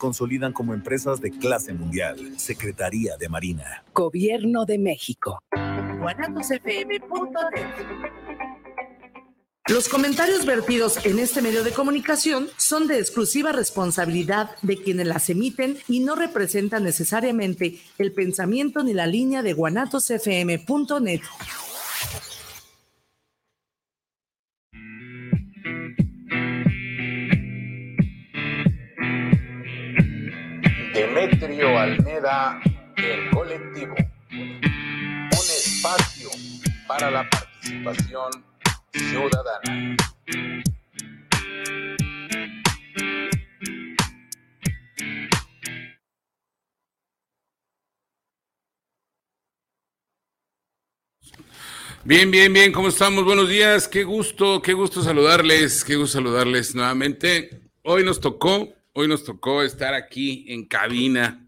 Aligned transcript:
consolidan 0.00 0.52
como 0.52 0.74
empresas 0.74 1.20
de 1.20 1.30
clase 1.30 1.72
mundial. 1.74 2.18
Secretaría 2.38 3.16
de 3.16 3.28
Marina. 3.28 3.84
Gobierno 3.94 4.64
de 4.64 4.78
México. 4.78 5.38
Los 9.68 9.88
comentarios 9.88 10.46
vertidos 10.46 11.04
en 11.06 11.20
este 11.20 11.42
medio 11.42 11.62
de 11.62 11.70
comunicación 11.70 12.48
son 12.56 12.88
de 12.88 12.98
exclusiva 12.98 13.52
responsabilidad 13.52 14.50
de 14.62 14.78
quienes 14.78 15.06
las 15.06 15.30
emiten 15.30 15.78
y 15.86 16.00
no 16.00 16.16
representan 16.16 16.82
necesariamente 16.82 17.78
el 17.98 18.12
pensamiento 18.12 18.82
ni 18.82 18.94
la 18.94 19.06
línea 19.06 19.42
de 19.42 19.52
guanatosfm.net. 19.52 21.20
Almeda, 32.20 32.60
el 32.96 33.30
colectivo. 33.30 33.94
Un 34.30 35.30
espacio 35.32 36.28
para 36.86 37.10
la 37.10 37.28
participación 37.30 38.30
ciudadana. 38.92 39.96
Bien, 52.02 52.30
bien, 52.30 52.52
bien, 52.52 52.72
¿cómo 52.72 52.88
estamos? 52.88 53.24
Buenos 53.24 53.48
días, 53.48 53.88
qué 53.88 54.04
gusto, 54.04 54.60
qué 54.60 54.72
gusto 54.72 55.02
saludarles, 55.02 55.84
qué 55.84 55.96
gusto 55.96 56.18
saludarles 56.18 56.74
nuevamente. 56.74 57.62
Hoy 57.82 58.04
nos 58.04 58.20
tocó 58.20 58.74
Hoy 58.92 59.06
nos 59.06 59.22
tocó 59.22 59.62
estar 59.62 59.94
aquí 59.94 60.46
en 60.48 60.66
cabina 60.66 61.46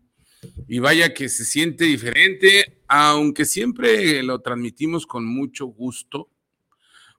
y 0.68 0.78
vaya 0.78 1.14
que 1.14 1.28
se 1.28 1.44
siente 1.44 1.84
diferente, 1.84 2.80
aunque 2.88 3.44
siempre 3.44 4.22
lo 4.22 4.40
transmitimos 4.40 5.06
con 5.06 5.24
mucho 5.26 5.66
gusto, 5.66 6.28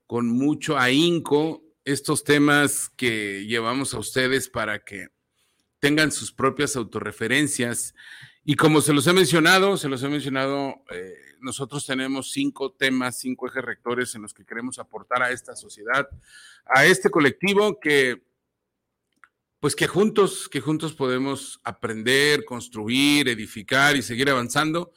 con 0.06 0.28
mucho 0.28 0.78
ahínco, 0.78 1.64
estos 1.86 2.24
temas 2.24 2.90
que 2.96 3.46
llevamos 3.46 3.94
a 3.94 4.00
ustedes 4.00 4.50
para 4.50 4.80
que 4.80 5.08
tengan 5.80 6.12
sus 6.12 6.32
propias 6.32 6.76
autorreferencias. 6.76 7.94
Y 8.46 8.56
como 8.56 8.82
se 8.82 8.94
los 8.94 9.08
he 9.08 9.14
mencionado, 9.14 9.78
se 9.78 9.90
los 9.90 10.02
he 10.04 10.10
mencionado, 10.10 10.84
eh, 10.92 11.14
nosotros 11.40 11.86
tenemos 11.86 12.32
cinco 12.32 12.72
temas, 12.72 13.20
cinco 13.20 13.48
ejes 13.48 13.64
rectores 13.64 14.16
en 14.16 14.22
los 14.22 14.34
que 14.34 14.46
queremos 14.46 14.80
aportar 14.80 15.24
a 15.24 15.32
esta 15.32 15.56
sociedad, 15.56 16.08
a 16.66 16.86
este 16.86 17.10
colectivo 17.10 17.80
que 17.80 18.24
pues 19.64 19.78
que 19.78 19.88
juntos, 19.88 20.50
que 20.50 20.60
juntos 20.60 20.92
podemos 20.92 21.62
aprender, 21.64 22.44
construir, 22.44 23.30
edificar 23.30 23.96
y 23.96 24.02
seguir 24.02 24.30
avanzando. 24.30 24.92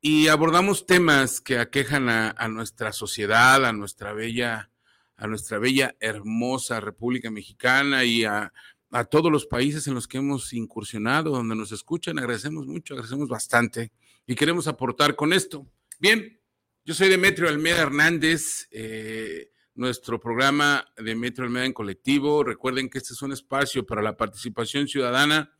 Y 0.00 0.28
abordamos 0.28 0.86
temas 0.86 1.40
que 1.40 1.58
aquejan 1.58 2.08
a, 2.08 2.48
nuestra 2.48 2.92
sociedad, 2.92 3.64
a 3.64 3.72
nuestra 3.72 4.12
bella, 4.12 4.70
a 5.16 5.26
nuestra 5.26 5.58
bella, 5.58 5.96
hermosa 5.98 6.78
República 6.78 7.28
Mexicana 7.32 8.04
y 8.04 8.22
a, 8.22 8.52
a 8.92 9.04
todos 9.04 9.32
los 9.32 9.46
países 9.46 9.88
en 9.88 9.94
los 9.94 10.06
que 10.06 10.18
hemos 10.18 10.52
incursionado, 10.52 11.32
donde 11.32 11.56
nos 11.56 11.72
escuchan. 11.72 12.16
Agradecemos 12.16 12.68
mucho, 12.68 12.94
agradecemos 12.94 13.28
bastante 13.28 13.90
y 14.28 14.36
queremos 14.36 14.68
aportar 14.68 15.16
con 15.16 15.32
esto. 15.32 15.66
Bien, 15.98 16.40
yo 16.84 16.94
soy 16.94 17.08
Demetrio 17.08 17.48
Almeida 17.48 17.82
Hernández. 17.82 18.68
Eh, 18.70 19.50
nuestro 19.74 20.20
programa 20.20 20.86
de 20.96 21.14
Metro 21.14 21.44
Almeida 21.44 21.66
en 21.66 21.72
colectivo. 21.72 22.44
Recuerden 22.44 22.88
que 22.88 22.98
este 22.98 23.12
es 23.12 23.22
un 23.22 23.32
espacio 23.32 23.84
para 23.84 24.02
la 24.02 24.16
participación 24.16 24.86
ciudadana. 24.86 25.52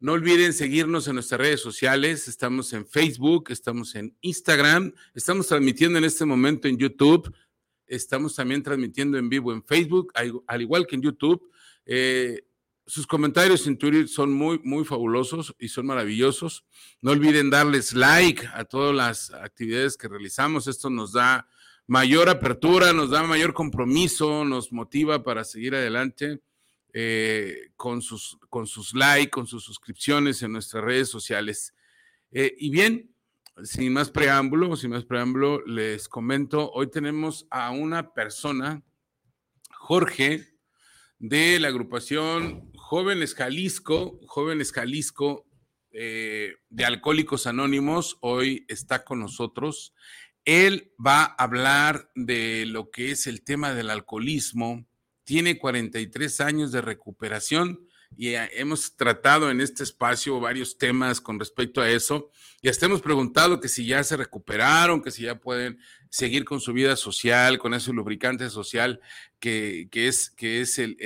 No 0.00 0.12
olviden 0.12 0.52
seguirnos 0.52 1.08
en 1.08 1.14
nuestras 1.14 1.40
redes 1.40 1.60
sociales. 1.60 2.28
Estamos 2.28 2.72
en 2.72 2.86
Facebook, 2.86 3.50
estamos 3.50 3.94
en 3.94 4.16
Instagram, 4.20 4.92
estamos 5.14 5.46
transmitiendo 5.46 5.98
en 5.98 6.04
este 6.04 6.24
momento 6.24 6.68
en 6.68 6.78
YouTube, 6.78 7.34
estamos 7.86 8.34
también 8.34 8.62
transmitiendo 8.62 9.18
en 9.18 9.28
vivo 9.28 9.52
en 9.52 9.64
Facebook, 9.64 10.12
al 10.14 10.62
igual 10.62 10.86
que 10.86 10.96
en 10.96 11.02
YouTube. 11.02 11.50
Eh, 11.84 12.44
sus 12.86 13.06
comentarios 13.06 13.66
en 13.66 13.76
Twitter 13.76 14.08
son 14.08 14.32
muy, 14.32 14.60
muy 14.64 14.84
fabulosos 14.84 15.54
y 15.58 15.68
son 15.68 15.86
maravillosos. 15.86 16.64
No 17.02 17.10
olviden 17.10 17.50
darles 17.50 17.92
like 17.92 18.48
a 18.54 18.64
todas 18.64 18.94
las 18.94 19.30
actividades 19.30 19.96
que 19.96 20.08
realizamos. 20.08 20.66
Esto 20.66 20.88
nos 20.88 21.12
da 21.12 21.46
mayor 21.88 22.28
apertura, 22.28 22.92
nos 22.92 23.10
da 23.10 23.22
mayor 23.24 23.54
compromiso, 23.54 24.44
nos 24.44 24.72
motiva 24.72 25.24
para 25.24 25.42
seguir 25.42 25.74
adelante 25.74 26.40
eh, 26.92 27.70
con, 27.76 28.02
sus, 28.02 28.38
con 28.50 28.66
sus 28.66 28.94
likes, 28.94 29.30
con 29.30 29.46
sus 29.46 29.64
suscripciones 29.64 30.42
en 30.42 30.52
nuestras 30.52 30.84
redes 30.84 31.08
sociales. 31.08 31.74
Eh, 32.30 32.54
y 32.58 32.70
bien, 32.70 33.10
sin 33.64 33.94
más 33.94 34.10
preámbulo, 34.10 34.76
sin 34.76 34.90
más 34.90 35.06
preámbulo, 35.06 35.64
les 35.66 36.08
comento, 36.08 36.70
hoy 36.72 36.90
tenemos 36.90 37.46
a 37.50 37.70
una 37.70 38.12
persona, 38.12 38.82
Jorge, 39.70 40.46
de 41.18 41.58
la 41.58 41.68
agrupación 41.68 42.70
Jóvenes 42.76 43.34
Jalisco, 43.34 44.20
Jóvenes 44.26 44.72
Jalisco 44.72 45.46
eh, 45.90 46.52
de 46.68 46.84
Alcohólicos 46.84 47.46
Anónimos, 47.46 48.18
hoy 48.20 48.66
está 48.68 49.04
con 49.04 49.20
nosotros. 49.20 49.94
Él 50.48 50.94
va 50.98 51.24
a 51.24 51.44
hablar 51.44 52.10
de 52.14 52.64
lo 52.64 52.90
que 52.90 53.10
es 53.10 53.26
el 53.26 53.42
tema 53.42 53.74
del 53.74 53.90
alcoholismo. 53.90 54.86
Tiene 55.24 55.58
43 55.58 56.40
años 56.40 56.72
de 56.72 56.80
recuperación 56.80 57.86
y 58.16 58.28
eh, 58.28 58.48
hemos 58.54 58.96
tratado 58.96 59.50
en 59.50 59.60
este 59.60 59.82
espacio 59.82 60.40
varios 60.40 60.78
temas 60.78 61.20
con 61.20 61.38
respecto 61.38 61.82
a 61.82 61.90
eso. 61.90 62.30
Y 62.62 62.70
hasta 62.70 62.86
hemos 62.86 63.02
preguntado 63.02 63.60
que 63.60 63.68
si 63.68 63.84
ya 63.84 64.02
se 64.02 64.16
recuperaron, 64.16 65.02
que 65.02 65.10
si 65.10 65.24
ya 65.24 65.38
pueden 65.38 65.80
seguir 66.08 66.46
con 66.46 66.62
su 66.62 66.72
vida 66.72 66.96
social, 66.96 67.58
con 67.58 67.74
ese 67.74 67.92
lubricante 67.92 68.48
social 68.48 69.02
que, 69.38 69.86
es, 69.92 70.30
que 70.30 70.62
es 70.62 70.78
el, 70.78 70.96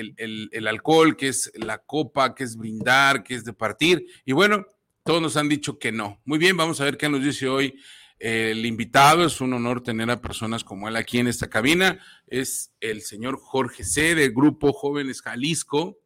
el 0.52 0.68
alcohol, 0.68 1.16
que 1.16 1.26
es 1.26 1.50
la 1.56 1.78
copa, 1.78 2.36
que 2.36 2.44
es 2.44 2.56
brindar, 2.56 3.24
que 3.24 3.34
es 3.34 3.44
de 3.44 3.54
partir. 3.54 4.06
Y 4.24 4.30
bueno, 4.30 4.68
todos 5.02 5.20
nos 5.20 5.36
han 5.36 5.48
dicho 5.48 5.80
que 5.80 5.90
no. 5.90 6.22
Muy 6.24 6.38
bien, 6.38 6.56
vamos 6.56 6.80
a 6.80 6.84
ver 6.84 6.96
qué 6.96 7.08
nos 7.08 7.24
dice 7.24 7.48
hoy 7.48 7.74
el 8.22 8.64
invitado, 8.66 9.24
es 9.24 9.40
un 9.40 9.52
honor 9.52 9.82
tener 9.82 10.08
a 10.08 10.20
personas 10.20 10.62
como 10.62 10.86
él 10.86 10.94
aquí 10.94 11.18
en 11.18 11.26
esta 11.26 11.50
cabina. 11.50 11.98
Es 12.28 12.72
el 12.78 13.02
señor 13.02 13.36
Jorge 13.40 13.82
C. 13.82 14.14
del 14.14 14.32
Grupo 14.32 14.72
Jóvenes 14.72 15.22
Jalisco. 15.22 15.98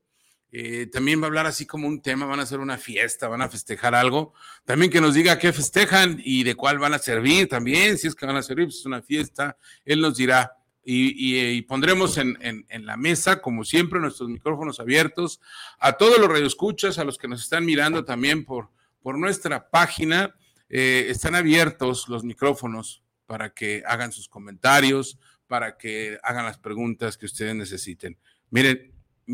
Eh, 0.50 0.86
también 0.90 1.20
va 1.20 1.24
a 1.24 1.26
hablar 1.26 1.44
así 1.44 1.66
como 1.66 1.86
un 1.86 2.00
tema, 2.00 2.24
van 2.24 2.40
a 2.40 2.44
hacer 2.44 2.60
una 2.60 2.78
fiesta, 2.78 3.28
van 3.28 3.42
a 3.42 3.50
festejar 3.50 3.94
algo. 3.94 4.32
También 4.64 4.90
que 4.90 5.02
nos 5.02 5.12
diga 5.12 5.38
qué 5.38 5.52
festejan 5.52 6.18
y 6.24 6.42
de 6.44 6.54
cuál 6.54 6.78
van 6.78 6.94
a 6.94 6.98
servir 6.98 7.48
también, 7.48 7.98
si 7.98 8.06
es 8.06 8.14
que 8.14 8.24
van 8.24 8.36
a 8.36 8.42
servir, 8.42 8.64
pues 8.64 8.76
es 8.76 8.86
una 8.86 9.02
fiesta, 9.02 9.58
él 9.84 10.00
nos 10.00 10.16
dirá. 10.16 10.52
Y, 10.88 11.60
pondremos 11.62 12.16
en, 12.16 12.38
la 12.70 12.96
mesa, 12.96 13.42
como 13.42 13.64
siempre, 13.64 14.00
nuestros 14.00 14.30
micrófonos 14.30 14.80
abiertos 14.80 15.40
a 15.80 15.98
todos 15.98 16.18
los 16.18 16.30
radioescuchas, 16.30 16.98
a 16.98 17.04
los 17.04 17.18
que 17.18 17.28
nos 17.28 17.42
están 17.42 17.66
mirando 17.66 18.06
también 18.06 18.46
por 18.46 18.70
nuestra 19.18 19.68
página 19.68 20.34
eh, 20.68 21.06
están 21.08 21.34
abiertos 21.34 22.08
los 22.08 22.24
micrófonos 22.24 23.02
para 23.26 23.52
que 23.52 23.82
hagan 23.86 24.12
sus 24.12 24.28
comentarios, 24.28 25.18
para 25.46 25.76
que 25.76 26.18
hagan 26.22 26.44
las 26.44 26.58
preguntas 26.58 27.16
que 27.16 27.26
ustedes 27.26 27.54
necesiten. 27.54 28.18
Miren, 28.50 28.92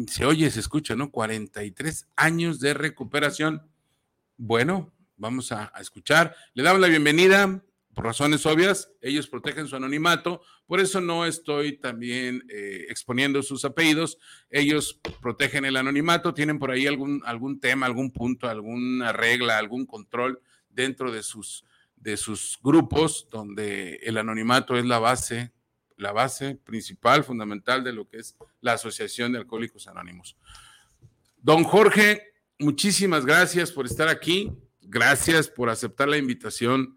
se 0.09 0.25
oye, 0.25 0.51
se 0.51 0.61
escucha, 0.61 0.95
¿no? 0.97 1.11
43 1.11 2.09
años 2.17 2.61
de 2.61 2.75
recuperación. 2.75 3.63
Bueno, 4.37 4.93
vamos 5.17 5.53
a, 5.53 5.73
escuchar. 5.81 6.35
Le 6.55 6.63
damos 6.63 6.81
la 6.81 6.89
bienvenida 6.89 7.63
por 7.95 8.07
razones 8.07 8.47
obvias, 8.47 8.91
ellos 9.03 9.29
protegen 9.29 9.69
su 9.69 9.77
anonimato, 9.77 10.41
por 10.67 10.81
eso 10.81 11.03
no 11.03 11.27
estoy 11.27 11.77
también 11.77 12.43
eh, 12.49 12.87
exponiendo 12.89 13.43
sus 13.43 13.67
apellidos, 13.67 14.17
ellos 14.49 14.99
protegen 15.21 15.67
el 15.67 15.77
anonimato, 15.77 16.33
tienen 16.33 16.59
por 16.59 16.71
ahí 16.71 16.87
algún, 16.87 17.21
algún 17.27 17.61
tema, 17.61 17.85
algún 17.85 18.11
punto, 18.11 18.49
alguna 18.49 19.13
regla, 19.13 19.59
algún 19.59 19.85
control 19.85 20.41
dentro 20.73 21.13
de 21.13 21.23
sus, 21.23 21.65
de 21.97 22.17
sus 22.17 22.59
grupos, 22.63 23.29
donde 23.31 23.97
el 24.03 24.19
anonimato 24.19 24.77
es 24.77 24.85
la 24.85 24.99
base, 24.99 25.53
la 25.97 26.13
base 26.13 26.57
principal, 26.57 27.25
fundamental 27.25 27.85
de 27.85 27.93
lo 27.93 28.09
que 28.09 28.19
es 28.19 28.37
la 28.61 28.75
Asociación 28.75 29.33
de 29.33 29.39
Alcohólicos 29.39 29.87
Anónimos. 29.87 30.37
Don 31.37 31.65
Jorge, 31.65 32.35
muchísimas 32.59 33.25
gracias 33.25 33.73
por 33.73 33.87
estar 33.87 34.09
aquí. 34.09 34.53
Gracias 34.81 35.49
por 35.49 35.71
aceptar 35.71 36.09
la 36.09 36.19
invitación 36.19 36.97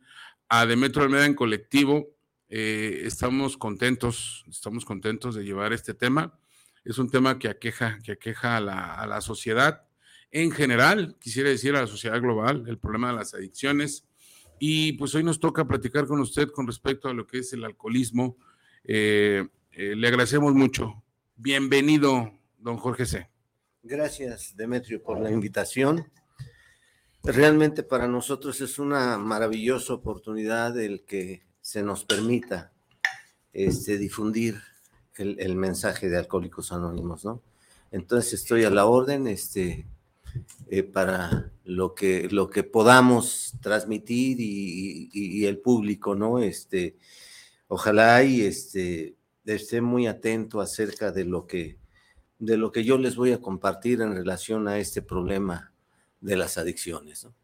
a 0.49 0.65
Demetro 0.65 1.03
Almeida 1.03 1.25
en 1.25 1.35
colectivo. 1.35 2.15
Eh, 2.49 3.01
estamos 3.05 3.57
contentos, 3.57 4.45
estamos 4.49 4.85
contentos 4.85 5.35
de 5.35 5.43
llevar 5.43 5.73
este 5.73 5.93
tema. 5.93 6.37
Es 6.83 6.97
un 6.97 7.09
tema 7.09 7.39
que 7.39 7.47
aqueja, 7.47 7.99
que 8.03 8.13
aqueja 8.13 8.57
a 8.57 8.59
la, 8.59 8.95
a 8.95 9.07
la 9.07 9.21
sociedad 9.21 9.84
en 10.35 10.51
general, 10.51 11.15
quisiera 11.17 11.49
decir 11.49 11.73
a 11.77 11.81
la 11.81 11.87
sociedad 11.87 12.19
global, 12.19 12.65
el 12.67 12.77
problema 12.77 13.07
de 13.07 13.15
las 13.15 13.33
adicciones. 13.33 14.03
Y 14.59 14.91
pues 14.93 15.15
hoy 15.15 15.23
nos 15.23 15.39
toca 15.39 15.65
platicar 15.65 16.07
con 16.07 16.19
usted 16.19 16.49
con 16.49 16.67
respecto 16.67 17.07
a 17.07 17.13
lo 17.13 17.25
que 17.25 17.37
es 17.37 17.53
el 17.53 17.63
alcoholismo. 17.63 18.35
Eh, 18.83 19.47
eh, 19.71 19.95
le 19.95 20.07
agradecemos 20.09 20.53
mucho. 20.53 21.01
Bienvenido, 21.37 22.33
don 22.57 22.75
Jorge 22.75 23.05
C. 23.05 23.29
Gracias, 23.81 24.57
Demetrio, 24.57 25.01
por 25.01 25.21
la 25.21 25.31
invitación. 25.31 26.11
Realmente 27.23 27.81
para 27.83 28.09
nosotros 28.09 28.59
es 28.59 28.77
una 28.77 29.17
maravillosa 29.17 29.93
oportunidad 29.93 30.77
el 30.77 31.05
que 31.05 31.43
se 31.61 31.81
nos 31.81 32.03
permita 32.03 32.73
este, 33.53 33.97
difundir 33.97 34.61
el, 35.15 35.55
mensaje 35.55 36.09
de 36.09 36.17
Alcohólicos 36.17 36.73
Anónimos, 36.73 37.23
¿no? 37.23 37.41
Entonces 37.89 38.33
estoy 38.33 38.65
a 38.65 38.69
la 38.69 38.85
orden 38.85 39.27
este, 39.27 39.85
eh, 40.69 40.83
para 40.83 41.51
lo 41.63 41.95
que, 41.95 42.27
lo 42.29 42.49
que 42.49 42.63
podamos 42.63 43.53
transmitir 43.61 44.37
y, 44.39 45.45
el 45.45 45.59
público, 45.59 46.15
¿no? 46.15 46.39
Este, 46.39 46.97
ojalá 47.67 48.23
y 48.23 48.41
este, 48.41 49.15
esté 49.45 49.81
muy 49.81 50.07
atento 50.07 50.61
acerca 50.61 51.11
de 51.11 51.25
lo, 51.25 51.47
que, 51.47 51.77
de 52.39 52.57
lo 52.57 52.71
que 52.71 52.83
yo 52.83 52.97
les 52.97 53.15
voy 53.15 53.31
a 53.31 53.41
compartir 53.41 54.01
en 54.01 54.15
relación 54.15 54.67
a 54.67 54.79
este 54.79 55.01
problema 55.01 55.71
de 56.21 56.37
las 56.37 56.57
adicciones, 56.57 57.23
¿no? 57.23 57.35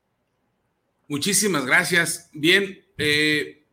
Muchísimas 1.08 1.66
gracias. 1.66 2.30
Bien, 2.32 2.86
eh, 2.98 3.66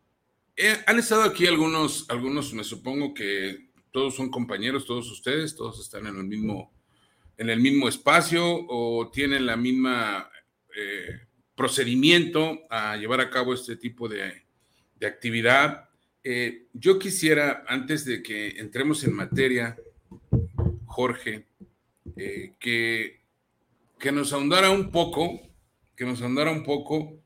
eh, 0.57 0.77
han 0.87 0.99
estado 0.99 1.23
aquí 1.23 1.47
algunos, 1.47 2.05
algunos, 2.09 2.53
me 2.53 2.65
supongo 2.65 3.15
que 3.15 3.71
todos 3.93 4.17
son 4.17 4.29
compañeros, 4.29 4.85
todos 4.85 5.09
ustedes, 5.09 5.55
todos 5.55 5.79
están 5.79 6.09
en 6.09 6.17
el 6.17 6.25
mismo, 6.25 6.73
en 7.39 7.51
el 7.51 7.61
mismo 7.61 7.89
espacio 7.89 8.45
o 8.69 9.11
tienen 9.11 9.47
la 9.47 9.57
misma 9.57 10.31
eh, 10.77 11.21
procedimiento 11.55 12.67
a 12.69 12.97
llevar 12.97 13.21
a 13.21 13.31
cabo 13.31 13.55
este 13.55 13.77
tipo 13.77 14.09
de, 14.09 14.47
actividad. 15.01 15.89
yo 16.73 16.99
quisiera, 16.99 17.65
antes 17.69 18.05
de 18.05 18.21
que 18.23 18.59
entremos 18.59 19.05
en 19.05 19.15
materia, 19.15 19.77
Jorge, 20.87 21.47
que, 22.17 23.21
que 23.99 24.13
nos 24.13 24.33
ahondara 24.33 24.71
un 24.71 24.91
poco, 24.91 25.41
que 25.97 26.05
nos 26.05 26.21
ahondara 26.21 26.51
un 26.51 26.65
poco 26.65 27.19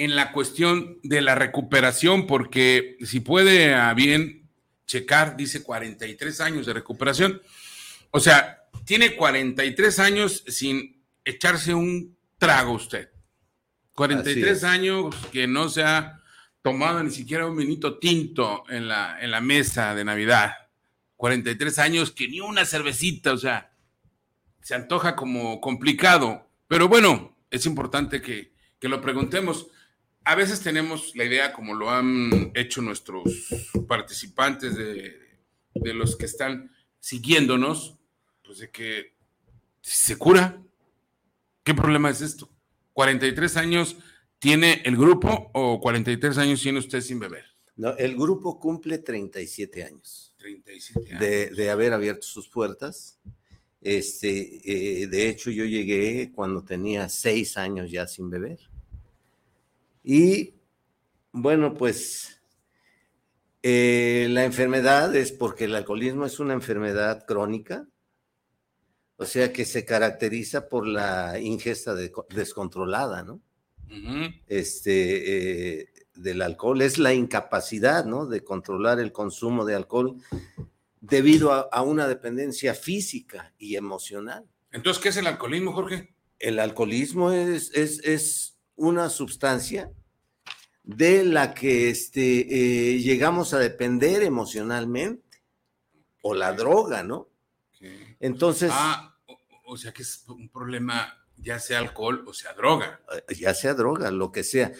en 0.00 0.16
la 0.16 0.32
cuestión 0.32 0.98
de 1.02 1.20
la 1.20 1.34
recuperación, 1.34 2.26
porque 2.26 2.96
si 3.04 3.20
puede 3.20 3.74
a 3.74 3.92
bien 3.92 4.48
checar, 4.86 5.36
dice 5.36 5.62
43 5.62 6.40
años 6.40 6.64
de 6.64 6.72
recuperación. 6.72 7.42
O 8.10 8.18
sea, 8.18 8.59
tiene 8.84 9.16
43 9.16 9.98
años 9.98 10.44
sin 10.46 11.02
echarse 11.24 11.74
un 11.74 12.16
trago 12.38 12.72
usted. 12.72 13.10
43 13.94 14.64
años 14.64 15.14
que 15.32 15.46
no 15.46 15.68
se 15.68 15.82
ha 15.82 16.20
tomado 16.62 17.02
ni 17.02 17.10
siquiera 17.10 17.46
un 17.46 17.56
minuto 17.56 17.98
tinto 17.98 18.64
en 18.68 18.88
la, 18.88 19.18
en 19.20 19.30
la 19.30 19.40
mesa 19.40 19.94
de 19.94 20.04
Navidad. 20.04 20.52
43 21.16 21.78
años 21.78 22.10
que 22.10 22.28
ni 22.28 22.40
una 22.40 22.64
cervecita, 22.64 23.32
o 23.32 23.38
sea, 23.38 23.72
se 24.62 24.74
antoja 24.74 25.16
como 25.16 25.60
complicado. 25.60 26.50
Pero 26.66 26.88
bueno, 26.88 27.36
es 27.50 27.66
importante 27.66 28.22
que, 28.22 28.52
que 28.78 28.88
lo 28.88 29.00
preguntemos 29.00 29.66
a 30.24 30.34
veces 30.34 30.60
tenemos 30.60 31.16
la 31.16 31.24
idea, 31.24 31.52
como 31.52 31.74
lo 31.74 31.90
han 31.90 32.52
hecho 32.54 32.82
nuestros 32.82 33.48
participantes 33.88 34.76
de, 34.76 35.18
los 35.74 36.16
que 36.16 36.26
están 36.26 36.70
siguiéndonos, 36.98 37.96
pues 38.50 38.58
de 38.58 38.70
que 38.70 39.14
se 39.80 40.16
cura. 40.16 40.60
¿Qué 41.62 41.72
problema 41.72 42.10
es 42.10 42.20
esto? 42.20 42.50
¿43 42.94 43.56
años 43.56 43.96
tiene 44.40 44.82
el 44.84 44.96
grupo 44.96 45.52
o 45.54 45.80
43 45.80 46.36
años 46.38 46.60
tiene 46.60 46.80
usted 46.80 47.00
sin 47.00 47.20
beber? 47.20 47.44
No, 47.76 47.96
el 47.96 48.16
grupo 48.16 48.58
cumple 48.58 48.98
37 48.98 49.84
años. 49.84 50.34
37 50.38 51.14
años. 51.14 51.56
De, 51.56 51.70
haber 51.70 51.92
abierto 51.92 52.22
sus 52.22 52.48
puertas. 52.48 53.20
Este, 53.80 55.02
eh, 55.02 55.06
de 55.06 55.28
hecho, 55.28 55.52
yo 55.52 55.64
llegué 55.64 56.32
cuando 56.32 56.64
tenía 56.64 57.08
seis 57.08 57.56
años 57.56 57.88
ya 57.88 58.08
sin 58.08 58.30
beber. 58.30 58.58
Y 60.02 60.54
bueno, 61.30 61.74
pues 61.74 62.42
eh, 63.62 64.26
la 64.28 64.44
enfermedad 64.44 65.14
es 65.14 65.30
porque 65.30 65.66
el 65.66 65.74
alcoholismo 65.76 66.26
es 66.26 66.40
una 66.40 66.54
enfermedad 66.54 67.24
crónica, 67.26 67.86
o 69.20 69.26
sea 69.26 69.52
que 69.52 69.66
se 69.66 69.84
caracteriza 69.84 70.66
por 70.66 70.86
la 70.86 71.38
ingesta 71.38 71.94
descontrolada, 71.94 73.22
¿no? 73.22 73.42
Este, 74.46 75.80
eh, 75.82 75.88
del 76.14 76.40
alcohol, 76.40 76.80
es 76.80 76.96
la 76.96 77.12
incapacidad, 77.12 78.06
¿no? 78.06 78.24
De 78.24 78.42
controlar 78.42 78.98
el 78.98 79.12
consumo 79.12 79.66
de 79.66 79.74
alcohol 79.74 80.16
debido 81.02 81.52
a, 81.52 81.82
una 81.82 82.08
dependencia 82.08 82.72
física 82.72 83.52
y 83.58 83.76
emocional. 83.76 84.46
Entonces, 84.72 85.02
¿qué 85.02 85.10
es 85.10 85.18
el 85.18 85.26
alcoholismo, 85.26 85.74
Jorge? 85.74 86.14
El 86.38 86.58
alcoholismo 86.58 87.30
es, 87.30 87.72
es, 87.74 88.02
es 88.02 88.56
una 88.74 89.10
sustancia 89.10 89.92
de 90.82 91.24
la 91.24 91.52
que 91.52 91.90
este, 91.90 92.94
eh, 92.94 93.00
llegamos 93.00 93.52
a 93.52 93.58
depender 93.58 94.22
emocionalmente, 94.22 95.42
o 96.22 96.34
la 96.34 96.54
droga, 96.54 97.02
¿no? 97.02 97.28
Entonces... 98.18 98.70
Ah, 98.72 99.09
o, 99.70 99.76
sea 99.76 99.92
que 99.92 100.02
es 100.02 100.24
un 100.28 100.48
problema, 100.48 101.24
ya 101.36 101.58
sea 101.58 101.78
alcohol 101.78 102.24
o 102.26 102.32
sea 102.32 102.52
droga. 102.54 103.00
Eh, 103.28 103.34
ya 103.36 103.54
sea 103.54 103.74
droga, 103.74 104.10
lo 104.10 104.32
que 104.32 104.44
sea. 104.44 104.72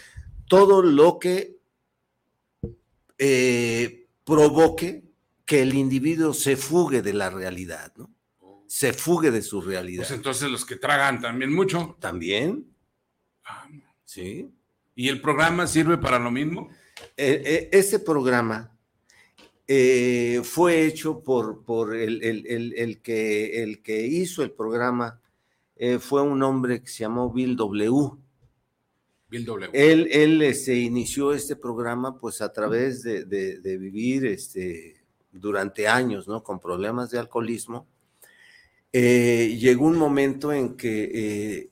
Todo 0.46 0.82
lo 0.82 1.18
que 1.18 1.60
eh, 3.18 4.08
provoque 4.24 5.04
que 5.44 5.62
el 5.62 5.74
individuo 5.74 6.32
se 6.32 6.56
fugue 6.56 7.02
de 7.02 7.12
la 7.12 7.28
realidad, 7.28 7.92
¿no? 7.96 8.14
Se 8.66 8.92
fugue 8.92 9.30
de 9.30 9.42
su 9.42 9.60
realidad. 9.60 10.02
Pues 10.02 10.12
entonces 10.12 10.48
los 10.48 10.64
que 10.64 10.76
tragan 10.76 11.20
también 11.20 11.52
mucho. 11.52 11.96
También. 11.98 12.72
Sí. 14.04 14.48
¿Y 14.94 15.08
el 15.08 15.20
programa 15.20 15.66
sirve 15.66 15.98
para 15.98 16.18
lo 16.18 16.30
mismo? 16.30 16.68
Eh, 17.16 17.42
eh, 17.44 17.68
ese 17.72 17.98
programa 17.98 18.76
eh, 19.72 20.40
fue 20.42 20.84
hecho 20.84 21.22
por, 21.22 21.62
por 21.64 21.94
el, 21.94 23.00
que, 23.02 23.62
el 23.62 23.82
que 23.82 24.04
hizo 24.04 24.42
el 24.42 24.50
programa, 24.50 25.20
fue 26.00 26.22
un 26.22 26.42
hombre 26.42 26.82
que 26.82 26.88
se 26.88 27.04
llamó 27.04 27.32
Bill 27.32 27.54
W. 27.54 28.10
Bill 29.28 29.44
W. 29.44 29.70
Él, 29.72 30.08
él 30.10 30.42
este, 30.42 30.74
inició 30.74 31.32
este 31.32 31.54
programa 31.54 32.18
pues 32.18 32.42
a 32.42 32.52
través 32.52 33.04
de, 33.04 33.24
de, 33.24 33.78
vivir 33.78 34.26
este, 34.26 35.04
durante 35.30 35.86
años, 35.86 36.26
¿no? 36.26 36.42
Con 36.42 36.58
problemas 36.58 37.12
de 37.12 37.20
alcoholismo. 37.20 37.86
llegó 38.92 39.86
un 39.86 39.96
momento 39.96 40.52
en 40.52 40.76
que 40.76 41.70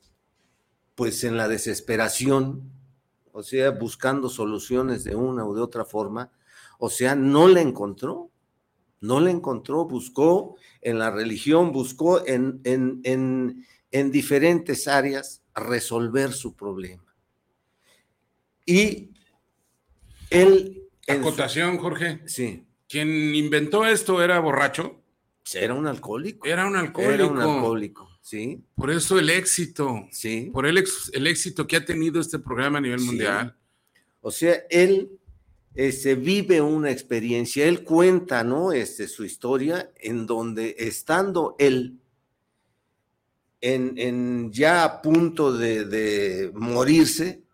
pues 0.94 1.24
en 1.24 1.36
la 1.36 1.48
desesperación, 1.48 2.62
o 3.32 3.43
sea, 3.43 3.72
buscando 3.72 4.28
soluciones 4.28 5.02
de 5.02 5.17
una 5.17 5.44
u 5.44 5.55
de 5.55 5.62
otra 5.62 5.84
forma, 5.84 6.31
o 6.79 6.89
sea, 6.89 7.15
no 7.15 7.49
le 7.49 7.61
encontró, 7.61 8.31
no 9.01 9.20
le 9.20 9.31
encontró, 9.31 9.85
buscó 9.85 10.56
en 10.81 10.99
la 10.99 11.11
religión, 11.11 11.73
buscó 11.73 12.27
en, 12.27 12.61
en, 12.65 13.01
en, 13.05 13.67
en 13.91 14.11
diferentes 14.11 14.89
áreas 14.89 15.43
resolver 15.55 16.32
su 16.32 16.55
problema. 16.55 17.05
Y 18.65 19.11
él... 20.31 20.82
Acotación, 21.06 21.79
Jorge. 21.79 22.20
Sí. 22.27 22.65
Quien 22.89 23.35
inventó 23.35 23.87
esto 23.87 24.23
era 24.23 24.39
borracho. 24.41 25.03
Era 25.55 25.75
un 25.75 25.87
alcohólico. 25.87 26.47
Era 26.47 26.67
un 26.67 26.77
alcohólico. 26.77 27.15
Era 27.15 27.27
un 27.27 27.41
alcohólico. 27.41 28.08
¿sí? 28.29 28.63
Por 28.75 28.91
eso 28.91 29.19
el 29.19 29.31
éxito, 29.31 30.06
¿sí? 30.11 30.51
Por 30.53 30.67
el, 30.67 30.85
el 31.13 31.27
éxito 31.27 31.67
que 31.67 31.77
ha 31.77 31.85
tenido 31.85 32.20
este 32.20 32.39
programa 32.39 32.77
a 32.77 32.82
nivel 32.82 33.01
mundial. 33.01 33.56
O 34.20 34.31
sea, 34.31 34.55
él 34.69 35.18
este, 35.79 36.17
vive 36.17 36.61
una 36.61 36.91
experiencia, 36.91 37.65
él 37.65 37.85
cuenta, 37.85 38.43
¿no? 38.43 38.73
Este, 38.73 39.06
su 39.06 39.25
historia 39.25 39.93
en 39.94 40.27
donde 40.27 40.75
estando 40.77 41.55
él 41.56 42.01
en, 43.61 44.51
ya 44.51 44.82
a 44.82 45.01
punto 45.01 45.56
de, 45.56 46.51
morirse, 46.53 47.44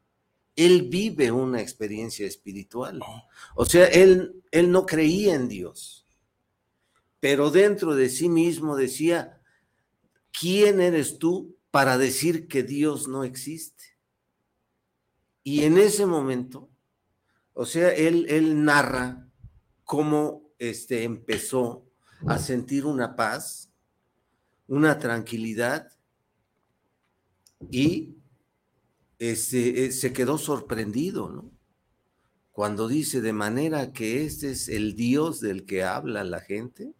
él 0.56 0.88
vive 0.88 1.30
una 1.32 1.60
experiencia 1.60 2.26
espiritual. 2.26 2.98
Oh. 3.06 3.24
O 3.56 3.66
sea, 3.66 3.84
él, 3.88 4.42
él 4.50 4.70
no 4.70 4.86
creía 4.86 5.34
en 5.34 5.46
Dios, 5.46 6.06
pero 7.20 7.50
dentro 7.50 7.94
de 7.94 8.08
sí 8.08 8.30
mismo 8.30 8.74
decía, 8.74 9.38
¿quién 10.32 10.80
eres 10.80 11.18
tú 11.18 11.58
para 11.70 11.98
decir 11.98 12.48
que 12.48 12.62
Dios 12.62 13.06
no 13.06 13.22
existe? 13.22 13.84
Y 15.42 15.64
en 15.64 15.76
ese 15.76 16.06
momento, 16.06 16.70
o 17.54 17.64
sea, 17.64 17.90
él, 17.90 18.26
él 18.28 18.64
narra 18.64 19.28
cómo 19.84 20.50
este, 20.58 21.04
empezó 21.04 21.86
a 22.26 22.38
sentir 22.38 22.84
una 22.84 23.14
paz, 23.14 23.70
una 24.66 24.98
tranquilidad 24.98 25.92
y 27.70 28.16
este, 29.18 29.86
eh, 29.86 29.92
se 29.92 30.12
quedó 30.12 30.36
sorprendido, 30.36 31.28
¿no? 31.28 31.50
Cuando 32.50 32.88
dice 32.88 33.20
de 33.20 33.32
manera 33.32 33.92
que 33.92 34.24
este 34.24 34.50
es 34.52 34.68
el 34.68 34.94
Dios 34.94 35.40
del 35.40 35.64
que 35.64 35.82
habla 35.82 36.22
la 36.24 36.40
gente, 36.40 36.92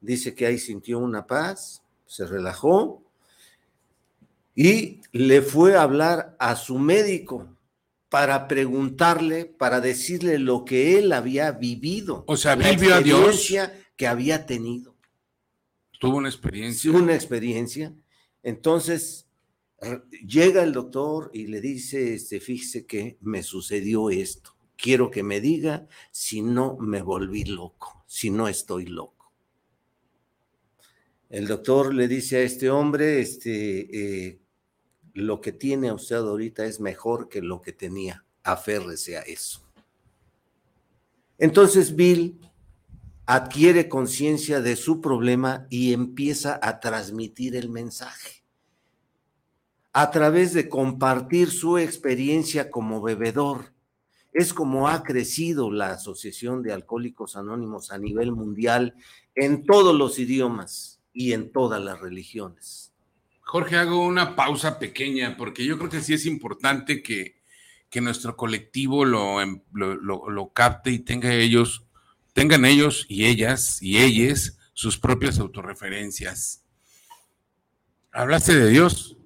dice 0.00 0.34
que 0.34 0.46
ahí 0.46 0.58
sintió 0.58 0.98
una 0.98 1.26
paz, 1.26 1.82
se 2.06 2.26
relajó 2.26 3.02
y 4.54 5.00
le 5.12 5.42
fue 5.42 5.76
a 5.76 5.82
hablar 5.82 6.36
a 6.38 6.54
su 6.56 6.78
médico 6.78 7.56
para 8.12 8.46
preguntarle, 8.46 9.46
para 9.46 9.80
decirle 9.80 10.38
lo 10.38 10.66
que 10.66 10.98
él 10.98 11.14
había 11.14 11.50
vivido. 11.52 12.24
O 12.26 12.36
sea, 12.36 12.56
la 12.56 12.70
vio 12.72 12.94
a 12.94 13.00
Dios. 13.00 13.20
experiencia 13.20 13.86
que 13.96 14.06
había 14.06 14.44
tenido. 14.44 14.94
Tuvo 15.98 16.18
una 16.18 16.28
experiencia. 16.28 16.90
una 16.90 17.14
experiencia. 17.14 17.94
Entonces, 18.42 19.30
llega 20.26 20.62
el 20.62 20.74
doctor 20.74 21.30
y 21.32 21.46
le 21.46 21.62
dice, 21.62 22.12
este, 22.12 22.38
fíjese 22.38 22.84
que 22.84 23.16
me 23.22 23.42
sucedió 23.42 24.10
esto. 24.10 24.54
Quiero 24.76 25.10
que 25.10 25.22
me 25.22 25.40
diga 25.40 25.88
si 26.10 26.42
no 26.42 26.76
me 26.76 27.00
volví 27.00 27.46
loco, 27.46 28.04
si 28.06 28.28
no 28.28 28.46
estoy 28.46 28.88
loco. 28.88 29.32
El 31.30 31.46
doctor 31.46 31.94
le 31.94 32.08
dice 32.08 32.36
a 32.36 32.42
este 32.42 32.68
hombre, 32.68 33.22
este, 33.22 34.26
eh, 34.26 34.41
lo 35.14 35.40
que 35.40 35.52
tiene 35.52 35.92
usted 35.92 36.16
ahorita 36.16 36.64
es 36.64 36.80
mejor 36.80 37.28
que 37.28 37.42
lo 37.42 37.60
que 37.60 37.72
tenía. 37.72 38.24
Aférrese 38.42 39.16
a 39.16 39.20
eso. 39.20 39.62
Entonces 41.38 41.94
Bill 41.94 42.40
adquiere 43.26 43.88
conciencia 43.88 44.60
de 44.60 44.76
su 44.76 45.00
problema 45.00 45.66
y 45.70 45.92
empieza 45.92 46.58
a 46.62 46.80
transmitir 46.80 47.56
el 47.56 47.68
mensaje. 47.68 48.44
A 49.92 50.10
través 50.10 50.52
de 50.52 50.68
compartir 50.68 51.50
su 51.50 51.78
experiencia 51.78 52.70
como 52.70 53.02
bebedor. 53.02 53.72
Es 54.32 54.54
como 54.54 54.88
ha 54.88 55.02
crecido 55.02 55.70
la 55.70 55.90
Asociación 55.90 56.62
de 56.62 56.72
Alcohólicos 56.72 57.36
Anónimos 57.36 57.90
a 57.92 57.98
nivel 57.98 58.32
mundial 58.32 58.94
en 59.34 59.66
todos 59.66 59.94
los 59.94 60.18
idiomas 60.18 61.02
y 61.12 61.32
en 61.32 61.52
todas 61.52 61.82
las 61.82 62.00
religiones. 62.00 62.91
Jorge, 63.52 63.76
hago 63.76 64.06
una 64.06 64.34
pausa 64.34 64.78
pequeña 64.78 65.36
porque 65.36 65.66
yo 65.66 65.76
creo 65.76 65.90
que 65.90 66.00
sí 66.00 66.14
es 66.14 66.24
importante 66.24 67.02
que, 67.02 67.36
que 67.90 68.00
nuestro 68.00 68.34
colectivo 68.34 69.04
lo, 69.04 69.42
em- 69.42 69.60
lo, 69.74 69.94
lo- 69.94 70.30
lo 70.30 70.48
capte 70.54 70.90
y 70.90 71.00
tenga 71.00 71.34
ellos, 71.34 71.84
tengan 72.32 72.64
ellos 72.64 73.04
y 73.10 73.26
ellas 73.26 73.82
y 73.82 73.98
ellas 73.98 74.56
sus 74.72 74.98
propias 74.98 75.38
autorreferencias. 75.38 76.64
Hablaste 78.10 78.54
de 78.58 78.70
Dios. 78.70 79.18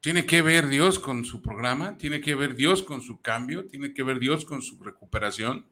¿Tiene 0.00 0.26
que 0.26 0.42
ver 0.42 0.68
Dios 0.68 0.98
con 0.98 1.24
su 1.24 1.40
programa? 1.40 1.96
¿Tiene 1.96 2.20
que 2.20 2.34
ver 2.34 2.56
Dios 2.56 2.82
con 2.82 3.00
su 3.00 3.22
cambio? 3.22 3.64
¿Tiene 3.66 3.94
que 3.94 4.02
ver 4.02 4.18
Dios 4.18 4.44
con 4.44 4.60
su 4.60 4.78
recuperación? 4.84 5.66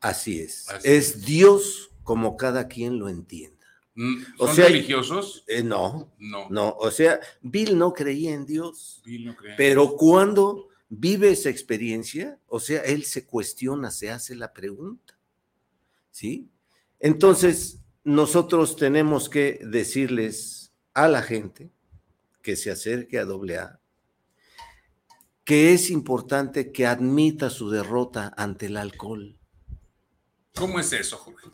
Así 0.00 0.38
es. 0.38 0.68
Así 0.68 0.86
es 0.90 1.24
Dios 1.24 1.92
como 2.02 2.36
cada 2.36 2.68
quien 2.68 2.98
lo 2.98 3.08
entienda. 3.08 3.61
Mm, 3.94 4.22
O 4.38 4.46
¿Son 4.46 4.56
sea, 4.56 4.66
religiosos? 4.68 5.44
Eh, 5.46 5.62
no, 5.62 6.12
No. 6.18 6.48
no. 6.50 6.70
O 6.78 6.90
sea, 6.90 7.20
Bill 7.42 7.76
no 7.76 7.92
creía 7.92 8.32
en 8.32 8.46
Dios. 8.46 9.02
Bill 9.04 9.26
no 9.26 9.36
cree. 9.36 9.54
Pero 9.56 9.96
cuando 9.96 10.68
vive 10.88 11.30
esa 11.30 11.50
experiencia, 11.50 12.38
o 12.46 12.58
sea, 12.60 12.80
él 12.82 13.04
se 13.04 13.26
cuestiona, 13.26 13.90
se 13.90 14.10
hace 14.10 14.34
la 14.34 14.52
pregunta. 14.52 15.18
¿Sí? 16.10 16.48
Entonces, 17.00 17.80
nosotros 18.04 18.76
tenemos 18.76 19.28
que 19.28 19.60
decirles 19.62 20.72
a 20.94 21.08
la 21.08 21.22
gente 21.22 21.70
que 22.42 22.56
se 22.56 22.70
acerque 22.70 23.18
a 23.18 23.22
AA 23.22 23.78
que 25.44 25.72
es 25.72 25.90
importante 25.90 26.70
que 26.70 26.86
admita 26.86 27.50
su 27.50 27.68
derrota 27.68 28.32
ante 28.36 28.66
el 28.66 28.76
alcohol. 28.76 29.36
¿Cómo 30.54 30.78
es 30.78 30.92
eso, 30.92 31.16
Jorge? 31.16 31.48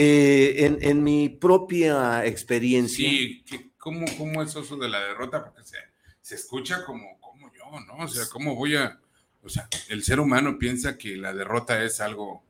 Eh, 0.00 0.64
en, 0.64 0.78
en 0.80 1.02
mi 1.02 1.28
propia 1.28 2.24
experiencia, 2.24 3.10
Sí, 3.10 3.42
¿qué- 3.44 3.70
¿cómo, 3.78 4.06
¿cómo 4.16 4.44
es 4.44 4.54
eso 4.54 4.76
de 4.76 4.88
la 4.88 5.00
derrota? 5.00 5.42
Porque 5.44 5.64
se, 5.64 5.76
se 6.20 6.36
escucha 6.36 6.84
como, 6.84 7.18
como 7.20 7.52
yo, 7.52 7.64
¿no? 7.86 8.04
O 8.04 8.08
sea, 8.08 8.26
¿cómo 8.30 8.54
voy 8.54 8.76
a...? 8.76 9.00
O 9.42 9.48
sea, 9.48 9.68
el 9.88 10.04
ser 10.04 10.20
humano 10.20 10.56
piensa 10.56 10.96
que 10.96 11.16
la 11.16 11.32
derrota 11.32 11.82
es 11.82 12.00
algo, 12.00 12.44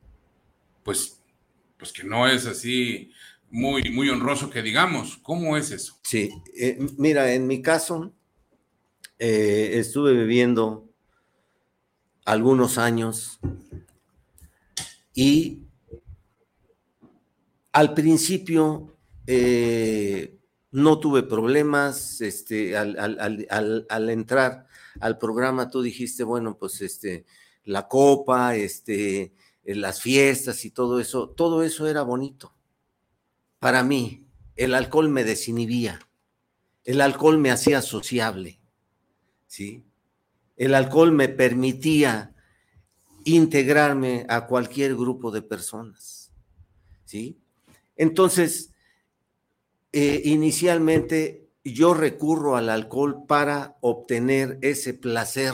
pues, 0.83 1.21
pues 1.77 1.91
que 1.91 2.03
no 2.03 2.27
es 2.27 2.45
así 2.45 3.11
muy, 3.49 3.89
muy 3.91 4.09
honroso 4.09 4.51
que 4.51 4.61
digamos. 4.61 5.17
¿Cómo 5.17 5.57
es 5.57 5.71
eso? 5.71 5.97
Sí, 6.03 6.29
eh, 6.55 6.77
mira, 6.97 7.33
en 7.33 7.47
mi 7.47 7.63
caso, 7.63 8.13
eh, 9.17 9.71
estuve 9.75 10.13
viviendo 10.13 10.87
algunos 12.25 12.77
años 12.77 13.39
y 15.13 15.63
al 17.71 17.93
principio 17.93 18.95
eh, 19.27 20.39
no 20.71 20.99
tuve 20.99 21.23
problemas, 21.23 22.21
este, 22.21 22.77
al, 22.77 22.97
al- 23.89 24.09
entrar 24.09 24.67
al 24.99 25.17
programa 25.17 25.69
tú 25.69 25.81
dijiste, 25.81 26.23
bueno, 26.23 26.57
pues 26.57 26.81
este, 26.81 27.25
la 27.63 27.87
copa, 27.87 28.55
este, 28.55 29.33
eh, 29.63 29.75
las 29.75 30.01
fiestas 30.01 30.65
y 30.65 30.71
todo 30.71 30.99
eso, 30.99 31.29
todo 31.29 31.63
eso 31.63 31.87
era 31.87 32.01
bonito. 32.01 32.53
Para 33.59 33.83
mí, 33.83 34.27
el 34.55 34.73
alcohol 34.73 35.09
me 35.09 35.23
desinhibía, 35.23 35.99
el 36.85 37.01
alcohol 37.01 37.37
me 37.39 37.51
hacía 37.51 37.81
sociable, 37.81 38.61
¿sí? 39.47 39.85
El 40.57 40.75
alcohol 40.75 41.11
me 41.13 41.29
permitía 41.29 42.35
integrarme 43.25 44.25
a 44.29 44.47
cualquier 44.47 44.95
grupo 44.95 45.31
de 45.31 45.41
personas, 45.43 46.31
¿sí? 47.05 47.39
Entonces, 47.99 48.71
eh, 49.91 50.21
inicialmente 50.23 51.49
yo 51.65 51.93
recurro 51.93 52.55
al 52.55 52.69
alcohol 52.69 53.25
para 53.27 53.77
obtener 53.81 54.57
ese 54.61 54.93
placer, 54.93 55.53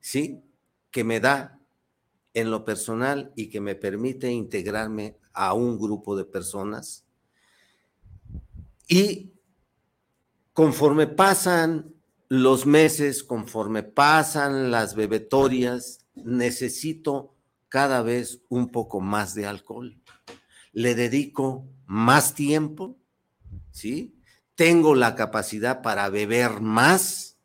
¿sí? 0.00 0.42
Que 0.90 1.04
me 1.04 1.20
da 1.20 1.60
en 2.32 2.50
lo 2.50 2.64
personal 2.64 3.30
y 3.36 3.50
que 3.50 3.60
me 3.60 3.74
permite 3.74 4.32
integrarme 4.32 5.18
a 5.34 5.52
un 5.52 5.78
grupo 5.78 6.16
de 6.16 6.24
personas. 6.24 7.04
Y 8.88 9.34
conforme 10.54 11.06
pasan 11.06 11.94
los 12.30 12.64
meses, 12.64 13.22
conforme 13.22 13.82
pasan 13.82 14.70
las 14.70 14.94
bebetorias, 14.94 16.06
necesito 16.14 17.34
cada 17.68 18.00
vez 18.02 18.40
un 18.48 18.70
poco 18.70 19.00
más 19.00 19.34
de 19.34 19.44
alcohol. 19.44 19.99
Le 20.72 20.94
dedico 20.94 21.66
más 21.86 22.34
tiempo, 22.34 22.98
¿sí? 23.70 24.14
Tengo 24.54 24.94
la 24.94 25.14
capacidad 25.14 25.82
para 25.82 26.08
beber 26.08 26.60
más, 26.60 27.38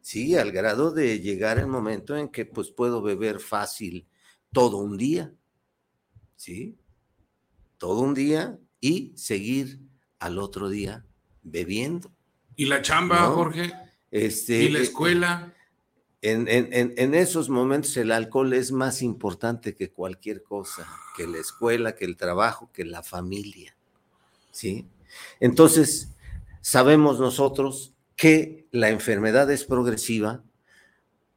¿sí? 0.00 0.36
Al 0.36 0.52
grado 0.52 0.92
de 0.92 1.20
llegar 1.20 1.58
el 1.58 1.66
momento 1.66 2.16
en 2.16 2.28
que 2.28 2.44
pues 2.44 2.70
puedo 2.70 3.02
beber 3.02 3.40
fácil 3.40 4.06
todo 4.52 4.78
un 4.78 4.96
día, 4.96 5.32
¿sí? 6.36 6.78
Todo 7.78 8.00
un 8.00 8.14
día 8.14 8.58
y 8.80 9.12
seguir 9.16 9.80
al 10.18 10.38
otro 10.38 10.68
día 10.68 11.06
bebiendo. 11.42 12.12
¿Y 12.56 12.66
la 12.66 12.82
chamba, 12.82 13.20
No, 13.20 13.34
Jorge? 13.34 13.72
Este, 14.10 14.64
¿Y 14.64 14.68
la 14.68 14.80
eh, 14.80 14.82
escuela? 14.82 15.54
En, 16.22 16.48
en- 16.48 16.72
en- 16.72 16.94
en 16.96 17.14
esos 17.14 17.48
momentos 17.48 17.96
el 17.96 18.12
alcohol 18.12 18.52
es 18.52 18.72
más 18.72 19.00
importante 19.02 19.74
que 19.74 19.90
cualquier 19.90 20.42
cosa, 20.42 20.86
que 21.16 21.26
la 21.26 21.38
escuela, 21.38 21.94
que 21.94 22.04
el 22.04 22.16
trabajo, 22.16 22.70
que 22.72 22.84
la 22.84 23.02
familia. 23.02 23.74
¿Sí? 24.50 24.86
Entonces, 25.40 26.10
sabemos 26.60 27.18
nosotros 27.20 27.94
que 28.16 28.66
la 28.70 28.90
enfermedad 28.90 29.50
es 29.50 29.64
progresiva 29.64 30.42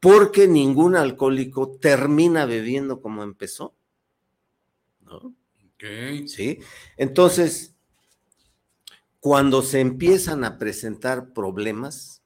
porque 0.01 0.47
ningún 0.49 0.97
alcohólico 0.97 1.77
termina 1.79 2.45
bebiendo 2.45 3.01
como 3.01 3.23
empezó. 3.23 3.73
¿no? 5.05 5.33
¿sí? 6.27 6.59
Entonces, 6.97 7.73
cuando 9.21 9.61
se 9.61 9.79
empiezan 9.79 10.43
a 10.43 10.57
presentar 10.57 11.31
problemas, 11.31 12.21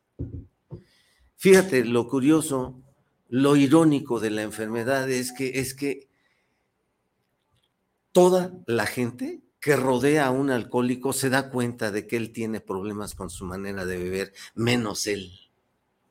fíjate 1.50 1.86
lo 1.86 2.08
curioso, 2.08 2.82
lo 3.30 3.56
irónico 3.56 4.20
de 4.20 4.30
la 4.32 4.42
enfermedad 4.42 5.10
es 5.10 5.32
que 5.32 5.60
es 5.60 5.74
que 5.74 6.08
toda 8.12 8.54
la 8.66 8.86
gente 8.86 9.42
que 9.60 9.76
rodea 9.76 10.28
a 10.28 10.32
un 10.32 10.50
alcohólico 10.50 11.14
se 11.14 11.30
da 11.30 11.50
cuenta 11.50 11.92
de 11.92 12.08
que 12.08 12.16
él 12.18 12.32
tiene 12.32 12.62
problemas 12.62 13.16
con 13.16 13.30
su 13.30 13.46
manera 13.46 13.86
de 13.86 13.98
beber, 13.98 14.34
menos 14.56 15.08
él. 15.08 15.32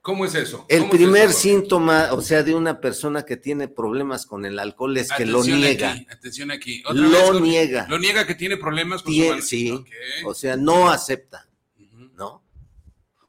¿Cómo 0.02 0.24
es 0.24 0.34
eso? 0.36 0.66
El 0.68 0.82
¿Cómo 0.82 0.92
es 0.92 0.96
primer 0.98 1.28
eso, 1.30 1.38
síntoma, 1.38 2.12
o 2.12 2.20
sea, 2.22 2.42
de 2.44 2.54
una 2.54 2.80
persona 2.80 3.24
que 3.24 3.36
tiene 3.36 3.66
problemas 3.66 4.24
con 4.24 4.44
el 4.44 4.58
alcohol 4.58 4.96
es 4.96 5.10
que 5.10 5.26
lo 5.26 5.42
niega. 5.42 5.92
aquí, 5.92 6.06
atención 6.10 6.50
aquí. 6.52 6.82
Lo 6.92 7.40
niega. 7.40 7.86
Lo 7.88 7.98
niega 7.98 8.24
que 8.26 8.36
tiene 8.36 8.56
problemas 8.56 9.02
con 9.02 9.12
Tie- 9.12 9.40
su 9.40 9.42
sí. 9.42 9.84
O 10.24 10.32
sea, 10.32 10.56
no 10.56 10.88
acepta. 10.90 11.48
¿no? 12.14 12.42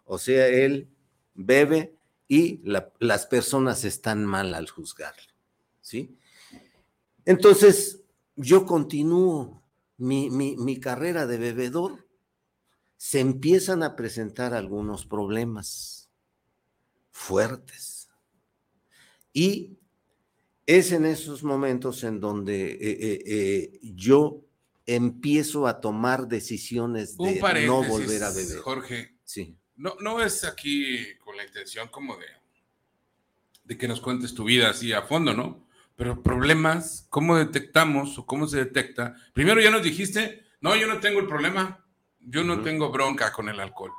O 0.05 0.17
sea, 0.19 0.47
él 0.47 0.87
bebe 1.33 1.96
y 2.27 2.59
la- 2.63 2.91
las 2.99 3.25
personas 3.25 3.83
están 3.85 4.25
mal 4.25 4.53
al 4.53 4.69
juzgarlo, 4.69 5.33
¿sí? 5.81 6.17
Entonces, 7.25 8.01
yo 8.35 8.65
continúo 8.65 9.63
mi, 9.97 10.29
mi, 10.29 10.55
mi 10.57 10.79
carrera 10.79 11.25
de 11.25 11.37
bebedor, 11.37 12.07
se 12.97 13.19
empiezan 13.19 13.83
a 13.83 13.95
presentar 13.95 14.53
algunos 14.53 15.05
problemas 15.05 16.09
fuertes. 17.11 18.09
Y 19.33 19.77
es 20.65 20.91
en 20.91 21.05
esos 21.05 21.43
momentos 21.43 22.03
en 22.03 22.19
donde 22.19 22.71
eh, 22.71 22.77
eh, 22.81 23.23
eh, 23.25 23.79
yo 23.95 24.41
empiezo 24.85 25.67
a 25.67 25.79
tomar 25.81 26.27
decisiones 26.27 27.17
de 27.17 27.39
no 27.67 27.83
volver 27.83 28.23
a 28.23 28.29
beber. 28.31 28.57
Jorge, 28.59 29.15
sí. 29.23 29.57
No, 29.77 29.95
no 29.99 30.21
es 30.21 30.43
aquí 30.43 31.15
con 31.23 31.37
la 31.37 31.45
intención 31.45 31.87
como 31.87 32.17
de, 32.17 32.27
de 33.63 33.77
que 33.77 33.87
nos 33.87 34.01
cuentes 34.01 34.33
tu 34.33 34.43
vida 34.43 34.69
así 34.69 34.93
a 34.93 35.03
fondo, 35.03 35.33
¿no? 35.33 35.67
Pero 35.95 36.21
problemas, 36.21 37.07
¿cómo 37.09 37.37
detectamos 37.37 38.17
o 38.17 38.25
cómo 38.25 38.47
se 38.47 38.57
detecta? 38.57 39.15
Primero 39.33 39.61
ya 39.61 39.71
nos 39.71 39.83
dijiste, 39.83 40.45
no, 40.61 40.75
yo 40.75 40.87
no 40.87 40.99
tengo 40.99 41.19
el 41.19 41.27
problema, 41.27 41.85
yo 42.19 42.43
no 42.43 42.61
tengo 42.61 42.91
bronca 42.91 43.31
con 43.31 43.49
el 43.49 43.59
alcohol, 43.59 43.91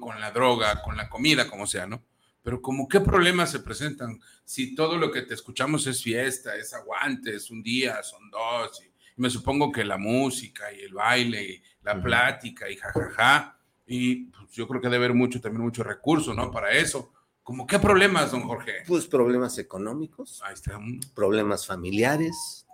con 0.00 0.20
la 0.20 0.30
droga, 0.30 0.82
con 0.82 0.96
la 0.96 1.08
comida, 1.08 1.48
como 1.48 1.66
sea, 1.66 1.86
¿no? 1.86 2.04
Pero 2.42 2.60
como 2.60 2.88
qué 2.88 3.00
problemas 3.00 3.50
se 3.50 3.60
presentan 3.60 4.20
si 4.44 4.74
todo 4.74 4.98
lo 4.98 5.10
que 5.10 5.22
te 5.22 5.34
escuchamos 5.34 5.86
es 5.86 6.02
fiesta, 6.02 6.56
es 6.56 6.74
aguante, 6.74 7.34
es 7.34 7.50
un 7.50 7.62
día, 7.62 8.02
son 8.02 8.30
dos, 8.30 8.82
y, 8.84 8.92
me 9.16 9.30
supongo 9.30 9.70
que 9.70 9.84
la 9.84 9.96
música 9.96 10.72
y 10.72 10.80
el 10.80 10.92
baile 10.92 11.42
y 11.44 11.62
la 11.82 12.02
plática 12.02 12.68
y 12.68 12.76
jajaja, 12.76 13.56
y 13.86 14.26
pues, 14.26 14.50
yo 14.52 14.66
creo 14.66 14.80
que 14.80 14.88
debe 14.88 15.04
haber 15.04 15.14
mucho, 15.14 15.40
también 15.40 15.62
mucho 15.62 15.82
recurso, 15.82 16.34
¿no? 16.34 16.50
Para 16.50 16.72
eso. 16.72 17.12
¿Cómo 17.42 17.66
qué 17.66 17.78
problemas, 17.78 18.30
don 18.32 18.42
Jorge? 18.42 18.72
Pues 18.86 19.06
problemas 19.06 19.58
económicos, 19.58 20.40
Ahí 20.44 20.54
está. 20.54 20.80
problemas 21.14 21.66
familiares, 21.66 22.66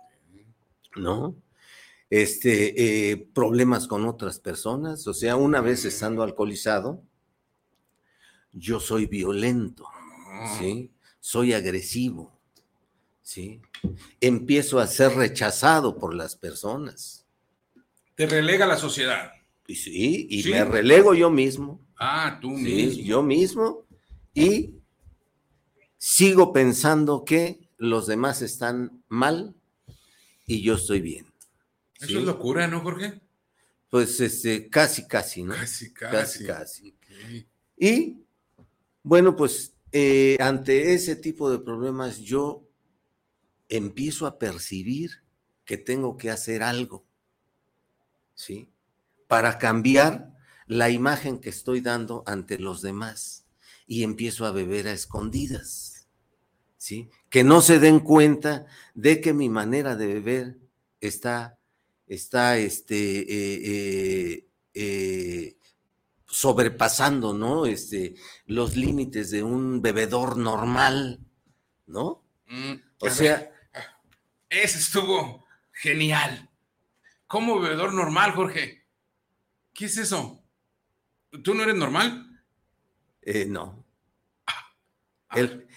¿no? 0.95 1.35
Este, 2.09 3.11
eh, 3.11 3.17
problemas 3.33 3.87
con 3.87 4.05
otras 4.05 4.39
personas. 4.39 5.05
O 5.07 5.13
sea, 5.13 5.35
una 5.35 5.59
vez 5.59 5.83
estando 5.83 6.23
alcoholizado, 6.23 7.03
yo 8.53 8.79
soy 8.79 9.07
violento, 9.07 9.85
¿sí? 10.57 10.91
Soy 11.19 11.53
agresivo, 11.53 12.31
¿sí? 13.21 13.61
Empiezo 14.21 14.79
a 14.79 14.87
ser 14.87 15.13
rechazado 15.15 15.97
por 15.97 16.13
las 16.13 16.35
personas. 16.35 17.25
Te 18.15 18.25
relega 18.25 18.65
la 18.65 18.77
sociedad. 18.77 19.33
Y 19.71 19.75
sí, 19.75 20.27
y 20.29 20.43
Sí. 20.43 20.51
me 20.51 20.65
relego 20.65 21.13
yo 21.13 21.29
mismo. 21.29 21.79
Ah, 21.97 22.39
tú 22.41 22.57
Sí, 22.57 22.63
mismo. 22.63 23.03
yo 23.03 23.23
mismo. 23.23 23.85
Y 24.33 24.75
sigo 25.97 26.51
pensando 26.51 27.23
que 27.23 27.69
los 27.77 28.05
demás 28.07 28.41
están 28.41 29.01
mal 29.07 29.55
y 30.45 30.61
yo 30.61 30.73
estoy 30.75 30.99
bien. 30.99 31.25
Eso 31.99 32.07
¿sí? 32.07 32.17
es 32.17 32.23
locura, 32.23 32.67
¿no, 32.67 32.81
Jorge? 32.81 33.21
Pues 33.89 34.19
este, 34.19 34.67
casi, 34.69 35.07
casi, 35.07 35.43
¿no? 35.43 35.53
Casi, 35.53 35.93
Casi, 35.93 36.45
casi. 36.45 36.95
Y 37.77 38.17
bueno, 39.03 39.35
pues 39.37 39.73
eh, 39.93 40.37
ante 40.41 40.93
ese 40.93 41.15
tipo 41.15 41.49
de 41.49 41.59
problemas 41.59 42.19
yo 42.19 42.63
empiezo 43.69 44.25
a 44.25 44.37
percibir 44.37 45.11
que 45.63 45.77
tengo 45.77 46.17
que 46.17 46.29
hacer 46.29 46.61
algo, 46.61 47.05
¿sí? 48.35 48.67
Para 49.31 49.57
cambiar 49.57 50.35
la 50.67 50.89
imagen 50.89 51.39
que 51.39 51.47
estoy 51.47 51.79
dando 51.79 52.21
ante 52.25 52.59
los 52.59 52.81
demás 52.81 53.45
y 53.87 54.03
empiezo 54.03 54.45
a 54.45 54.51
beber 54.51 54.89
a 54.89 54.91
escondidas, 54.91 56.09
¿sí? 56.75 57.09
Que 57.29 57.45
no 57.45 57.61
se 57.61 57.79
den 57.79 58.01
cuenta 58.01 58.65
de 58.93 59.21
que 59.21 59.31
mi 59.31 59.47
manera 59.47 59.95
de 59.95 60.07
beber 60.07 60.57
está, 60.99 61.57
está, 62.07 62.57
este, 62.57 63.19
eh, 63.21 63.61
eh, 63.63 64.47
eh, 64.73 65.57
sobrepasando, 66.27 67.33
¿no? 67.33 67.65
Este, 67.65 68.15
los 68.47 68.75
límites 68.75 69.31
de 69.31 69.43
un 69.43 69.81
bebedor 69.81 70.35
normal, 70.35 71.21
¿no? 71.87 72.21
Mm, 72.47 72.73
O 72.99 73.09
sea, 73.09 73.49
ese 74.49 74.77
estuvo 74.77 75.45
genial. 75.71 76.49
¿Cómo 77.27 77.61
bebedor 77.61 77.93
normal, 77.93 78.33
Jorge? 78.33 78.80
¿Qué 79.73 79.85
es 79.85 79.97
eso? 79.97 80.43
¿Tú 81.43 81.53
no 81.53 81.63
eres 81.63 81.75
normal? 81.75 82.27
eh, 83.23 83.45
no. 83.45 83.85
A 85.29 85.39
El- 85.39 85.47
ver. 85.47 85.67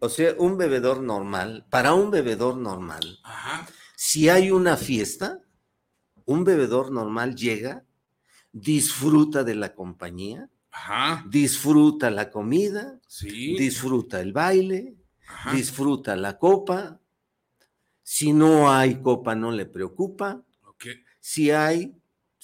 o 0.00 0.08
sea, 0.08 0.34
un 0.38 0.58
bebedor 0.58 1.00
normal, 1.02 1.66
para 1.70 1.94
un 1.94 2.10
bebedor 2.10 2.56
normal, 2.56 3.18
Ajá. 3.22 3.66
si 3.96 4.28
hay 4.28 4.50
una 4.50 4.76
fiesta, 4.76 5.40
un 6.26 6.42
bebedor 6.44 6.90
normal 6.90 7.36
llega, 7.36 7.84
disfruta 8.52 9.44
de 9.44 9.54
la 9.54 9.74
compañía, 9.74 10.50
Ajá. 10.72 11.24
disfruta 11.28 12.10
la 12.10 12.30
comida, 12.30 12.98
Sí. 13.06 13.56
disfruta 13.56 14.20
el 14.20 14.32
baile, 14.32 14.96
Ajá. 15.28 15.52
disfruta 15.54 16.16
la 16.16 16.38
copa. 16.38 17.00
Si 18.02 18.32
no 18.32 18.70
hay 18.70 19.00
copa, 19.00 19.34
no 19.34 19.50
le 19.52 19.64
preocupa. 19.66 20.42
Si 21.20 21.50
hay, 21.52 21.94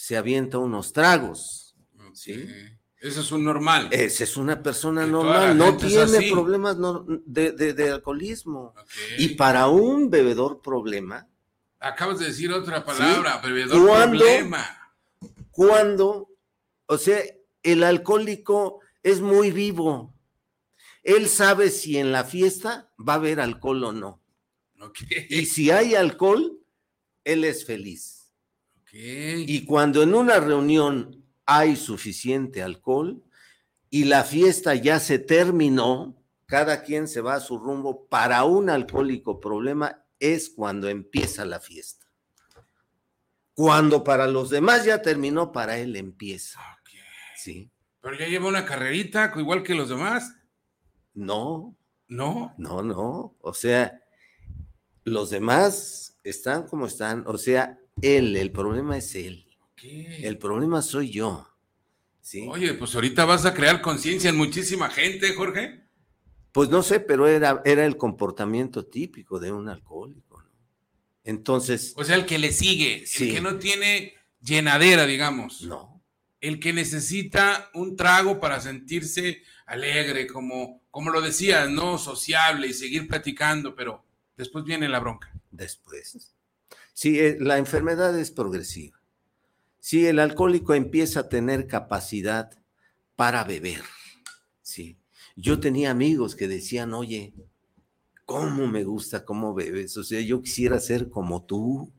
se 0.01 0.17
avienta 0.17 0.57
unos 0.57 0.95
tragos. 0.95 1.77
Sí. 2.15 2.47
Eso 2.99 3.21
es 3.21 3.33
un 3.33 3.45
normal. 3.45 3.89
Esa 3.93 4.25
es 4.25 4.37
una 4.39 4.63
persona 4.63 5.05
Que 5.05 5.11
normal, 5.11 5.59
no 5.59 5.77
tiene 5.77 6.31
problemas 6.33 6.77
de, 7.27 7.53
de- 7.53 7.75
de 7.75 7.91
alcoholismo. 7.91 8.75
Y 9.19 9.29
para 9.37 9.69
un 9.69 10.09
bebedor 10.09 10.63
problema, 10.63 11.27
Acabas 11.83 12.19
de 12.19 12.27
decir 12.27 12.53
otra 12.53 12.85
palabra, 12.85 13.39
bebedor 13.39 13.87
¿Cuándo? 13.87 14.19
problema. 14.19 14.93
cuando, 15.51 16.29
o 16.87 16.99
sea, 16.99 17.21
el 17.63 17.85
alcohólico 17.85 18.81
es 19.03 19.21
muy 19.23 19.51
vivo. 19.51 20.15
Él 21.03 21.27
sabe 21.29 21.71
si 21.71 21.97
en 21.97 22.13
la 22.13 22.25
fiesta 22.25 22.91
va 22.99 23.15
a 23.15 23.17
haber 23.17 23.41
alcohol 23.41 23.85
o 23.85 23.93
no. 23.93 24.23
Y 25.31 25.47
si 25.47 25.71
hay 25.71 25.95
alcohol, 25.95 26.59
él 27.25 27.45
es 27.45 27.65
feliz. 27.65 28.20
Y 28.93 29.65
cuando 29.65 30.03
en 30.03 30.15
una 30.15 30.41
reunión 30.41 31.25
hay 31.47 31.77
suficiente 31.77 32.63
alcohol 32.63 33.23
y 33.89 34.05
la 34.05 34.25
fiesta 34.25 34.75
ya 34.75 35.01
se 35.01 35.19
terminó, 35.19 36.17
cada 36.47 36.83
quien 36.83 37.07
se 37.09 37.21
va 37.21 37.35
a 37.35 37.41
su 37.41 37.59
rumbo, 37.59 38.07
para 38.09 38.45
un 38.45 38.71
alcohólico 38.71 39.39
problema 39.41 40.05
es 40.19 40.51
cuando 40.51 40.89
empieza 40.89 41.45
la 41.45 41.61
fiesta. 41.61 42.07
Cuando 43.55 44.03
para 44.05 44.27
los 44.27 44.51
demás 44.51 44.85
ya 44.85 45.03
terminó, 45.03 45.53
para 45.53 45.79
él 45.79 45.97
empieza. 45.97 46.61
Ok. 46.81 46.91
¿Sí? 47.37 47.71
Pero 48.01 48.19
ya 48.19 48.27
lleva 48.27 48.49
una 48.49 48.65
carrerita, 48.65 49.33
igual 49.37 49.63
que 49.63 49.75
los 49.75 49.89
demás. 49.89 50.35
No, 51.15 51.77
No. 52.09 52.55
no, 52.59 52.83
no. 52.83 53.37
O 53.41 53.53
sea, 53.55 54.03
los 55.05 55.31
demás 55.31 56.17
están 56.25 56.67
como 56.67 56.87
están. 56.87 57.25
O 57.27 57.37
sea, 57.39 57.79
él, 58.03 58.37
el 58.37 58.51
problema 58.51 58.97
es 58.97 59.15
él. 59.15 59.47
Ok. 59.73 59.81
El 59.85 60.39
problema 60.39 60.83
soy 60.83 61.11
yo. 61.11 61.47
¿Sí? 62.21 62.47
Oye, 62.49 62.75
pues 62.75 62.95
ahorita 62.95 63.25
vas 63.25 63.45
a 63.47 63.55
crear 63.55 63.81
conciencia 63.81 64.31
en 64.31 64.37
muchísima 64.37 64.91
gente, 64.91 65.35
Jorge. 65.35 65.85
Pues 66.53 66.69
no 66.69 66.83
sé, 66.83 67.01
pero 67.01 67.27
era, 67.27 67.63
era 67.65 67.87
el 67.87 67.97
comportamiento 67.97 68.85
típico 68.87 69.39
de 69.39 69.53
un 69.53 69.69
alcohólico. 69.69 70.43
¿no? 70.43 70.51
Entonces, 71.25 71.93
O 71.97 72.05
sea, 72.05 72.17
el 72.17 72.27
que 72.27 72.39
le 72.39 72.53
sigue, 72.53 73.05
Sí. 73.07 73.29
el 73.29 73.35
que 73.37 73.41
no 73.41 73.57
tiene 73.59 74.15
llenadera, 74.41 75.07
digamos. 75.07 75.63
no. 75.63 76.03
El 76.41 76.59
que 76.59 76.73
necesita 76.73 77.71
un 77.75 77.97
trago 77.97 78.41
para 78.41 78.61
sentirse 78.63 79.43
alegre, 79.67 80.27
como, 80.27 80.83
como 80.91 81.11
lo 81.11 81.21
decías, 81.21 81.69
¿no? 81.69 81.99
Sociable 81.99 82.67
y 82.67 82.73
seguir 82.73 83.07
platicando, 83.07 83.75
pero 83.77 84.07
después 84.39 84.65
viene 84.65 84.89
la 84.89 85.01
bronca. 85.01 85.31
Después. 85.51 86.35
Sí, 87.01 87.19
eh, 87.19 87.39
la 87.41 87.57
enfermedad 87.57 88.19
es 88.19 88.31
progresiva. 88.31 89.01
Si 89.79 90.05
el 90.05 90.19
alcohólico 90.19 90.75
empieza 90.75 91.21
a 91.21 91.29
tener 91.31 91.67
capacidad 91.67 92.51
para 93.17 93.43
beber, 93.43 93.81
sí. 94.61 94.99
Yo 95.35 95.61
tenía 95.61 95.93
amigos 95.93 96.37
que 96.37 96.47
decían, 96.47 96.93
oye, 96.93 97.33
¿cómo 98.27 98.67
me 98.67 98.85
gusta 98.85 99.25
cómo 99.25 99.55
bebes? 99.55 99.97
O 99.97 100.05
sea, 100.05 100.21
yo 100.21 100.43
quisiera 100.43 100.79
ser 100.79 101.09
como 101.09 101.43
tú. 101.43 101.91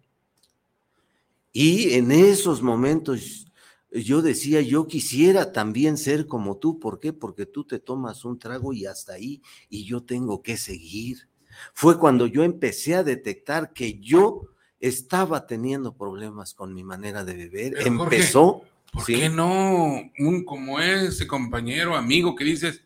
Y 1.51 1.95
en 1.95 2.11
esos 2.11 2.61
momentos 2.61 3.47
yo 3.89 4.21
decía, 4.21 4.61
yo 4.61 4.85
quisiera 4.85 5.51
también 5.51 5.97
ser 5.97 6.27
como 6.27 6.57
tú. 6.57 6.77
¿Por 6.77 6.99
qué? 6.99 7.11
Porque 7.11 7.47
tú 7.47 7.63
te 7.63 7.79
tomas 7.79 8.23
un 8.23 8.37
trago 8.37 8.71
y 8.71 8.85
hasta 8.85 9.13
ahí, 9.13 9.41
y 9.67 9.83
yo 9.83 10.03
tengo 10.03 10.43
que 10.43 10.57
seguir. 10.57 11.27
Fue 11.73 11.97
cuando 11.97 12.27
yo 12.27 12.43
empecé 12.43 12.93
a 12.93 13.03
detectar 13.03 13.73
que 13.73 13.99
yo 13.99 14.50
estaba 14.81 15.47
teniendo 15.47 15.93
problemas 15.95 16.53
con 16.53 16.73
mi 16.73 16.83
manera 16.83 17.23
de 17.23 17.35
beber. 17.35 17.73
Pero, 17.77 17.97
Jorge, 17.97 18.15
Empezó. 18.17 18.63
¿Por 18.91 19.05
¿sí? 19.05 19.15
qué 19.15 19.29
no 19.29 20.01
un 20.19 20.43
como 20.43 20.79
ese 20.81 21.25
compañero, 21.25 21.95
amigo 21.95 22.35
que 22.35 22.43
dices, 22.43 22.81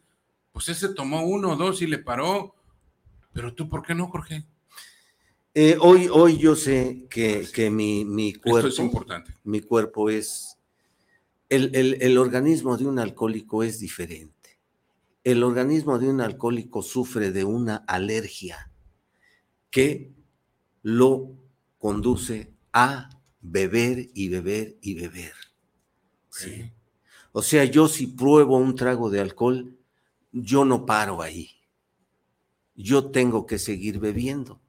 pues 0.51 0.69
ese 0.69 0.89
tomó 0.89 1.23
uno 1.25 1.53
o 1.53 1.55
dos 1.55 1.81
y 1.81 1.87
le 1.87 1.97
paró? 1.97 2.53
Pero 3.33 3.53
tú, 3.55 3.67
¿por 3.67 3.81
qué 3.81 3.95
no, 3.95 4.07
Jorge? 4.07 4.45
Eh, 5.55 5.77
hoy, 5.79 6.07
hoy 6.11 6.37
yo 6.37 6.55
sé 6.55 7.07
que, 7.09 7.47
que 7.51 7.69
mi, 7.71 8.05
mi 8.05 8.33
cuerpo, 8.33 8.67
Esto 8.67 8.81
es 8.83 8.85
importante. 8.87 9.33
mi 9.45 9.61
cuerpo 9.61 10.09
es, 10.09 10.57
el, 11.49 11.73
el- 11.75 11.97
el 12.01 12.17
organismo 12.17 12.77
de 12.77 12.85
un 12.85 12.99
alcohólico 12.99 13.63
es 13.63 13.79
diferente. 13.79 14.59
El 15.23 15.43
organismo 15.43 15.97
de 15.97 16.09
un 16.09 16.21
alcohólico 16.21 16.83
sufre 16.83 17.31
de 17.31 17.45
una 17.45 17.77
alergia 17.87 18.69
que 19.71 20.11
lo 20.83 21.31
conduce 21.85 22.51
a 22.73 23.11
beber 23.41 24.09
y 24.15 24.29
beber 24.29 24.75
y 24.81 24.95
beber. 24.95 25.33
¿sí? 26.31 26.73
O 27.31 27.43
sea, 27.43 27.63
yo 27.63 27.87
si 27.87 28.07
pruebo 28.07 28.57
un 28.57 28.73
trago 28.73 29.11
de 29.11 29.19
alcohol, 29.19 29.77
yo 30.31 30.65
no 30.65 30.87
paro 30.87 31.21
ahí. 31.21 31.51
Yo 32.73 33.11
tengo 33.11 33.45
que 33.45 33.59
seguir 33.59 33.99
bebiendo. 33.99 34.59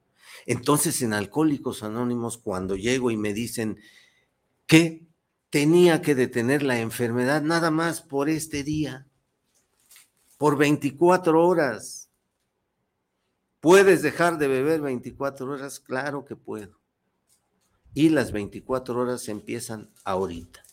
Entonces, 0.45 1.01
en 1.01 1.13
Alcohólicos 1.13 1.81
Anónimos, 1.81 2.37
cuando 2.37 2.75
llego 2.75 3.09
y 3.09 3.17
me 3.17 3.33
dicen 3.33 3.79
que 4.67 5.07
tenía 5.49 6.03
que 6.03 6.13
detener 6.13 6.61
la 6.61 6.79
enfermedad 6.81 7.41
nada 7.41 7.71
más 7.71 7.99
por 7.99 8.29
este 8.29 8.61
día, 8.61 9.07
por 10.37 10.55
24 10.55 11.43
horas. 11.43 12.11
¿Puedes 13.59 14.03
dejar 14.03 14.37
de 14.37 14.47
beber 14.47 14.81
24 14.81 15.51
horas? 15.51 15.79
Claro 15.79 16.23
que 16.23 16.35
puedo. 16.35 16.77
Y 17.93 18.09
las 18.09 18.31
24 18.31 18.99
horas 18.99 19.27
empiezan 19.27 19.89
ahorita. 20.03 20.63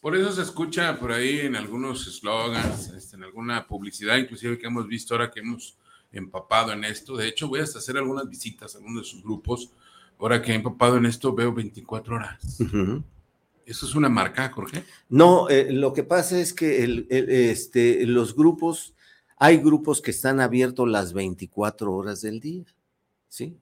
Por 0.00 0.16
eso 0.16 0.32
se 0.32 0.42
escucha 0.42 0.98
por 0.98 1.12
ahí 1.12 1.40
en 1.40 1.56
algunos 1.56 2.06
eslogans, 2.06 2.88
este, 2.88 3.16
en 3.16 3.24
alguna 3.24 3.66
publicidad, 3.66 4.16
inclusive 4.16 4.58
que 4.58 4.66
hemos 4.66 4.86
visto 4.88 5.14
ahora 5.14 5.30
que 5.30 5.40
hemos 5.40 5.76
empapado 6.10 6.72
en 6.72 6.84
esto. 6.84 7.16
De 7.16 7.28
hecho, 7.28 7.48
voy 7.48 7.60
hasta 7.60 7.78
hacer 7.80 7.98
algunas 7.98 8.28
visitas 8.28 8.74
a 8.74 8.78
algunos 8.78 9.02
de 9.04 9.10
sus 9.10 9.22
grupos. 9.22 9.70
Ahora 10.18 10.40
que 10.40 10.52
he 10.52 10.54
empapado 10.54 10.96
en 10.96 11.04
esto, 11.06 11.34
veo 11.34 11.52
24 11.52 12.16
horas. 12.16 12.60
Ujú. 12.60 13.02
¿Eso 13.66 13.86
es 13.86 13.94
una 13.94 14.08
marca, 14.08 14.48
Jorge? 14.50 14.84
No, 15.10 15.48
eh, 15.50 15.70
lo 15.70 15.92
que 15.92 16.02
pasa 16.02 16.40
es 16.40 16.52
que 16.54 16.82
el- 16.82 17.06
el- 17.10 17.28
este, 17.30 18.04
los 18.06 18.34
grupos, 18.34 18.94
hay 19.36 19.58
grupos 19.58 20.00
que 20.00 20.10
están 20.10 20.40
abiertos 20.40 20.88
las 20.88 21.12
24 21.12 21.92
horas 21.94 22.22
del 22.22 22.40
día, 22.40 22.64
¿sí? 23.28 23.56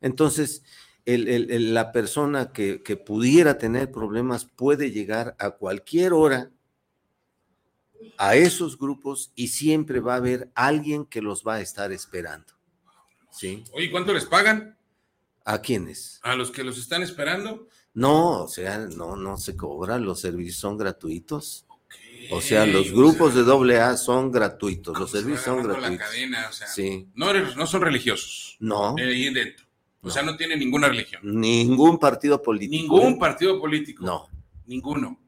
Entonces, 0.00 0.62
el- 1.06 1.72
la 1.74 1.92
persona 1.92 2.52
que, 2.52 2.82
que 2.82 2.96
pudiera 2.96 3.58
tener 3.58 3.90
problemas 3.92 4.44
puede 4.44 4.90
llegar 4.90 5.36
a 5.38 5.50
cualquier 5.52 6.12
hora 6.12 6.50
a 8.18 8.36
esos 8.36 8.78
grupos 8.78 9.32
y 9.34 9.48
siempre 9.48 10.00
va 10.00 10.14
a 10.14 10.16
haber 10.18 10.50
alguien 10.54 11.04
que 11.04 11.22
los 11.22 11.44
va 11.46 11.54
a 11.54 11.60
estar 11.60 11.92
esperando, 11.92 12.52
¿sí? 13.30 13.64
Oye, 13.72 13.90
¿cuánto 13.90 14.12
les 14.12 14.24
pagan 14.26 14.76
¿A 15.44 15.60
quiénes? 15.60 16.18
a 16.22 16.34
los 16.34 16.50
que 16.50 16.64
los 16.64 16.78
están 16.78 17.02
esperando? 17.02 17.68
No, 17.94 18.42
o 18.44 18.48
sea, 18.48 18.78
no, 18.78 19.16
no 19.16 19.36
se 19.38 19.56
cobra, 19.56 19.98
los 19.98 20.20
servicios 20.20 20.56
son 20.58 20.76
gratuitos. 20.76 21.64
O 22.30 22.40
sea, 22.40 22.66
los 22.66 22.90
o 22.90 22.94
grupos 22.96 23.32
sea, 23.32 23.42
de 23.42 23.46
doble 23.46 23.78
A 23.80 23.96
son 23.96 24.32
gratuitos, 24.32 24.98
los 24.98 25.10
se 25.10 25.18
va 25.18 25.22
servicios 25.22 25.44
son 25.44 25.58
la 25.68 25.74
gratuitos. 25.78 26.06
cadena, 26.06 26.46
o 26.48 26.52
sea, 26.52 26.66
Sí. 26.66 27.08
no, 27.14 27.32
no 27.32 27.66
son 27.66 27.82
religiosos 27.82 28.56
No, 28.58 28.96
eh, 28.98 29.04
ahí 29.04 29.32
dentro. 29.32 29.65
O 30.06 30.08
No. 30.08 30.12
sea, 30.14 30.22
no 30.22 30.36
tienen 30.36 30.60
ninguna 30.60 30.88
religión. 30.88 31.20
ningún 31.24 31.98
partido 31.98 32.40
político. 32.40 32.80
Ningún 32.94 33.14
¿eh? 33.14 33.16
partido 33.18 33.58
político. 33.60 34.04
No, 34.04 34.28
Ninguno. 34.64 35.18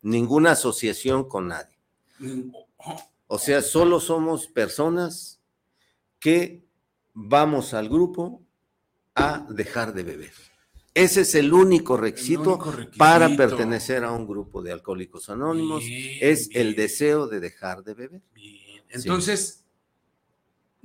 ninguna 0.00 0.52
asociación 0.52 1.28
con 1.28 1.48
nadie. 1.48 1.76
Oh, 2.78 2.96
O 3.26 3.38
sea, 3.38 3.60
solo 3.60 4.00
somos 4.00 4.46
personas 4.46 5.38
que 6.18 6.64
vamos 7.12 7.74
al 7.74 7.90
grupo 7.90 8.42
a 9.14 9.46
dejar 9.50 9.92
de 9.92 10.02
beber. 10.04 10.32
Ese 10.94 11.20
es 11.20 11.34
el 11.34 11.52
único 11.52 11.98
requisito, 11.98 12.54
único 12.54 12.70
requisito. 12.70 12.96
para 12.96 13.28
pertenecer 13.36 14.02
a 14.02 14.12
un 14.12 14.26
grupo 14.26 14.62
de 14.62 14.72
alcohólicos 14.72 15.28
anónimos. 15.28 15.84
Bien, 15.84 16.18
es 16.22 16.48
el 16.54 16.74
deseo 16.74 17.26
de 17.26 17.40
dejar 17.40 17.84
de 17.84 17.92
beber. 17.92 18.22
Bien. 18.32 18.82
Entonces, 18.88 19.65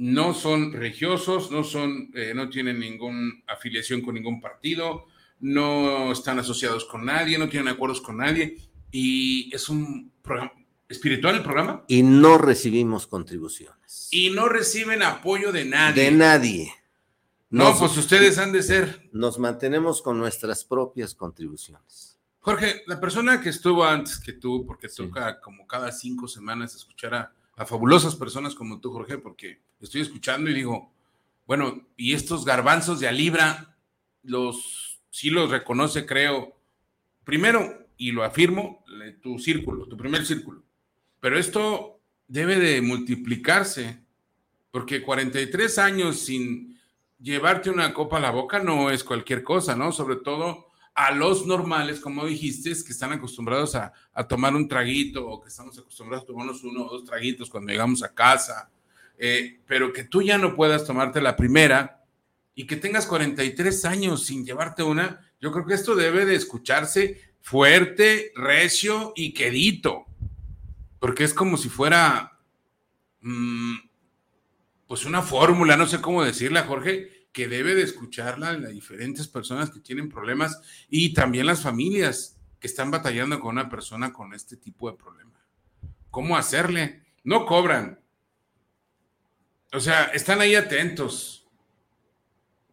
no 0.04 0.34
son 0.34 0.72
religiosos, 0.74 1.52
no 1.52 1.64
son, 1.64 2.10
eh, 2.16 2.34
no 2.34 2.50
tienen 2.50 2.80
ninguna 2.80 3.34
afiliación 3.48 4.02
con 4.02 4.16
ningún 4.16 4.42
partido, 4.42 5.06
no 5.42 6.12
están 6.12 6.40
asociados 6.40 6.86
con 6.86 7.06
nadie, 7.06 7.38
no 7.38 7.48
tienen 7.50 7.68
acuerdos 7.68 8.02
con 8.02 8.18
nadie, 8.18 8.58
y 8.92 9.54
es 9.56 9.70
un 9.70 10.12
programa 10.24 10.54
espiritual 10.90 11.36
el 11.36 11.44
programa, 11.44 11.84
Y 11.88 12.02
no 12.02 12.40
recibimos 12.40 13.06
contribuciones. 13.06 14.08
y 14.12 14.32
no 14.32 14.50
reciben 14.50 15.04
apoyo 15.04 15.52
de 15.52 15.66
nadie. 15.66 16.04
De 16.06 16.12
nadie. 16.12 16.74
No, 17.52 17.78
pues 17.78 17.96
ustedes 17.96 18.40
han 18.40 18.52
de 18.54 18.64
ser. 18.64 19.10
nos 19.14 19.38
mantenemos 19.38 20.02
con 20.02 20.18
nuestras 20.18 20.64
propias 20.66 21.14
contribuciones. 21.14 22.18
Jorge, 22.40 22.82
la 22.88 23.00
persona 23.00 23.40
que 23.40 23.50
estuvo 23.50 23.86
antes 23.86 24.18
que 24.20 24.34
tú, 24.34 24.66
porque 24.66 24.90
Sí. 24.90 24.96
toca 25.04 25.40
como 25.40 25.68
cada 25.68 25.92
cinco 25.92 26.28
semanas 26.28 26.74
escuchar 26.76 27.14
a, 27.14 27.34
a 27.62 27.66
fabulosas 27.68 28.16
personas 28.16 28.56
como 28.56 28.82
tú, 28.82 28.92
Jorge, 28.92 29.20
porque 29.20 29.62
estoy 29.80 30.02
escuchando 30.02 30.50
y 30.50 30.56
digo, 30.56 30.92
bueno, 31.46 31.88
y 31.96 32.14
estos 32.14 32.44
garbanzos 32.44 33.00
de 33.00 33.08
a 33.08 33.12
libra, 33.12 33.78
los 34.24 35.00
sí 35.12 35.30
los 35.30 35.52
reconoce, 35.52 36.08
creo, 36.08 36.58
primero, 37.24 37.88
y 37.98 38.14
lo 38.14 38.24
afirmo, 38.24 38.84
tu 39.22 39.38
círculo, 39.38 39.86
tu 39.86 39.96
primer 39.96 40.26
círculo. 40.26 40.64
Pero 41.20 41.38
esto 41.38 42.00
debe 42.28 42.58
de 42.58 42.82
multiplicarse, 42.82 44.04
porque 44.72 45.04
43 45.04 45.78
años 45.78 46.18
sin 46.18 46.80
llevarte 47.20 47.70
una 47.70 47.94
copa 47.94 48.18
a 48.18 48.22
la 48.22 48.32
boca 48.32 48.58
no 48.58 48.90
es 48.90 49.04
cualquier 49.04 49.44
cosa, 49.44 49.76
¿no? 49.76 49.92
Sobre 49.92 50.16
todo 50.16 50.71
a 50.94 51.12
los 51.12 51.46
normales, 51.46 52.00
como 52.00 52.26
dijiste, 52.26 52.70
que 52.70 52.92
están 52.92 53.14
acostumbrados 53.14 53.76
a, 53.76 53.94
tomar 54.28 54.56
un 54.56 54.68
traguito 54.68 55.26
o 55.28 55.42
que 55.42 55.50
estamos 55.50 55.78
acostumbrados 55.78 56.24
a 56.24 56.28
tomarnos 56.28 56.64
uno 56.64 56.86
o 56.86 56.90
dos 56.90 57.06
traguitos 57.06 57.50
cuando 57.50 57.72
llegamos 57.72 58.04
a 58.04 58.14
casa, 58.14 58.70
eh, 59.18 59.60
pero 59.66 59.94
que 59.94 60.04
tú 60.04 60.22
ya 60.22 60.38
no 60.38 60.56
puedas 60.56 60.86
tomarte 60.86 61.22
la 61.22 61.36
primera 61.36 62.04
y 62.54 62.68
que 62.68 62.76
tengas 62.76 63.06
43 63.06 63.86
años 63.86 64.26
sin 64.26 64.46
llevarte 64.46 64.84
una, 64.84 65.32
yo 65.40 65.52
creo 65.52 65.66
que 65.66 65.74
esto 65.74 65.96
debe 65.96 66.26
de 66.26 66.36
escucharse 66.36 67.22
fuerte, 67.40 68.32
recio 68.36 69.14
y 69.16 69.34
quedito, 69.34 70.06
porque 71.00 71.24
es 71.24 71.34
como 71.34 71.58
si 71.58 71.70
fuera, 71.70 72.40
mm, 73.22 73.76
pues 74.88 75.06
una 75.06 75.22
fórmula, 75.22 75.78
no 75.78 75.88
sé 75.88 76.02
cómo 76.02 76.24
decirla, 76.24 76.64
Jorge, 76.64 77.21
que 77.32 77.48
debe 77.48 77.76
de 77.76 77.84
escucharla 77.84 78.54
las 78.54 78.72
diferentes 78.72 79.28
personas 79.28 79.70
que 79.70 79.80
tienen 79.80 80.10
problemas 80.10 80.62
y 80.90 81.14
también 81.14 81.46
las 81.46 81.62
familias 81.62 82.38
que 82.60 82.68
están 82.68 82.92
batallando 82.92 83.40
con 83.40 83.52
una 83.52 83.70
persona 83.70 84.14
con 84.14 84.34
este 84.34 84.58
tipo 84.58 84.90
de 84.92 84.98
problema. 84.98 85.32
¿Cómo 86.10 86.38
hacerle? 86.38 87.04
No 87.24 87.46
cobran. 87.46 88.00
O 89.74 89.80
sea, 89.80 90.06
están 90.06 90.42
ahí 90.42 90.56
atentos. 90.56 91.48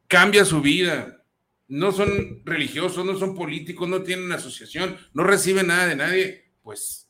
Cambia 0.08 0.44
su 0.44 0.60
vida. 0.60 1.22
No 1.68 1.92
son 1.92 2.42
religiosos, 2.44 3.04
no 3.04 3.16
son 3.16 3.34
políticos, 3.34 3.88
no 3.88 4.02
tienen 4.02 4.32
asociación, 4.32 4.96
no 5.12 5.22
reciben 5.22 5.68
nada 5.68 5.86
de 5.86 5.96
nadie. 5.96 6.50
Pues 6.62 7.08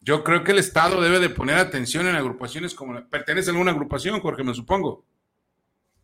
yo 0.00 0.24
creo 0.24 0.42
que 0.42 0.52
el 0.52 0.58
Estado 0.58 1.00
debe 1.00 1.20
de 1.20 1.30
poner 1.30 1.56
atención 1.56 2.06
en 2.06 2.16
agrupaciones 2.16 2.74
como 2.74 2.92
la... 2.92 3.08
¿Pertenece 3.08 3.50
a 3.50 3.52
alguna 3.52 3.70
agrupación, 3.70 4.20
Jorge, 4.20 4.42
me 4.42 4.54
supongo? 4.54 5.06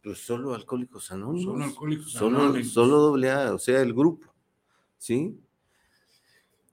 Pues 0.03 0.19
solo 0.19 0.55
alcohólicos 0.55 1.11
anónimos. 1.11 1.53
Solo 1.55 1.65
Alcohólicos 1.65 2.13
Solo, 2.13 2.39
Anónimos. 2.43 2.73
solo 2.73 2.99
doble 2.99 3.31
A, 3.31 3.55
o 3.55 3.59
sea, 3.59 3.81
el 3.83 3.93
grupo. 3.93 4.33
¿Sí? 4.97 5.39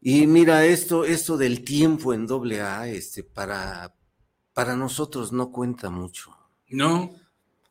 Y 0.02 0.28
mira, 0.28 0.66
esto, 0.66 1.04
esto 1.06 1.36
del 1.38 1.64
tiempo 1.64 2.14
en 2.14 2.28
doble 2.28 2.62
A, 2.62 2.88
este, 2.88 3.24
para, 3.24 3.96
para 4.54 4.76
nosotros 4.76 5.32
no 5.34 5.52
cuenta 5.52 5.90
mucho. 5.90 6.32
No, 6.70 7.12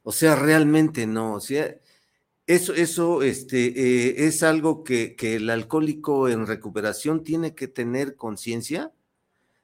O 0.03 0.13
sea, 0.13 0.35
realmente 0.37 1.07
no. 1.07 1.35
O 1.35 1.41
sea, 1.41 1.75
eso, 2.47 2.75
eso 2.75 3.23
este, 3.23 3.67
eh, 3.69 4.27
es 4.27 4.43
algo 4.43 4.83
que, 4.85 5.15
que 5.17 5.37
el 5.37 5.49
alcohólico 5.49 6.29
en 6.29 6.47
recuperación 6.47 7.23
tiene 7.23 7.55
que 7.55 7.69
tener 7.69 8.17
conciencia 8.17 8.93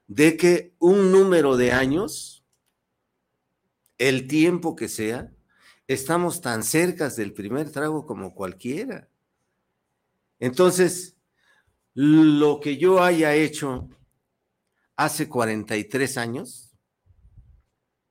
de 0.07 0.37
que 0.37 0.72
un 0.79 1.12
número 1.12 1.57
de 1.57 1.72
años, 1.72 2.44
el 3.98 4.26
tiempo 4.29 4.74
que 4.76 4.88
sea, 4.88 5.33
estamos 5.94 6.40
tan 6.40 6.62
cerca 6.62 7.09
del 7.09 7.33
primer 7.33 7.70
trago 7.70 8.07
como 8.07 8.33
cualquiera. 8.33 9.09
Entonces, 10.38 11.16
lo 11.94 12.61
que 12.61 12.76
yo 12.76 13.03
haya 13.03 13.35
hecho 13.35 13.88
hace 14.94 15.29
43 15.29 16.16
años, 16.16 16.70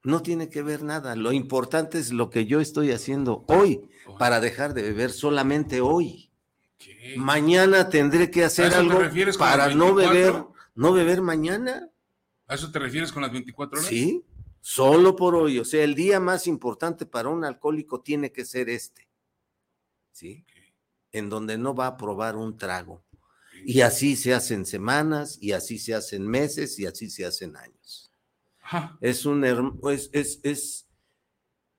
no 0.03 0.21
tiene 0.21 0.49
que 0.49 0.61
ver 0.61 0.83
nada. 0.83 1.15
Lo 1.15 1.31
importante 1.31 1.99
es 1.99 2.11
lo 2.11 2.29
que 2.29 2.45
yo 2.45 2.59
estoy 2.59 2.91
haciendo 2.91 3.45
hoy 3.47 3.89
para 4.17 4.41
dejar 4.41 4.73
de 4.73 4.81
beber 4.81 5.11
solamente 5.11 5.79
hoy. 5.79 6.31
Mañana 7.15 7.89
tendré 7.89 8.29
que 8.29 8.43
¿A 8.43 8.47
hacer 8.47 8.73
algo 8.73 8.99
para 9.37 9.73
no 9.73 9.95
24? 9.95 9.95
beber, 9.95 10.45
no 10.75 10.91
beber 10.91 11.21
mañana. 11.21 11.89
¿A 12.45 12.55
eso 12.55 12.71
te 12.71 12.79
refieres 12.79 13.13
con 13.13 13.21
las 13.21 13.31
24 13.31 13.79
horas? 13.79 13.89
Sí, 13.89 14.25
solo 14.61 15.15
por 15.15 15.35
hoy. 15.35 15.59
O 15.59 15.65
sea, 15.65 15.83
el 15.83 15.95
día 15.95 16.19
más 16.19 16.47
importante 16.47 17.05
para 17.05 17.29
un 17.29 17.43
alcohólico 17.45 18.01
tiene 18.01 18.31
que 18.31 18.45
ser 18.45 18.69
este. 18.69 19.07
¿sí? 20.11 20.45
En 21.11 21.29
donde 21.29 21.57
no 21.57 21.73
va 21.73 21.87
a 21.87 21.97
probar 21.97 22.35
un 22.35 22.57
trago. 22.57 23.03
Y 23.65 23.81
así 23.81 24.15
se 24.15 24.33
hacen 24.33 24.65
semanas, 24.65 25.37
y 25.41 25.51
así 25.51 25.79
se 25.79 25.93
hacen 25.93 26.25
meses, 26.27 26.79
y 26.79 26.85
así 26.85 27.09
se 27.09 27.25
hacen 27.25 27.57
años. 27.57 28.11
Ajá. 28.61 28.97
Es, 29.01 29.25
un, 29.25 29.43
es, 29.89 30.09
es, 30.13 30.39
es, 30.43 30.87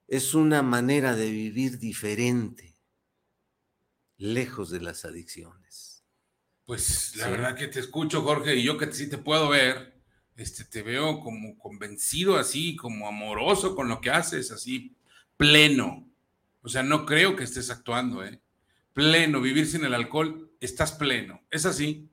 es 0.08 0.34
una 0.34 0.62
manera 0.62 1.14
de 1.16 1.30
vivir 1.30 1.78
diferente, 1.78 2.74
lejos 4.18 4.70
de 4.70 4.80
las 4.80 5.04
adicciones. 5.04 6.04
Pues 6.66 7.16
la 7.16 7.24
Sí. 7.26 7.30
verdad 7.30 7.56
que 7.56 7.68
te 7.68 7.80
escucho, 7.80 8.22
Jorge, 8.22 8.56
y 8.56 8.62
yo 8.62 8.76
que 8.76 8.92
sí 8.92 9.08
te 9.08 9.18
puedo 9.18 9.48
ver, 9.48 9.99
este, 10.40 10.64
te 10.64 10.82
veo 10.82 11.20
como 11.20 11.58
convencido 11.58 12.36
así, 12.38 12.74
como 12.76 13.06
amoroso 13.06 13.74
con 13.76 13.88
lo 13.88 14.00
que 14.00 14.10
haces, 14.10 14.50
así, 14.50 14.94
pleno. 15.36 16.08
O 16.62 16.68
sea, 16.68 16.82
no 16.82 17.04
creo 17.04 17.36
que 17.36 17.44
estés 17.44 17.68
actuando, 17.70 18.24
¿eh? 18.24 18.40
Pleno, 18.94 19.40
vivir 19.40 19.66
sin 19.66 19.84
el 19.84 19.94
alcohol, 19.94 20.50
estás 20.60 20.92
pleno. 20.92 21.42
¿Es 21.50 21.66
así? 21.66 22.08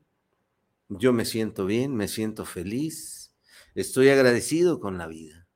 Yo 0.89 1.13
me 1.13 1.23
siento 1.25 1.65
bien, 1.65 1.95
me 1.95 2.07
siento 2.07 2.45
feliz, 2.45 3.33
estoy 3.75 4.09
agradecido 4.09 4.79
con 4.79 4.97
la 4.97 5.07
vida. 5.07 5.47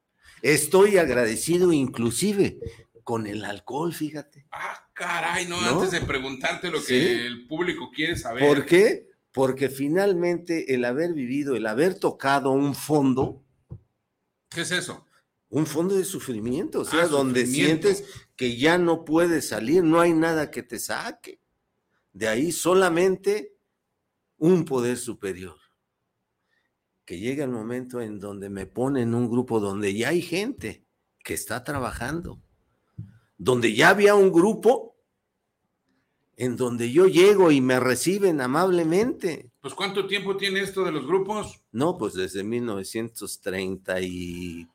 Estoy 0.42 0.98
agradecido 0.98 1.72
inclusive 1.74 2.58
con 3.04 3.28
el 3.28 3.44
alcohol, 3.46 3.94
fíjate. 3.94 4.46
Ah, 4.52 4.88
caray, 4.94 5.46
no, 5.48 5.60
¿No? 5.62 5.82
antes 5.82 5.92
de 5.92 6.02
preguntarte 6.06 6.72
lo 6.72 6.80
que 6.80 6.86
Sí. 6.86 7.08
el 7.26 7.48
público 7.48 7.92
quiere 7.94 8.16
saber. 8.16 8.46
¿Por 8.48 8.66
qué? 8.66 9.11
Porque 9.32 9.70
finalmente 9.70 10.74
el 10.74 10.84
haber 10.86 11.14
vivido, 11.14 11.56
el 11.56 11.66
haber 11.68 11.96
tocado 12.00 12.52
un 12.52 12.76
fondo, 12.76 13.44
¿Qué 14.50 14.62
es 14.62 14.72
eso? 14.72 15.06
un 15.50 15.66
fondo 15.66 15.96
de 15.96 16.04
sufrimiento, 16.06 16.82
o 16.82 16.86
sea, 16.86 17.04
Ah, 17.04 17.08
donde 17.08 17.46
sufrimiento. 17.46 17.88
sientes 17.90 18.26
que 18.36 18.58
ya 18.58 18.78
no 18.78 19.06
puedes 19.06 19.48
salir, 19.50 19.84
no 19.84 20.00
hay 20.02 20.14
nada 20.14 20.52
que 20.52 20.64
te 20.64 20.80
saque. 20.80 21.40
De 22.14 22.28
ahí 22.28 22.52
solamente 22.52 23.56
un 24.38 24.66
poder 24.66 24.98
superior. 24.98 25.56
Que 27.06 27.20
llega 27.20 27.44
el 27.46 27.52
momento 27.52 28.02
en 28.02 28.20
donde 28.20 28.50
me 28.50 28.66
ponen 28.66 29.14
un 29.16 29.30
grupo 29.30 29.60
donde 29.60 29.94
ya 29.94 30.10
hay 30.10 30.22
gente 30.22 30.86
que 31.24 31.34
está 31.34 31.64
trabajando, 31.64 32.42
donde 33.38 33.74
ya 33.74 33.90
había 33.90 34.16
un 34.16 34.32
grupo 34.32 34.91
en 36.44 36.58
donde 36.58 36.92
yo 36.92 37.06
llego 37.06 37.52
y 37.52 37.62
me 37.62 37.80
reciben 37.80 38.42
amablemente. 38.42 39.52
Pues 39.62 39.76
¿cuánto 39.76 40.08
tiempo 40.08 40.38
tiene 40.38 40.62
esto 40.62 40.84
de 40.84 40.92
los 40.92 41.06
grupos? 41.06 41.62
No, 41.72 42.00
pues 42.00 42.16
desde 42.16 42.44
1930 42.44 44.02
y 44.02 44.68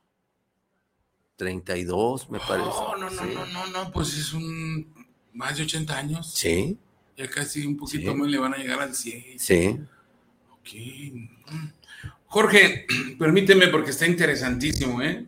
32, 1.36 2.30
me 2.30 2.38
parece. 2.38 2.68
No, 2.68 2.96
no, 2.96 3.10
no, 3.10 3.22
Sí. 3.22 3.28
no, 3.34 3.46
no, 3.46 3.66
no, 3.66 3.92
pues 3.92 4.16
es 4.16 4.32
un 4.32 4.94
más 5.32 5.56
de 5.56 5.64
80 5.64 5.98
años. 5.98 6.32
Sí, 6.32 6.78
Ya 7.16 7.28
casi 7.30 7.66
un 7.66 7.76
poquito 7.78 8.12
Sí. 8.12 8.16
más 8.16 8.28
le 8.30 8.38
van 8.38 8.54
a 8.54 8.58
llegar 8.58 8.80
al 8.80 8.94
100. 8.94 9.38
sí. 9.38 9.78
Ok. 10.52 10.68
Jorge, 12.26 12.86
permíteme 13.18 13.68
porque 13.68 13.90
está 13.90 14.06
interesantísimo, 14.06 15.02
¿eh? 15.02 15.26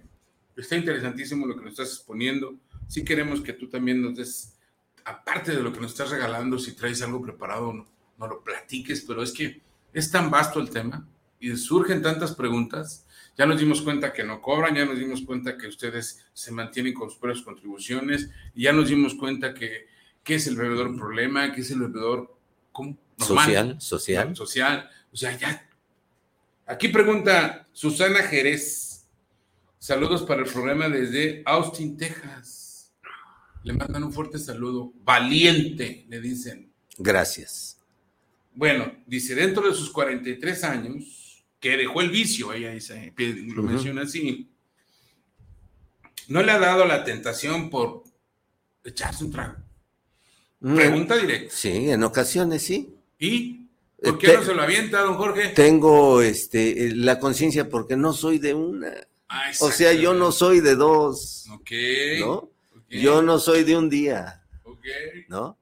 Está 0.57 0.77
interesantísimo 0.77 1.46
lo 1.46 1.57
que 1.57 1.62
nos 1.62 1.70
estás 1.72 1.88
exponiendo. 1.94 2.55
Sí 2.88 3.05
queremos 3.05 3.40
que 3.40 3.53
tú 3.55 3.68
también 3.68 4.03
nos 4.03 4.14
des, 4.16 4.55
aparte 5.09 5.53
de 5.53 5.62
lo 5.62 5.73
que 5.73 5.81
nos 5.81 5.92
estás 5.92 6.11
regalando, 6.11 6.59
si 6.59 6.73
traes 6.73 7.03
algo 7.03 7.23
preparado, 7.23 7.73
no, 7.73 7.87
no 8.18 8.27
lo 8.27 8.42
platiques, 8.42 9.03
pero 9.07 9.23
es 9.23 9.33
que 9.33 9.62
es 9.92 10.11
tan 10.11 10.31
vasto 10.31 10.61
el 10.61 10.71
tema 10.71 11.07
y 11.40 11.57
surgen 11.57 12.03
tantas 12.03 12.35
preguntas. 12.35 13.07
Ya 13.37 13.47
nos 13.47 13.61
dimos 13.61 13.81
cuenta 13.83 14.12
que 14.12 14.25
no 14.25 14.42
cobran, 14.42 14.75
ya 14.75 14.85
nos 14.85 14.99
dimos 14.99 15.23
cuenta 15.23 15.57
que 15.57 15.68
ustedes 15.68 16.27
se 16.33 16.53
mantienen 16.53 16.92
con 16.92 17.09
sus 17.09 17.18
propias 17.18 17.42
contribuciones, 17.44 18.31
y 18.55 18.64
ya 18.64 18.73
nos 18.73 18.88
dimos 18.88 19.14
cuenta 19.14 19.55
que 19.55 19.87
qué 20.25 20.35
es 20.35 20.47
el 20.47 20.57
bebedor 20.57 20.97
problema, 20.97 21.53
qué 21.53 21.61
es 21.61 21.71
el 21.71 21.81
bebedor 21.81 22.37
¿cómo? 22.73 22.99
normal, 23.16 23.47
Social, 23.47 23.81
social. 23.81 24.37
social. 24.37 24.90
O 25.12 25.16
sea, 25.16 25.37
ya. 25.38 25.68
Aquí 26.66 26.88
pregunta 26.88 27.66
Susana 27.73 28.23
Jerez. 28.25 29.07
Saludos 29.79 30.23
para 30.25 30.42
el 30.42 30.53
programa 30.53 30.88
desde 30.88 31.42
Austin, 31.47 31.97
Texas. 31.97 32.58
Le 33.69 33.75
mandan 33.75 34.03
un 34.03 34.13
fuerte 34.15 34.39
saludo. 34.39 34.95
Valiente, 35.05 36.07
le 36.09 36.23
dicen. 36.23 36.73
Gracias. 36.97 37.79
Bueno, 38.55 38.91
dice, 39.07 39.35
dentro 39.35 39.69
de 39.69 39.75
sus 39.75 39.91
43 39.91 40.65
años, 40.65 41.45
que 41.61 41.77
dejó 41.77 42.01
el 42.01 42.09
vicio, 42.09 42.51
ella 42.55 42.71
dice, 42.71 43.13
lo 43.55 43.63
menciona 43.63 44.03
así, 44.03 44.49
no 46.29 46.43
le 46.43 46.51
ha 46.53 46.59
dado 46.59 46.87
la 46.87 47.05
tentación 47.05 47.69
por 47.69 48.05
echarse 48.85 49.25
un 49.25 49.33
trago. 49.33 49.57
Pregunta 50.61 51.17
directa. 51.19 51.55
Sí, 51.55 51.91
en 51.91 52.03
ocasiones 52.05 52.63
sí. 52.63 52.95
¿Y 53.19 53.67
por 54.03 54.15
Eh, 54.15 54.19
qué 54.19 54.27
te- 54.29 54.37
no 54.39 54.43
se 54.45 54.55
lo 54.55 54.63
avienta, 54.63 55.01
don 55.03 55.17
Jorge? 55.17 55.49
Tengo 55.51 56.23
este, 56.23 56.97
la 56.97 57.19
conciencia 57.19 57.69
porque 57.69 57.97
no 57.97 58.15
soy 58.15 58.39
de 58.39 58.55
una. 58.55 58.93
Ah, 59.29 59.51
O 59.61 59.71
sea, 59.71 59.93
yo 59.93 60.15
no 60.15 60.33
soy 60.33 60.61
de 60.61 60.75
dos, 60.75 61.45
Ok. 61.53 61.71
¿no? 62.21 62.51
Yo 62.88 63.22
no 63.22 63.38
soy 63.38 63.64
de 63.64 63.77
un 63.77 63.88
día, 63.90 64.44
ok. 64.64 64.85
¿no? 65.29 65.59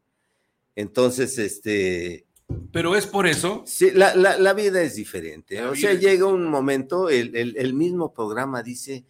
Entonces, 0.74 1.38
este, 1.38 2.26
Pero 2.72 2.94
es 2.96 3.06
por 3.06 3.26
eso. 3.26 3.62
sí, 3.66 3.90
la, 3.92 4.14
la- 4.14 4.38
la 4.38 4.52
vida 4.52 4.82
es 4.82 4.94
diferente. 4.94 5.56
La 5.60 5.70
O 5.70 5.74
sea, 5.74 5.94
llega 5.94 6.26
un 6.26 6.44
momento, 6.48 7.08
el, 7.08 7.34
el- 7.34 7.56
el 7.56 7.74
mismo 7.74 8.12
programa 8.12 8.62
dice 8.62 9.04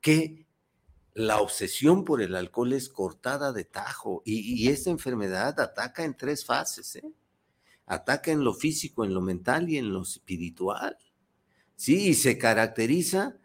que 0.00 0.46
la 1.14 1.40
obsesión 1.40 2.04
por 2.04 2.22
el 2.22 2.34
alcohol 2.34 2.72
es 2.72 2.88
cortada 2.88 3.52
de 3.52 3.64
tajo 3.64 4.22
y, 4.24 4.64
y 4.64 4.68
esta 4.68 4.88
enfermedad 4.90 5.60
ataca 5.60 6.04
en 6.04 6.16
tres 6.16 6.44
fases, 6.44 6.96
¿eh? 6.96 7.12
Ataca 7.84 8.30
en 8.30 8.42
lo 8.44 8.54
físico, 8.54 9.04
en 9.04 9.12
lo 9.12 9.20
mental 9.20 9.68
y 9.68 9.76
en 9.76 9.92
lo 9.92 10.02
espiritual. 10.02 10.96
Sí, 11.76 12.08
y 12.08 12.14
se 12.14 12.38
caracteriza 12.38 13.36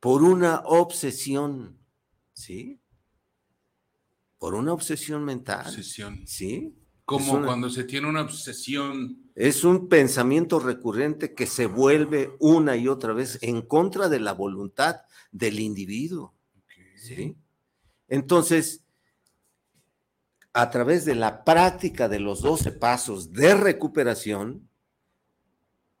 por 0.00 0.22
una 0.24 0.60
obsesión, 0.66 1.78
¿sí? 2.34 2.80
Por 4.38 4.54
una 4.54 4.72
obsesión 4.72 5.24
mental, 5.24 5.66
Obsesión. 5.66 6.26
¿sí? 6.26 6.74
Como 7.04 7.34
una- 7.34 7.46
cuando 7.46 7.70
se 7.70 7.84
tiene 7.84 8.08
una 8.08 8.22
obsesión. 8.22 9.30
Es 9.34 9.64
un 9.64 9.88
pensamiento 9.88 10.58
recurrente 10.58 11.34
que 11.34 11.46
se 11.46 11.66
vuelve 11.66 12.34
una 12.40 12.76
y 12.76 12.88
otra 12.88 13.12
vez 13.12 13.38
en 13.42 13.62
contra 13.62 14.08
de 14.08 14.20
la 14.20 14.32
voluntad 14.32 15.02
del 15.30 15.60
individuo. 15.60 16.34
¿sí? 16.96 17.36
Entonces, 18.08 18.82
a 20.52 20.70
través 20.70 21.04
de 21.04 21.14
la 21.14 21.44
práctica 21.44 22.08
de 22.08 22.18
los 22.18 22.40
12 22.40 22.72
pasos 22.72 23.32
de 23.32 23.54
recuperación, 23.54 24.68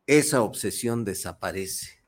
esa 0.06 0.42
obsesión 0.42 1.04
desaparece. 1.04 2.02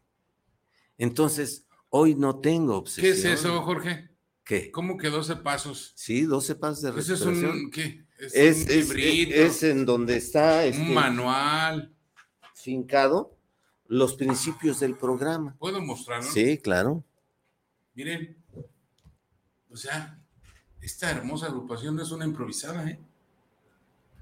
Entonces, 0.97 1.67
hoy 1.91 2.15
no 2.15 2.41
tengo 2.41 2.73
¿Qué 2.73 2.79
obsesión. 2.79 3.33
es 3.33 3.41
eso, 3.41 3.61
Jorge? 3.63 4.08
¿Qué? 4.49 4.71
¿Cómo 4.71 4.97
que 4.97 5.11
12 5.11 5.37
pasos? 5.37 5.93
Sí, 5.95 6.23
12 6.23 6.55
pasos 6.55 6.81
de 6.81 6.99
Ese 6.99 7.13
es 7.13 7.21
recuperación. 7.21 7.65
un. 7.67 7.71
¿Qué? 7.71 8.05
Es, 8.19 8.35
Es, 8.35 8.91
un 8.91 8.99
es- 8.99 9.31
es 9.31 9.63
en 9.63 9.85
donde 9.85 10.17
está 10.17 10.65
este, 10.65 10.81
un 10.81 10.95
manual. 10.95 11.95
fincado 12.55 13.37
los 13.89 14.15
principios 14.15 14.81
del 14.81 14.97
programa. 14.97 15.55
¿Puedo 15.59 15.83
mostrarlo? 15.83 16.31
Sí, 16.31 16.57
claro. 16.57 17.05
Miren. 17.95 18.39
O 19.71 19.77
sea, 19.77 20.19
esta 20.81 21.11
hermosa 21.11 21.47
agrupación 21.49 21.95
no 21.97 22.03
es 22.03 22.11
una 22.11 22.25
improvisada, 22.25 22.89
¿eh? 22.89 22.99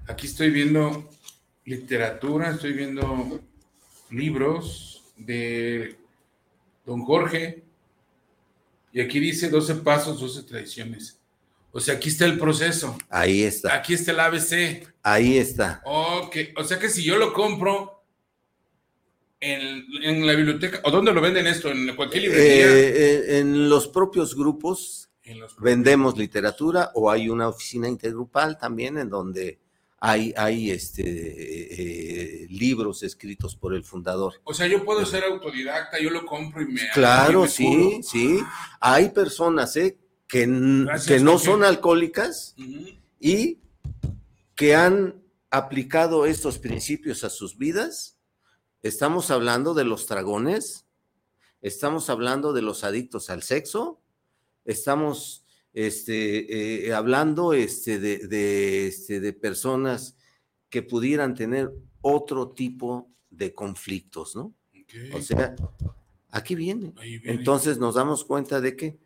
Aquí 0.09 0.27
estoy 0.27 0.49
viendo 0.51 1.09
literatura, 1.63 2.49
estoy 2.51 2.73
viendo 2.73 3.39
libros 4.09 5.05
de 5.15 5.97
don 6.85 7.03
Jorge. 7.05 7.63
Y 8.97 9.01
aquí 9.01 9.19
dice 9.19 9.47
12 9.47 9.75
pasos, 9.75 10.19
12 10.19 10.41
tradiciones. 10.41 11.19
O 11.71 11.79
sea, 11.79 11.93
aquí 11.93 12.09
está 12.09 12.25
el 12.25 12.39
proceso. 12.39 12.97
Ahí 13.09 13.43
está. 13.43 13.75
Aquí 13.75 13.93
está 13.93 14.09
el 14.09 14.19
ABC. 14.19 14.87
Ahí 15.03 15.37
está. 15.37 15.83
Ok, 15.85 16.35
o 16.55 16.63
sea 16.63 16.79
que 16.79 16.89
si 16.89 17.03
yo 17.03 17.15
lo 17.19 17.31
compro 17.31 18.03
en, 19.39 19.85
en 20.01 20.25
la 20.25 20.33
biblioteca, 20.33 20.81
¿o 20.83 20.89
dónde 20.89 21.13
lo 21.13 21.21
venden 21.21 21.45
esto? 21.45 21.69
¿En 21.69 21.95
cualquier 21.95 22.23
librería? 22.23 22.65
Eh, 22.65 22.69
eh, 22.69 23.37
en 23.37 23.69
los 23.69 23.87
propios 23.87 24.35
grupos 24.35 25.11
los 25.35 25.55
vendemos 25.59 26.17
literatura 26.17 26.89
o 26.95 27.11
hay 27.11 27.29
una 27.29 27.49
oficina 27.49 27.87
intergrupal 27.87 28.57
también 28.57 28.97
en 28.97 29.11
donde 29.11 29.59
hay, 29.99 30.33
hay 30.37 30.71
este, 30.71 31.03
eh, 32.43 32.47
libros 32.49 33.01
escritos 33.03 33.55
por 33.55 33.73
el 33.73 33.83
fundador. 33.83 34.35
O 34.43 34.53
sea, 34.53 34.67
yo 34.67 34.83
puedo 34.85 35.05
ser 35.05 35.23
autodidacta, 35.23 35.99
yo 35.99 36.09
lo 36.11 36.25
compro 36.25 36.61
y 36.61 36.65
me. 36.67 36.81
y 36.81 36.87
Claro, 36.93 37.41
me 37.43 37.47
sí, 37.47 37.65
curo. 37.65 38.03
sí. 38.03 38.39
Hay 38.79 39.09
personas 39.09 39.75
eh, 39.77 39.97
que, 40.27 40.45
Gracias, 40.47 41.07
que 41.07 41.23
no 41.23 41.31
Jorge. 41.33 41.45
son 41.45 41.63
alcohólicas 41.63 42.55
y 43.19 43.57
que 44.55 44.75
han 44.75 45.15
aplicado 45.49 46.25
estos 46.25 46.59
principios 46.59 47.23
a 47.23 47.29
sus 47.29 47.57
vidas. 47.57 48.17
Estamos 48.83 49.31
hablando 49.31 49.73
de 49.73 49.85
los 49.85 50.07
dragones, 50.07 50.85
estamos 51.61 52.09
hablando 52.11 52.53
de 52.53 52.61
los 52.61 52.83
adictos 52.83 53.29
al 53.31 53.41
sexo, 53.41 53.99
estamos 54.65 55.43
este, 55.85 56.87
eh, 56.87 56.93
hablando 56.93 57.53
este, 57.53 57.99
de, 57.99 58.27
de, 58.27 58.87
este, 58.87 59.19
de 59.19 59.31
personas 59.31 60.17
que 60.69 60.81
pudieran 60.81 61.35
tener 61.35 61.71
otro 62.01 62.49
tipo 62.49 63.11
de 63.29 63.53
conflictos, 63.53 64.35
¿no? 64.35 64.55
O 65.13 65.21
sea, 65.21 65.55
aquí 66.31 66.55
viene. 66.55 66.95
Entonces 67.25 67.77
nos 67.77 67.93
damos 67.93 68.25
cuenta 68.25 68.59
de 68.59 68.75
que 68.75 68.97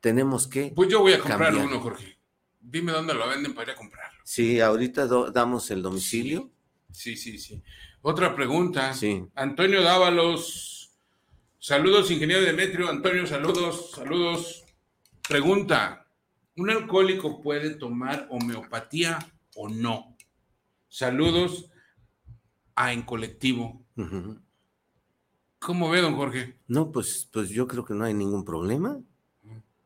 tenemos 0.00 0.48
que... 0.48 0.72
Pues 0.74 0.88
yo 0.88 1.00
voy 1.00 1.12
a 1.12 1.20
comprar 1.20 1.52
cambiar. 1.52 1.66
uno, 1.66 1.80
Jorge. 1.80 2.18
Dime 2.58 2.90
dónde 2.90 3.14
lo 3.14 3.28
venden 3.28 3.54
para 3.54 3.70
ir 3.70 3.76
a 3.76 3.78
comprarlo. 3.78 4.20
Sí, 4.24 4.58
ahorita 4.58 5.06
damos 5.30 5.70
el 5.70 5.82
domicilio. 5.82 6.50
Sí, 6.90 7.16
sí, 7.16 7.38
sí. 7.38 7.62
Otra 8.02 8.34
pregunta. 8.34 8.92
Sí. 8.92 9.24
Antonio 9.36 9.82
Dávalos. 9.82 10.96
Saludos, 11.60 12.10
ingeniero 12.10 12.42
Demetrio. 12.42 12.88
Antonio, 12.88 13.24
saludos, 13.24 13.92
saludos. 13.92 14.64
Pregunta. 15.28 16.06
¿Un 16.58 16.70
alcohólico 16.70 17.40
puede 17.40 17.70
tomar 17.76 18.26
homeopatía 18.30 19.18
o 19.54 19.68
no? 19.68 20.16
Saludos 20.88 21.70
a 22.74 22.92
En 22.92 23.02
Colectivo. 23.02 23.84
¿Cómo 25.60 25.90
ve, 25.90 26.00
don 26.00 26.16
Jorge? 26.16 26.56
No, 26.68 26.90
pues, 26.92 27.28
pues 27.32 27.50
yo 27.50 27.66
creo 27.66 27.84
que 27.84 27.94
no 27.94 28.04
hay 28.04 28.14
ningún 28.14 28.44
problema. 28.44 29.00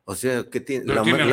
O 0.05 0.15
sea, 0.15 0.49
¿qué 0.51 0.61
tiene? 0.61 0.85
¿Pero 0.85 0.97
La, 0.97 1.03
tiene 1.03 1.25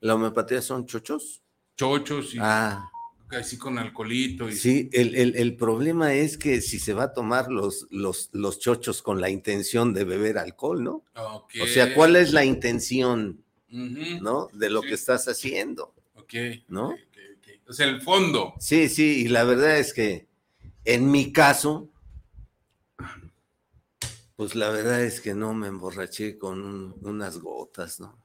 la- 0.00 0.14
homeopatía 0.14 0.62
son 0.62 0.86
chochos? 0.86 1.42
Chochos 1.76 2.34
y 2.34 2.38
Ah, 2.40 2.88
así 3.30 3.58
con 3.58 3.78
alcoholito. 3.78 4.48
Y... 4.48 4.52
sí, 4.52 4.88
el, 4.92 5.14
el- 5.16 5.36
el 5.36 5.56
problema 5.56 6.14
es 6.14 6.38
que 6.38 6.60
si 6.60 6.78
se 6.78 6.94
va 6.94 7.04
a 7.04 7.12
tomar 7.12 7.50
los, 7.50 7.86
los, 7.90 8.30
los 8.32 8.60
chochos 8.60 9.02
con 9.02 9.20
la 9.20 9.30
intención 9.30 9.92
de 9.92 10.04
beber 10.04 10.38
alcohol, 10.38 10.82
¿no? 10.84 11.04
Ok. 11.16 11.54
O 11.62 11.66
sea, 11.66 11.94
¿cuál 11.94 12.16
es 12.16 12.32
la 12.32 12.44
intención, 12.44 13.43
¿no? 13.74 14.48
De 14.52 14.70
lo 14.70 14.82
Sí. 14.82 14.88
que 14.88 14.94
estás 14.94 15.26
haciendo. 15.28 15.94
Ok. 16.14 16.34
¿No? 16.68 16.88
ok, 16.88 16.94
ok, 16.94 17.18
ok. 17.38 17.68
O 17.68 17.72
sea, 17.72 17.86
el 17.88 18.00
fondo. 18.00 18.54
Sí, 18.60 18.88
sí, 18.88 19.22
y 19.24 19.28
la 19.28 19.44
verdad 19.44 19.78
es 19.78 19.92
que 19.92 20.26
en 20.84 21.10
mi 21.10 21.32
caso, 21.32 21.90
pues 24.36 24.54
la 24.54 24.68
verdad 24.70 25.02
es 25.02 25.20
que 25.20 25.34
no 25.34 25.54
me 25.54 25.68
emborraché 25.68 26.38
con 26.38 26.60
un- 26.62 26.94
unas 27.02 27.38
gotas, 27.38 28.00
¿no? 28.00 28.18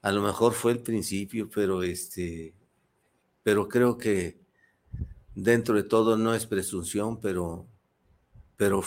A 0.00 0.10
lo 0.10 0.22
mejor 0.22 0.54
fue 0.54 0.72
el 0.72 0.80
principio, 0.80 1.48
pero 1.48 1.82
este, 1.82 2.54
pero 3.42 3.68
creo 3.68 3.98
que 3.98 4.40
dentro 5.34 5.74
de 5.76 5.84
todo 5.84 6.16
no 6.16 6.34
es 6.34 6.46
presunción, 6.46 7.20
pero, 7.20 7.66
pero 8.56 8.82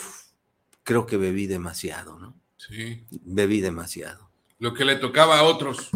creo 0.84 1.06
que 1.06 1.17
bebí 1.17 1.47
demasiado, 1.47 2.19
¿no? 2.19 2.39
Sí. 2.58 3.06
Bebí 3.12 3.62
demasiado. 3.62 4.24
Lo 4.59 4.73
que 4.73 4.85
le 4.85 4.95
tocaba 4.95 5.39
a 5.39 5.43
otros. 5.43 5.89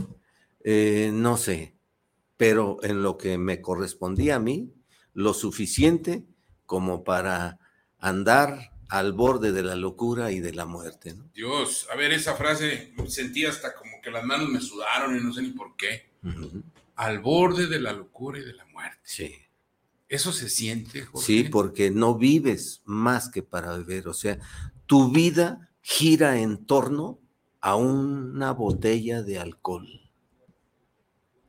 Eh, 0.64 1.12
no 1.14 1.38
sé, 1.38 1.76
pero 2.38 2.78
en 2.84 3.02
lo 3.02 3.18
que 3.18 3.38
me 3.38 3.62
correspondía 3.62 4.36
a 4.36 4.40
mí, 4.40 4.74
lo 5.14 5.34
suficiente 5.34 6.26
como 6.66 7.04
para 7.04 7.60
andar 7.98 8.72
al 8.90 9.14
borde 9.14 9.52
de 9.52 9.64
la 9.64 9.76
locura 9.76 10.32
y 10.32 10.40
de 10.40 10.54
la 10.54 10.66
muerte. 10.66 11.14
¿no? 11.14 11.30
Dios, 11.34 11.88
a 11.92 11.96
ver, 11.96 12.12
esa 12.12 12.36
frase 12.36 12.94
sentí 13.08 13.46
hasta 13.46 13.76
como 13.76 14.02
que 14.02 14.12
las 14.12 14.24
manos 14.24 14.50
me 14.50 14.60
sudaron 14.62 15.16
y 15.16 15.22
no 15.24 15.34
sé 15.34 15.42
ni 15.42 15.50
por 15.52 15.76
qué. 15.76 16.10
Al 16.96 17.20
borde 17.20 17.68
de 17.68 17.80
la 17.80 17.94
locura 17.94 18.40
y 18.40 18.44
de 18.44 18.54
la 18.54 18.66
muerte. 18.66 19.00
Sí, 19.04 19.36
Eso 20.08 20.34
se 20.34 20.50
siente, 20.50 21.06
Jorge. 21.06 21.26
sí, 21.26 21.44
porque 21.44 21.92
no 21.92 22.16
vives 22.16 22.82
más 22.86 23.30
que 23.30 23.44
para 23.44 23.78
beber, 23.78 24.08
o 24.08 24.14
sea, 24.14 24.40
tu 24.86 25.12
vida 25.12 25.70
gira 25.82 26.40
en 26.40 26.66
torno 26.66 27.20
a 27.62 27.76
una 27.76 28.52
botella 28.52 29.22
de 29.24 29.40
alcohol. 29.40 29.88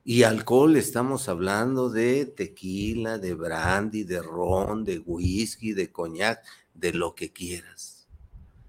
Y 0.02 0.22
alcohol 0.24 0.76
estamos 0.76 1.28
hablando 1.28 1.90
de 1.90 2.24
tequila, 2.26 3.18
de 3.18 3.34
brandy, 3.34 4.04
de 4.04 4.22
ron, 4.22 4.84
de 4.84 4.98
whisky, 4.98 5.72
de 5.72 5.92
coñac, 5.92 6.42
de 6.74 6.92
lo 6.92 7.14
que 7.14 7.32
quieras. 7.32 8.08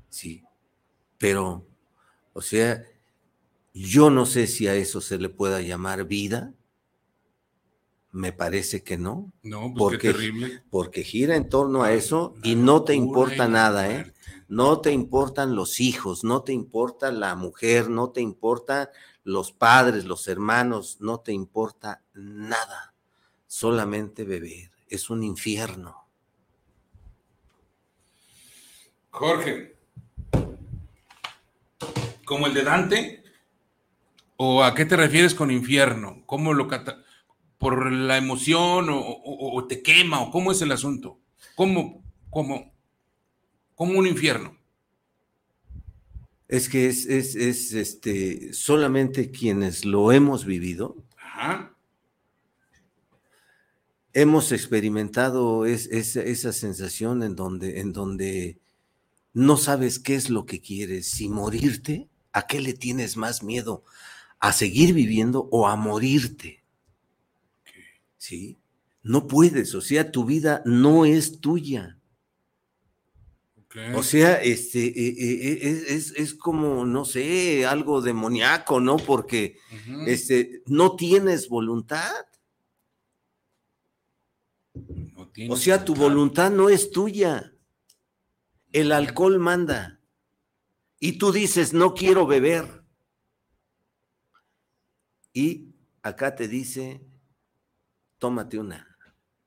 Sí. 0.09 0.43
Pero, 1.17 1.65
o 2.33 2.41
sea, 2.41 2.83
yo 3.73 4.09
no 4.09 4.25
sé 4.25 4.45
si 4.47 4.67
a 4.67 4.75
eso 4.75 4.99
se 5.01 5.17
le 5.17 5.29
pueda 5.29 5.61
llamar 5.61 6.05
vida. 6.05 6.53
Me 8.11 8.33
parece 8.33 8.83
que 8.83 8.97
no, 8.97 9.31
No, 9.41 9.61
pues 9.73 9.73
porque- 9.77 9.97
qué 9.99 10.13
terrible. 10.13 10.63
porque 10.69 11.03
gira 11.03 11.37
en 11.37 11.47
torno 11.47 11.83
a 11.83 11.93
eso 11.93 12.35
y 12.43 12.55
no 12.55 12.83
te 12.83 12.93
importa 12.93 13.47
nada, 13.47 13.89
¿eh? 13.89 14.13
No 14.51 14.81
te 14.81 14.91
importan 14.91 15.55
los 15.55 15.79
hijos, 15.79 16.25
no 16.25 16.41
te 16.43 16.51
importa 16.51 17.09
la 17.09 17.35
mujer, 17.35 17.89
no 17.89 18.09
te 18.09 18.19
importan 18.19 18.89
los 19.23 19.53
padres, 19.53 20.03
los 20.03 20.27
hermanos, 20.27 20.97
no 20.99 21.21
te 21.21 21.31
importa 21.31 22.01
nada. 22.13 22.93
Solamente 23.47 24.25
beber. 24.25 24.69
Es 24.89 25.09
un 25.09 25.23
infierno. 25.23 25.95
Jorge, 29.09 29.77
¿como 32.25 32.47
el 32.47 32.53
de 32.53 32.63
Dante? 32.63 33.23
¿O 34.35 34.65
a 34.65 34.75
qué 34.75 34.83
te 34.85 34.97
refieres 34.97 35.33
con 35.33 35.49
infierno? 35.49 36.23
¿Cómo 36.25 36.53
lo 36.53 36.67
cata- 36.67 37.05
¿Por 37.57 37.89
la 37.89 38.17
emoción 38.17 38.89
o, 38.89 38.99
o- 38.99 39.55
o 39.57 39.65
te 39.65 39.81
quema? 39.81 40.19
¿O 40.21 40.29
cómo 40.29 40.51
es 40.51 40.61
el 40.61 40.73
asunto? 40.73 41.19
¿Cómo, 41.55 42.03
cómo, 42.29 42.73
cómo 43.81 43.97
un 43.97 44.05
infierno? 44.05 44.55
Es 46.47 46.69
que 46.69 46.85
es, 46.85 47.07
es, 47.07 47.33
es, 47.33 47.73
este, 47.73 48.53
solamente 48.53 49.31
quienes 49.31 49.85
lo 49.85 50.11
hemos 50.11 50.45
vivido, 50.45 51.03
Ajá. 51.17 51.75
hemos 54.13 54.51
experimentado 54.51 55.65
es- 55.65 55.87
esa- 55.87 56.21
esa 56.21 56.53
sensación 56.53 57.23
en 57.23 57.35
donde, 57.35 57.79
en 57.79 57.91
donde 57.91 58.59
no 59.33 59.57
sabes 59.57 59.97
qué 59.97 60.13
es 60.13 60.29
lo 60.29 60.45
que 60.45 60.61
quieres, 60.61 61.07
si 61.09 61.27
morirte, 61.27 62.07
¿a 62.33 62.45
qué 62.45 62.61
le 62.61 62.73
tienes 62.73 63.17
más 63.17 63.41
miedo? 63.41 63.83
¿A 64.39 64.53
seguir 64.53 64.93
viviendo 64.93 65.47
o 65.51 65.67
a 65.67 65.75
morirte? 65.75 66.63
¿Sí? 68.19 68.59
No 69.01 69.25
puedes, 69.27 69.73
o 69.73 69.81
sea, 69.81 70.11
tu 70.11 70.23
vida 70.23 70.61
no 70.65 71.05
es 71.05 71.39
tuya. 71.41 71.97
O 73.95 74.03
sea, 74.03 74.41
este, 74.41 74.85
eh, 74.85 75.15
eh, 75.17 75.39
eh, 75.43 75.59
es, 75.61 75.81
es- 75.89 76.11
es 76.17 76.33
como, 76.33 76.85
no 76.85 77.05
sé, 77.05 77.65
algo 77.65 78.01
demoníaco, 78.01 78.79
¿no? 78.81 78.97
Porque 78.97 79.57
este, 80.07 80.61
no 80.67 80.95
tienes 80.95 81.47
voluntad. 81.47 82.11
No 85.13 85.53
O 85.53 85.55
sea, 85.57 85.85
tu 85.85 85.95
voluntad 85.95 86.51
no 86.51 86.69
es 86.69 86.91
tuya. 86.91 87.53
El 88.71 88.91
alcohol 88.91 89.39
manda. 89.39 89.99
Y 90.99 91.13
tú 91.17 91.31
dices, 91.31 91.73
no 91.73 91.93
quiero 91.93 92.25
beber. 92.27 92.83
Y 95.33 95.73
acá 96.03 96.35
te 96.35 96.47
dice, 96.47 97.01
tómate 98.17 98.59
una. 98.59 98.87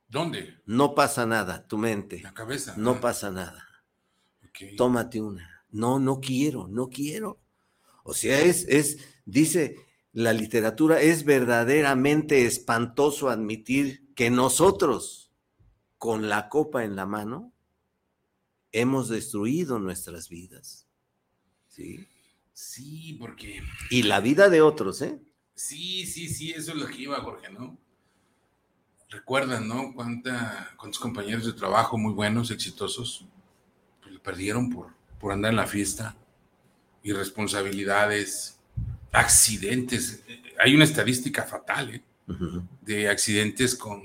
¿Dónde? 0.08 0.60
No 0.66 0.94
pasa 0.94 1.26
nada, 1.26 1.66
tu 1.66 1.76
mente. 1.78 2.20
La 2.22 2.34
cabeza. 2.34 2.74
No 2.76 2.92
Ah, 2.92 3.00
pasa 3.00 3.30
nada. 3.30 3.66
Tómate 4.76 5.20
una. 5.20 5.64
No, 5.70 5.98
no 5.98 6.20
quiero, 6.20 6.68
no 6.68 6.88
quiero. 6.88 7.40
O 8.04 8.14
sea, 8.14 8.40
es, 8.40 8.66
es, 8.68 8.98
dice 9.24 9.76
la 10.12 10.32
literatura, 10.32 11.00
es 11.00 11.24
verdaderamente 11.24 12.46
espantoso 12.46 13.28
admitir 13.28 14.12
que 14.14 14.30
nosotros, 14.30 15.32
con 15.98 16.28
la 16.28 16.48
copa 16.48 16.84
en 16.84 16.94
la 16.94 17.06
mano, 17.06 17.52
hemos 18.70 19.08
destruido 19.08 19.78
nuestras 19.78 20.28
vidas. 20.28 20.86
¿Sí? 21.68 22.06
Sí, 22.52 23.16
porque. 23.18 23.62
Y 23.90 24.04
la 24.04 24.20
vida 24.20 24.48
de 24.48 24.62
otros, 24.62 25.02
¿eh? 25.02 25.20
Sí, 25.54 26.06
sí, 26.06 26.28
sí, 26.28 26.52
eso 26.52 26.72
es 26.72 26.78
lo 26.78 26.86
que 26.86 27.02
iba, 27.02 27.20
Jorge, 27.20 27.50
¿no? 27.50 27.76
Recuerdan, 29.08 29.66
¿no? 29.66 29.92
Cuánta, 29.94 30.74
cuántos 30.76 31.00
compañeros 31.00 31.46
de 31.46 31.52
trabajo 31.52 31.98
muy 31.98 32.12
buenos, 32.12 32.50
exitosos, 32.50 33.26
perdieron 34.24 34.70
por, 34.70 34.88
por 35.20 35.30
andar 35.30 35.50
en 35.50 35.56
la 35.56 35.66
fiesta, 35.66 36.16
irresponsabilidades, 37.04 38.58
accidentes. 39.12 40.24
Hay 40.58 40.74
una 40.74 40.84
estadística 40.84 41.44
fatal, 41.44 41.94
¿eh? 41.94 42.02
De 42.80 43.08
accidentes 43.08 43.76
con, 43.76 44.02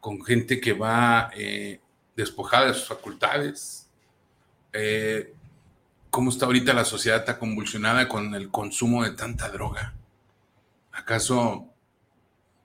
con 0.00 0.24
gente 0.24 0.60
que 0.60 0.72
va 0.72 1.30
eh, 1.36 1.80
despojada 2.16 2.68
de 2.68 2.74
sus 2.74 2.86
facultades. 2.86 3.88
Eh, 4.72 5.34
¿Cómo 6.08 6.30
está 6.30 6.46
ahorita 6.46 6.72
la 6.72 6.84
sociedad 6.84 7.24
tan 7.24 7.38
convulsionada 7.38 8.08
con 8.08 8.34
el 8.34 8.48
consumo 8.50 9.02
de 9.02 9.10
tanta 9.10 9.48
droga? 9.48 9.94
¿Acaso 10.92 11.68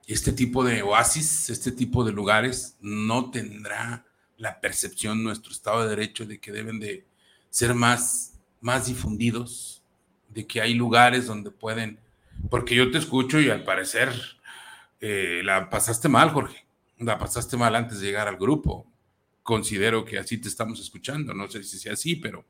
este 0.06 0.32
tipo 0.32 0.64
de 0.64 0.82
oasis, 0.82 1.50
este 1.50 1.72
tipo 1.72 2.04
de 2.04 2.12
lugares, 2.12 2.76
no 2.80 3.30
tendrá 3.30 4.06
la 4.38 4.60
percepción 4.60 5.22
nuestro 5.22 5.52
Estado 5.52 5.82
de 5.82 5.90
Derecho 5.90 6.24
de 6.24 6.38
que 6.38 6.52
deben 6.52 6.80
de 6.80 7.04
ser 7.50 7.74
más, 7.74 8.38
más 8.60 8.86
difundidos, 8.86 9.82
de 10.30 10.46
que 10.46 10.62
hay 10.62 10.74
lugares 10.74 11.26
donde 11.26 11.50
pueden 11.50 11.98
porque 12.50 12.74
yo 12.74 12.90
te 12.90 12.98
escucho 12.98 13.40
y 13.40 13.50
al 13.50 13.64
parecer 13.64 14.12
eh, 15.00 15.42
la 15.44 15.68
pasaste 15.68 16.08
mal, 16.08 16.30
Jorge. 16.30 16.64
La 16.98 17.18
pasaste 17.18 17.56
mal 17.56 17.74
antes 17.74 18.00
de 18.00 18.06
llegar 18.06 18.28
al 18.28 18.36
grupo. 18.36 18.90
Considero 19.42 20.04
que 20.04 20.18
así 20.18 20.38
te 20.38 20.48
estamos 20.48 20.80
escuchando. 20.80 21.34
No 21.34 21.48
sé 21.48 21.62
si 21.62 21.78
sea 21.78 21.92
así, 21.92 22.16
pero 22.16 22.44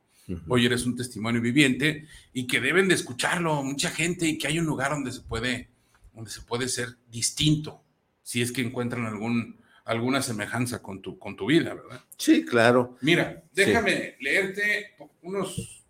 hoy 0.47 0.67
eres 0.67 0.85
un 0.85 0.95
testimonio 0.95 1.41
viviente 1.41 2.07
y 2.33 2.47
que 2.47 2.61
deben 2.61 2.89
de 2.89 2.95
escucharlo 2.95 3.63
mucha 3.63 3.91
gente 3.91 4.27
y 4.27 4.37
que 4.37 4.47
hay 4.47 4.59
un 4.59 4.67
lugar 4.67 4.91
donde 4.91 5.13
se 5.13 5.23
puede, 5.23 5.71
donde 6.15 6.31
se 6.31 6.43
puede 6.43 6.69
ser 6.69 6.97
distinto, 7.11 7.83
si 8.23 8.43
es 8.43 8.53
que 8.53 8.61
encuentran 8.61 9.07
algún, 9.07 9.59
alguna 9.89 10.21
semejanza 10.21 10.83
con 10.83 11.01
tu, 11.01 11.19
con 11.19 11.35
tu 11.35 11.47
vida, 11.47 11.73
¿verdad? 11.73 12.01
Sí, 12.19 12.45
claro. 12.45 12.99
Mira, 13.01 13.43
déjame 13.55 14.17
leerte 14.21 14.95
unos 15.23 15.83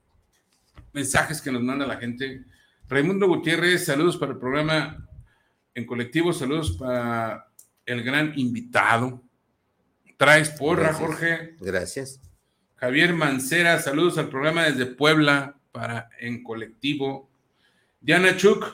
mensajes 0.93 1.43
que 1.43 1.51
nos 1.51 1.63
manda 1.63 1.85
la 1.85 1.97
gente. 1.97 2.45
Raimundo 2.89 3.27
Gutiérrez, 3.27 3.85
saludos 3.85 4.17
para 4.17 4.33
el 4.33 4.39
programa 4.39 5.09
en 5.75 5.85
colectivo, 5.85 6.33
saludos 6.33 6.77
para 6.79 7.49
el 7.85 8.05
gran 8.05 8.39
invitado. 8.39 9.25
Traes 10.17 10.51
porra, 10.51 10.93
Jorge. 10.93 11.57
Gracias. 11.61 12.21
Javier 12.77 13.13
Mancera, 13.15 13.81
saludos 13.81 14.17
al 14.19 14.29
programa 14.29 14.65
desde 14.65 14.87
Puebla 14.87 15.59
para 15.73 16.09
en 16.21 16.45
colectivo. 16.45 17.29
Diana 18.01 18.37
Chuk, 18.37 18.65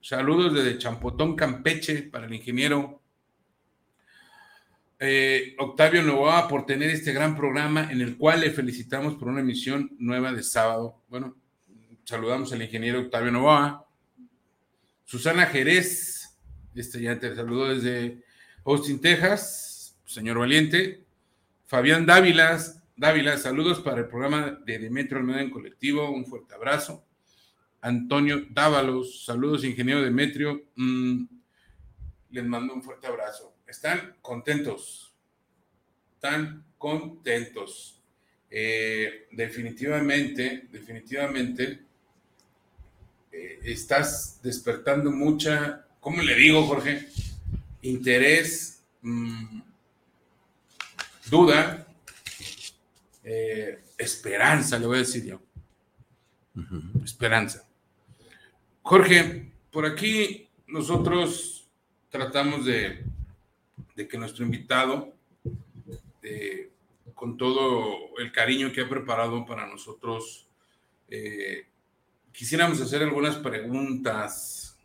saludos 0.00 0.54
desde 0.54 0.78
Champotón, 0.78 1.36
Campeche 1.36 2.02
para 2.02 2.26
el 2.26 2.34
ingeniero. 2.34 3.01
Eh, 5.04 5.56
Octavio 5.58 6.00
Novoa 6.00 6.46
por 6.46 6.64
tener 6.64 6.88
este 6.90 7.12
gran 7.12 7.34
programa 7.34 7.90
en 7.90 8.00
el 8.00 8.16
cual 8.16 8.40
le 8.40 8.52
felicitamos 8.52 9.16
por 9.16 9.26
una 9.26 9.40
emisión 9.40 9.90
nueva 9.98 10.32
de 10.32 10.44
sábado. 10.44 11.02
Bueno, 11.08 11.34
saludamos 12.04 12.52
al 12.52 12.62
ingeniero 12.62 13.00
Octavio 13.00 13.32
Novoa. 13.32 13.84
Susana 15.04 15.46
Jerez, 15.46 16.38
este 16.76 17.02
ya 17.02 17.18
te 17.18 17.34
saludó 17.34 17.74
desde 17.74 18.22
Austin, 18.64 19.00
Texas, 19.00 19.98
señor 20.04 20.38
Valiente. 20.38 21.04
Fabián 21.66 22.06
Dávila, 22.06 22.56
Dávila, 22.94 23.38
saludos 23.38 23.80
para 23.80 24.02
el 24.02 24.06
programa 24.06 24.60
de 24.64 24.78
Demetrio 24.78 25.18
Almeida 25.18 25.42
en 25.42 25.50
colectivo, 25.50 26.12
un 26.12 26.26
fuerte 26.26 26.54
abrazo. 26.54 27.04
Antonio 27.80 28.46
Dávalos, 28.50 29.24
saludos, 29.24 29.64
ingeniero 29.64 30.00
Demetrio. 30.00 30.62
Mm, 30.76 31.24
les 32.30 32.44
mando 32.44 32.72
un 32.72 32.84
fuerte 32.84 33.08
abrazo. 33.08 33.51
Están 33.72 34.16
contentos, 34.20 35.14
están 36.16 36.62
contentos. 36.76 37.98
Eh, 38.50 39.28
definitivamente, 39.32 40.68
definitivamente, 40.70 41.80
eh, 43.32 43.60
estás 43.62 44.40
despertando 44.42 45.10
mucha, 45.10 45.86
¿cómo 46.00 46.20
le 46.20 46.34
digo, 46.34 46.66
Jorge? 46.66 47.08
Interés, 47.80 48.84
mm, 49.00 49.62
duda, 51.30 51.86
eh, 53.24 53.82
esperanza, 53.96 54.78
le 54.78 54.86
voy 54.86 54.96
a 54.96 55.00
decir 55.00 55.24
yo. 55.24 55.40
Esperanza. 57.02 57.66
Jorge, 58.82 59.50
por 59.70 59.86
aquí 59.86 60.46
nosotros 60.66 61.66
tratamos 62.10 62.66
de, 62.66 63.02
que 63.94 64.18
nuestro 64.18 64.44
invitado, 64.44 65.14
con 67.14 67.36
todo 67.36 68.18
el 68.18 68.32
cariño 68.32 68.72
que 68.72 68.80
ha 68.80 68.88
preparado 68.88 69.44
para 69.44 69.66
nosotros, 69.66 70.46
eh, 71.08 71.66
quisiéramos 72.32 72.80
hacer 72.80 73.02
algunas 73.02 73.36
preguntas. 73.36 74.76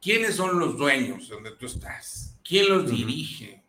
¿Quiénes 0.00 0.36
son 0.36 0.58
los 0.58 0.78
dueños 0.78 1.28
donde 1.28 1.52
tú 1.52 1.66
estás? 1.66 2.38
¿Quién 2.44 2.68
los 2.68 2.90
dirige? 2.90 3.62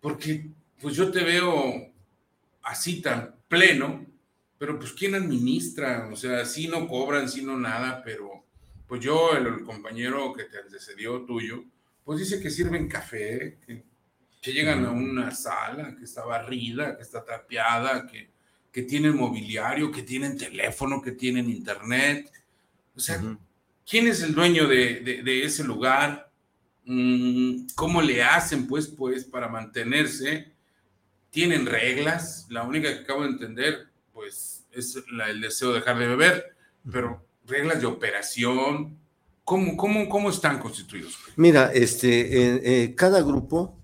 Porque 0.00 0.46
pues 0.80 0.94
yo 0.94 1.10
te 1.10 1.24
veo 1.24 1.90
así 2.62 3.00
tan 3.00 3.34
pleno, 3.48 4.04
pero 4.58 4.78
pues 4.78 4.92
¿quién 4.92 5.14
administra? 5.14 6.08
O 6.12 6.16
sea, 6.16 6.44
si 6.44 6.68
no 6.68 6.86
cobran, 6.86 7.28
si 7.28 7.42
no 7.42 7.56
nada, 7.56 8.02
pero 8.04 8.44
pues 8.86 9.00
yo, 9.00 9.32
el, 9.32 9.62
compañero 9.64 10.32
que 10.32 10.44
te 10.44 10.58
antecedió 10.58 11.22
tuyo, 11.22 11.64
pues 12.08 12.20
dice 12.20 12.40
que 12.40 12.48
sirven 12.48 12.88
café, 12.88 13.58
que, 13.66 13.84
llegan 14.50 14.82
a 14.86 14.92
una 14.92 15.30
sala 15.30 15.94
que 15.94 16.04
está 16.04 16.24
barrida, 16.24 16.96
que 16.96 17.02
está 17.02 17.22
tapiada, 17.22 18.06
que, 18.06 18.30
que 18.72 18.82
tienen 18.84 19.14
mobiliario, 19.14 19.92
que 19.92 20.04
tienen 20.04 20.38
teléfono, 20.38 21.02
que 21.02 21.12
tienen 21.12 21.50
internet. 21.50 22.32
O 22.96 22.98
sea, 22.98 23.20
¿quién 23.86 24.06
es 24.06 24.22
el 24.22 24.34
dueño 24.34 24.66
de, 24.66 25.22
de, 25.22 25.44
ese 25.44 25.62
lugar? 25.64 26.32
Mm, 26.86 27.66
¿Cómo 27.74 28.00
le 28.00 28.22
hacen, 28.22 28.66
pues, 28.66 28.86
pues, 28.86 29.26
para 29.26 29.48
mantenerse? 29.48 30.50
¿Tienen 31.28 31.66
reglas? 31.66 32.46
La 32.48 32.62
única 32.62 32.88
que 32.88 33.00
acabo 33.00 33.24
de 33.24 33.32
entender, 33.32 33.88
pues, 34.14 34.64
es 34.72 34.96
el 34.96 35.42
deseo 35.42 35.74
de 35.74 35.80
dejar 35.80 35.98
de 35.98 36.06
beber, 36.06 36.56
pero 36.90 37.22
reglas 37.44 37.82
de 37.82 37.86
operación, 37.86 38.98
¿cómo, 39.48 39.76
cómo, 39.76 40.08
cómo 40.08 40.30
están 40.30 40.60
constituidos? 40.60 41.16
Mira, 41.36 41.72
este, 41.72 42.82
eh, 42.84 42.94
cada 42.94 43.22
grupo, 43.22 43.80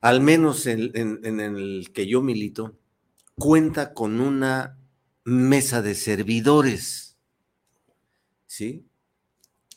al 0.00 0.20
menos 0.22 0.66
en, 0.66 0.90
en 0.94 1.40
el 1.40 1.90
que 1.92 2.06
yo 2.06 2.22
milito, 2.22 2.78
cuenta 3.36 3.92
con 3.92 4.20
una 4.20 4.78
mesa 5.24 5.82
de 5.82 5.94
servidores. 5.94 7.16
¿Sí? 8.46 8.86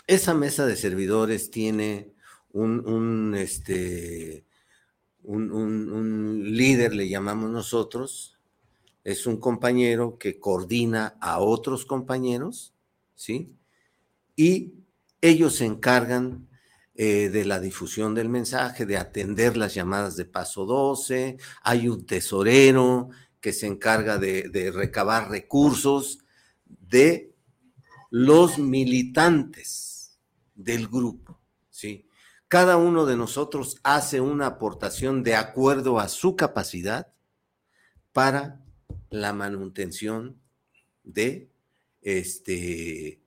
Esa 0.07 0.33
mesa 0.33 0.65
de 0.65 0.77
servidores 0.77 1.51
tiene 1.51 2.13
un, 2.51 3.35
este, 3.35 4.45
un, 5.23 6.43
líder, 6.55 6.95
le 6.95 7.09
llamamos 7.09 7.51
nosotros, 7.51 8.37
es 9.03 9.25
un 9.25 9.37
compañero 9.37 10.17
que 10.17 10.39
coordina 10.39 11.17
a 11.19 11.39
otros 11.39 11.85
compañeros, 11.85 12.73
¿sí? 13.15 13.53
Y 14.38 14.75
ellos 15.19 15.55
se 15.55 15.65
encargan 15.65 16.47
eh, 16.95 17.27
de 17.29 17.43
la 17.43 17.59
difusión 17.59 18.15
del 18.15 18.29
mensaje, 18.29 18.85
de 18.85 18.95
atender 18.95 19.57
las 19.57 19.73
llamadas 19.73 20.15
de 20.15 20.23
paso 20.23 20.65
12, 20.65 21.38
hay 21.63 21.89
un 21.89 22.05
tesorero, 22.05 23.09
que 23.41 23.53
se 23.53 23.67
encarga 23.67 24.17
de, 24.17 24.71
recabar 24.73 25.29
recursos 25.29 26.19
de 26.65 27.33
los 28.09 28.57
militantes 28.57 30.17
del 30.55 30.88
grupo, 30.88 31.39
¿sí? 31.69 32.07
Cada 32.47 32.77
uno 32.77 33.05
de 33.05 33.17
nosotros 33.17 33.77
hace 33.83 34.21
una 34.21 34.47
aportación 34.47 35.21
de 35.21 35.35
acuerdo 35.35 35.99
a 35.99 36.07
su 36.07 36.35
capacidad 36.35 37.13
para 38.13 38.61
la 39.09 39.33
manutención 39.33 40.41
de 41.03 41.49
este 42.01 43.21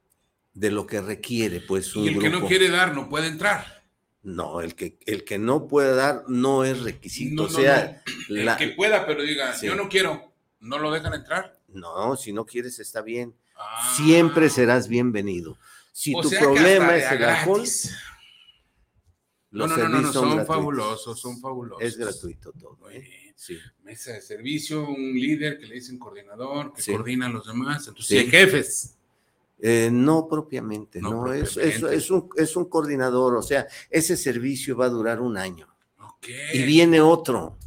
de 0.60 0.70
lo 0.70 0.86
que 0.86 1.00
requiere 1.00 1.60
pues 1.60 1.96
un 1.96 2.04
y 2.04 2.08
el 2.08 2.18
que 2.18 2.28
no 2.28 2.46
quiere 2.46 2.68
dar 2.68 2.94
no 2.94 3.08
puede 3.08 3.28
entrar 3.28 3.80
no, 4.22 4.60
el 4.60 4.74
que, 4.74 4.98
el 5.06 5.24
que 5.24 5.38
no 5.38 5.66
puede 5.66 5.94
dar 5.94 6.24
no 6.28 6.64
es 6.64 6.82
requisito. 6.82 7.44
o 7.44 7.48
sea, 7.48 8.02
el 8.28 8.56
que 8.58 8.68
pueda, 8.68 9.06
pero 9.06 9.22
diga, 9.22 9.58
yo 9.60 9.74
no 9.74 9.88
quiero, 9.88 10.34
¿no 10.60 10.78
lo 10.78 10.90
dejan 10.90 11.14
entrar? 11.14 11.58
No, 11.68 12.16
si 12.16 12.32
no 12.32 12.44
quieres 12.44 12.78
está 12.80 13.00
bien. 13.00 13.34
Ah. 13.56 13.94
Siempre 13.96 14.50
serás 14.50 14.88
bienvenido. 14.88 15.56
Si 15.92 16.12
tu 16.12 16.28
problema 16.30 16.96
es 16.96 17.10
el 17.10 17.24
alcohol, 17.24 17.60
los 19.52 19.70
no, 19.70 19.76
no, 19.76 19.88
no, 19.88 20.00
no, 20.02 20.12
son, 20.12 20.46
fabulosos, 20.46 21.18
son 21.18 21.40
fabulosos. 21.40 21.82
Es 21.82 21.96
gratuito 21.96 22.52
todo. 22.52 22.90
¿eh? 22.90 23.32
Sí. 23.34 23.56
Mesa 23.82 24.12
de 24.12 24.20
servicio, 24.20 24.86
un 24.86 25.14
líder 25.14 25.58
que 25.58 25.66
le 25.66 25.76
dicen 25.76 25.98
coordinador, 25.98 26.74
que 26.74 26.92
coordina 26.92 27.26
a 27.26 27.30
los 27.30 27.46
demás. 27.46 27.88
Entonces, 27.88 28.24
sí. 28.24 28.30
jefes. 28.30 28.96
Eh, 29.62 29.90
no 29.92 30.26
propiamente, 30.26 31.00
no, 31.02 31.32
Es, 31.32 31.56
es, 31.58 32.10
un, 32.10 32.30
es, 32.36 32.56
un, 32.56 32.64
coordinador, 32.70 33.36
o 33.36 33.42
sea, 33.42 33.66
ese 33.90 34.16
servicio 34.16 34.74
va 34.74 34.86
a 34.86 34.90
durar 34.90 35.20
un 35.20 35.36
año. 35.36 35.68
Y 36.52 36.62
viene 36.62 37.00
otro. 37.00 37.58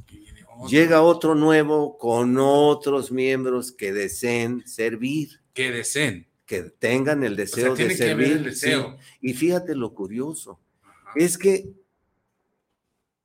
Llega 0.69 1.01
otro 1.01 1.35
nuevo 1.35 1.97
con 1.97 2.37
otros 2.39 3.11
miembros 3.11 3.71
que 3.71 3.91
deseen 3.91 4.65
servir. 4.65 5.41
Que 5.53 5.71
deseen. 5.71 6.27
Que 6.45 6.63
tengan 6.63 7.23
el 7.23 7.35
deseo 7.35 7.75
de 7.75 7.95
servir. 7.95 8.43
deseo. 8.43 8.97
Y 9.21 9.33
fíjate 9.33 9.75
lo 9.75 9.93
curioso, 9.93 10.59
es 11.15 11.37
que 11.37 11.73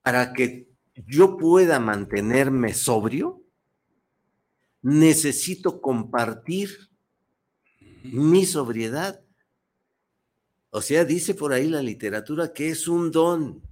para 0.02 0.32
que 0.32 0.68
yo 1.06 1.36
pueda 1.36 1.78
mantenerme 1.80 2.74
sobrio, 2.74 3.42
necesito 4.82 5.80
compartir 5.80 6.87
mi 8.12 8.46
sobriedad. 8.46 9.24
O 10.70 10.82
sea, 10.82 11.04
dice 11.04 11.34
por 11.34 11.52
ahí 11.52 11.68
la 11.68 11.82
literatura 11.82 12.52
que 12.52 12.68
es 12.70 12.88
un 12.88 13.10
don 13.10 13.62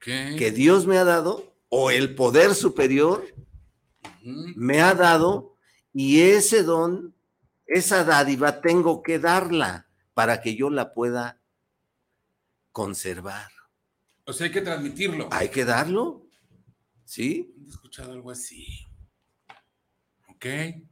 que 0.00 0.50
Dios 0.50 0.86
me 0.86 0.98
ha 0.98 1.04
dado 1.04 1.54
o 1.68 1.90
el 1.90 2.14
poder 2.14 2.54
superior 2.54 3.24
me 4.22 4.80
ha 4.80 4.94
dado 4.94 5.56
y 5.92 6.20
ese 6.20 6.62
don, 6.62 7.14
esa 7.66 8.04
dádiva 8.04 8.60
tengo 8.60 9.02
que 9.02 9.18
darla 9.18 9.88
para 10.14 10.40
que 10.40 10.54
yo 10.56 10.70
la 10.70 10.94
pueda 10.94 11.40
conservar. 12.72 13.50
O 14.24 14.32
sea, 14.32 14.46
hay 14.46 14.52
que 14.52 14.60
transmitirlo. 14.60 15.28
Hay 15.32 15.48
que 15.48 15.64
darlo. 15.64 16.26
¿Sí? 17.04 17.54
He 17.66 17.68
escuchado 17.68 18.12
algo 18.12 18.30
así. 18.30 18.86
Ok, 20.28 20.46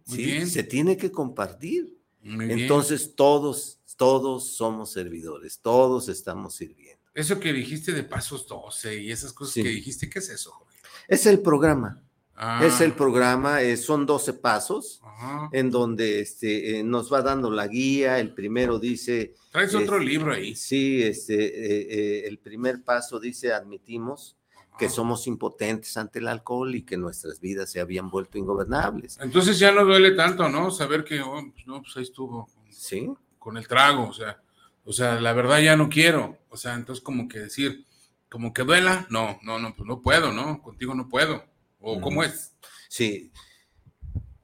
muy 0.07 0.17
sí, 0.17 0.25
bien. 0.25 0.49
se 0.49 0.63
tiene 0.65 0.97
que 0.97 1.11
compartir. 1.11 1.98
Muy 2.23 2.47
bien. 2.47 2.59
Entonces 2.61 3.15
todos, 3.15 3.81
todos 3.97 4.55
somos 4.57 4.91
servidores, 4.93 5.61
todos 5.61 6.09
estamos 6.09 6.55
sirviendo. 6.55 7.03
Eso 7.15 7.41
que 7.41 7.53
dijiste 7.53 7.93
de 7.93 8.05
pasos 8.05 8.47
12 8.47 9.01
y 9.03 9.11
esas 9.11 9.33
cosas 9.33 9.55
Sí. 9.55 9.63
que 9.63 9.71
dijiste, 9.71 10.09
¿qué 10.09 10.19
es 10.21 10.29
eso, 10.29 10.53
Jorge? 10.53 10.79
Es 11.09 11.27
el 11.27 11.41
programa, 11.41 12.03
Ah, 12.41 12.65
es 12.65 12.81
el 12.81 12.93
programa, 12.93 13.63
eh, 13.63 13.77
son 13.77 14.07
12 14.07 14.33
pasos 14.33 15.01
ajá. 15.03 15.49
en 15.53 15.73
donde 15.73 16.21
este, 16.21 16.79
eh, 16.79 16.85
nos 16.85 17.13
va 17.13 17.21
dando 17.21 17.51
la 17.51 17.67
guía. 17.67 18.21
El 18.21 18.33
primero 18.33 18.79
dice, 18.79 19.35
Traes 19.51 19.75
otro 19.75 19.99
es- 19.99 20.05
libro 20.05 20.33
ahí. 20.33 20.55
sí, 20.55 21.03
este, 21.03 21.35
eh, 21.35 22.29
el 22.29 22.39
primer 22.39 22.85
paso 22.85 23.19
dice, 23.19 23.53
admitimos 23.53 24.37
que 24.79 24.89
somos 24.89 25.27
impotentes 25.27 25.97
ante 25.97 26.21
el 26.21 26.29
alcohol 26.29 26.75
y 26.75 26.83
que 26.83 26.97
nuestras 26.97 27.41
vidas 27.41 27.71
se 27.71 27.81
habían 27.81 28.11
vuelto 28.11 28.39
ingobernables. 28.39 29.19
Entonces 29.21 29.59
ya 29.59 29.73
no 29.73 29.85
duele 29.85 30.13
tanto, 30.13 30.49
¿no? 30.49 30.71
Saber 30.71 31.05
que, 31.05 31.21
oh, 31.21 31.43
pues 31.53 31.67
no, 31.67 31.83
pues 31.83 31.97
ahí 31.97 32.03
estuvo 32.05 32.49
Sí, 32.71 33.11
con 33.39 33.57
el 33.57 33.67
trago, 33.67 34.09
o 34.09 34.13
sea, 34.13 34.41
o 34.85 34.93
sea, 34.93 35.21
la 35.21 35.33
verdad 35.33 35.59
ya 35.61 35.77
no 35.77 35.89
quiero. 35.89 36.39
O 36.49 36.57
sea, 36.57 36.75
entonces 36.75 37.03
como 37.03 37.29
que 37.29 37.41
decir, 37.41 37.85
como 38.31 38.53
que 38.53 38.63
duela, 38.63 39.07
no, 39.11 39.39
no, 39.43 39.59
no, 39.59 39.75
pues 39.75 39.87
no 39.87 40.01
puedo, 40.01 40.33
¿no? 40.33 40.63
Contigo 40.63 40.95
no 40.95 41.09
puedo. 41.09 41.45
O 41.81 42.01
cómo 42.01 42.21
Ujú. 42.21 42.29
es. 42.31 42.55
sí. 42.89 43.33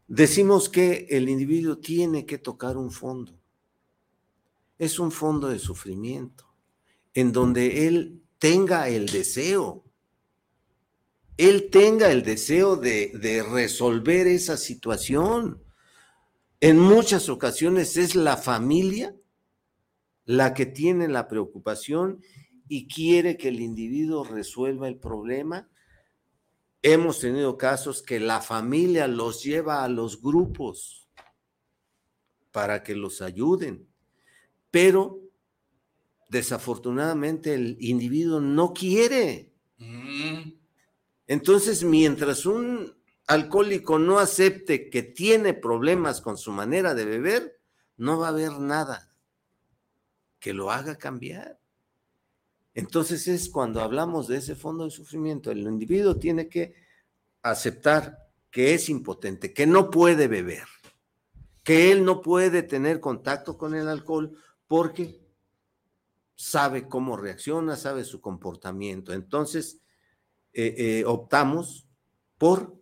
Decimos 0.07 0.69
que 0.69 1.07
el 1.11 1.29
individuo 1.31 1.79
tiene 1.79 2.27
que 2.27 2.39
tocar 2.39 2.77
un 2.77 2.91
fondo. 2.91 3.33
Es 4.79 4.99
un 4.99 5.11
fondo 5.11 5.49
de 5.49 5.59
sufrimiento, 5.59 6.45
en 7.15 7.33
donde 7.33 7.87
él 7.89 8.23
tenga 8.39 8.89
el 8.89 9.07
deseo, 9.07 9.83
él 11.37 11.71
tenga 11.71 12.11
el 12.13 12.23
deseo 12.23 12.77
de, 12.77 13.45
resolver 13.51 14.27
esa 14.27 14.57
situación. 14.57 15.63
En 16.61 16.79
muchas 16.79 17.29
ocasiones 17.29 17.97
es 17.97 18.15
la 18.15 18.37
familia 18.37 19.15
la 20.27 20.55
que 20.55 20.65
tiene 20.65 21.07
la 21.09 21.29
preocupación 21.29 22.23
y 22.67 22.89
quiere 22.89 23.37
que 23.37 23.49
el 23.49 23.61
individuo 23.61 24.25
resuelva 24.25 24.89
el 24.89 24.97
problema. 24.97 25.69
Hemos 26.81 27.21
tenido 27.21 27.59
casos 27.59 28.03
que 28.03 28.21
la 28.21 28.41
familia 28.41 29.07
los 29.07 29.43
lleva 29.43 29.85
a 29.85 29.89
los 29.89 30.23
grupos 30.23 31.09
para 32.53 32.83
que 32.83 32.95
los 32.95 33.21
ayuden, 33.21 33.87
pero 34.71 35.21
desafortunadamente 36.31 37.53
el 37.53 37.77
individuo 37.81 38.41
no 38.41 38.73
quiere. 38.73 39.53
Mm, 39.77 40.64
Entonces, 41.27 41.85
mientras 41.85 42.47
un 42.47 42.95
alcohólico 43.27 43.99
no 43.99 44.19
acepte 44.19 44.91
que 44.91 45.03
tiene 45.03 45.55
problemas 45.55 46.21
con 46.21 46.37
su 46.37 46.53
manera 46.53 46.95
de 46.95 47.05
beber, 47.05 47.61
no 47.97 48.19
va 48.19 48.27
a 48.27 48.31
haber 48.31 48.53
nada 48.59 49.15
que 50.39 50.53
lo 50.53 50.71
haga 50.71 50.97
cambiar. 50.97 51.59
Entonces 52.75 53.29
es 53.29 53.49
cuando 53.49 53.81
hablamos 53.81 54.27
de 54.27 54.39
ese 54.39 54.55
fondo 54.57 54.85
de 54.85 54.91
sufrimiento, 54.91 55.51
el 55.51 55.61
individuo 55.61 56.17
tiene 56.17 56.49
que 56.49 56.75
aceptar 57.43 58.19
que 58.51 58.75
es 58.75 58.89
impotente, 58.89 59.55
que 59.55 59.67
no 59.67 59.91
puede 59.91 60.29
beber, 60.29 60.67
que 61.63 61.93
él 61.93 62.05
no 62.05 62.21
puede 62.21 62.63
tener 62.63 63.01
contacto 63.01 63.57
con 63.57 63.75
el 63.75 63.89
alcohol 63.89 64.37
porque 64.67 65.25
sabe 66.35 66.89
cómo 66.89 67.17
reacciona, 67.17 67.77
sabe 67.77 68.05
su 68.05 68.21
comportamiento. 68.21 69.13
Entonces, 69.13 69.81
eh, 70.55 70.75
eh, 70.79 71.05
optamos 71.05 71.87
por 72.39 72.81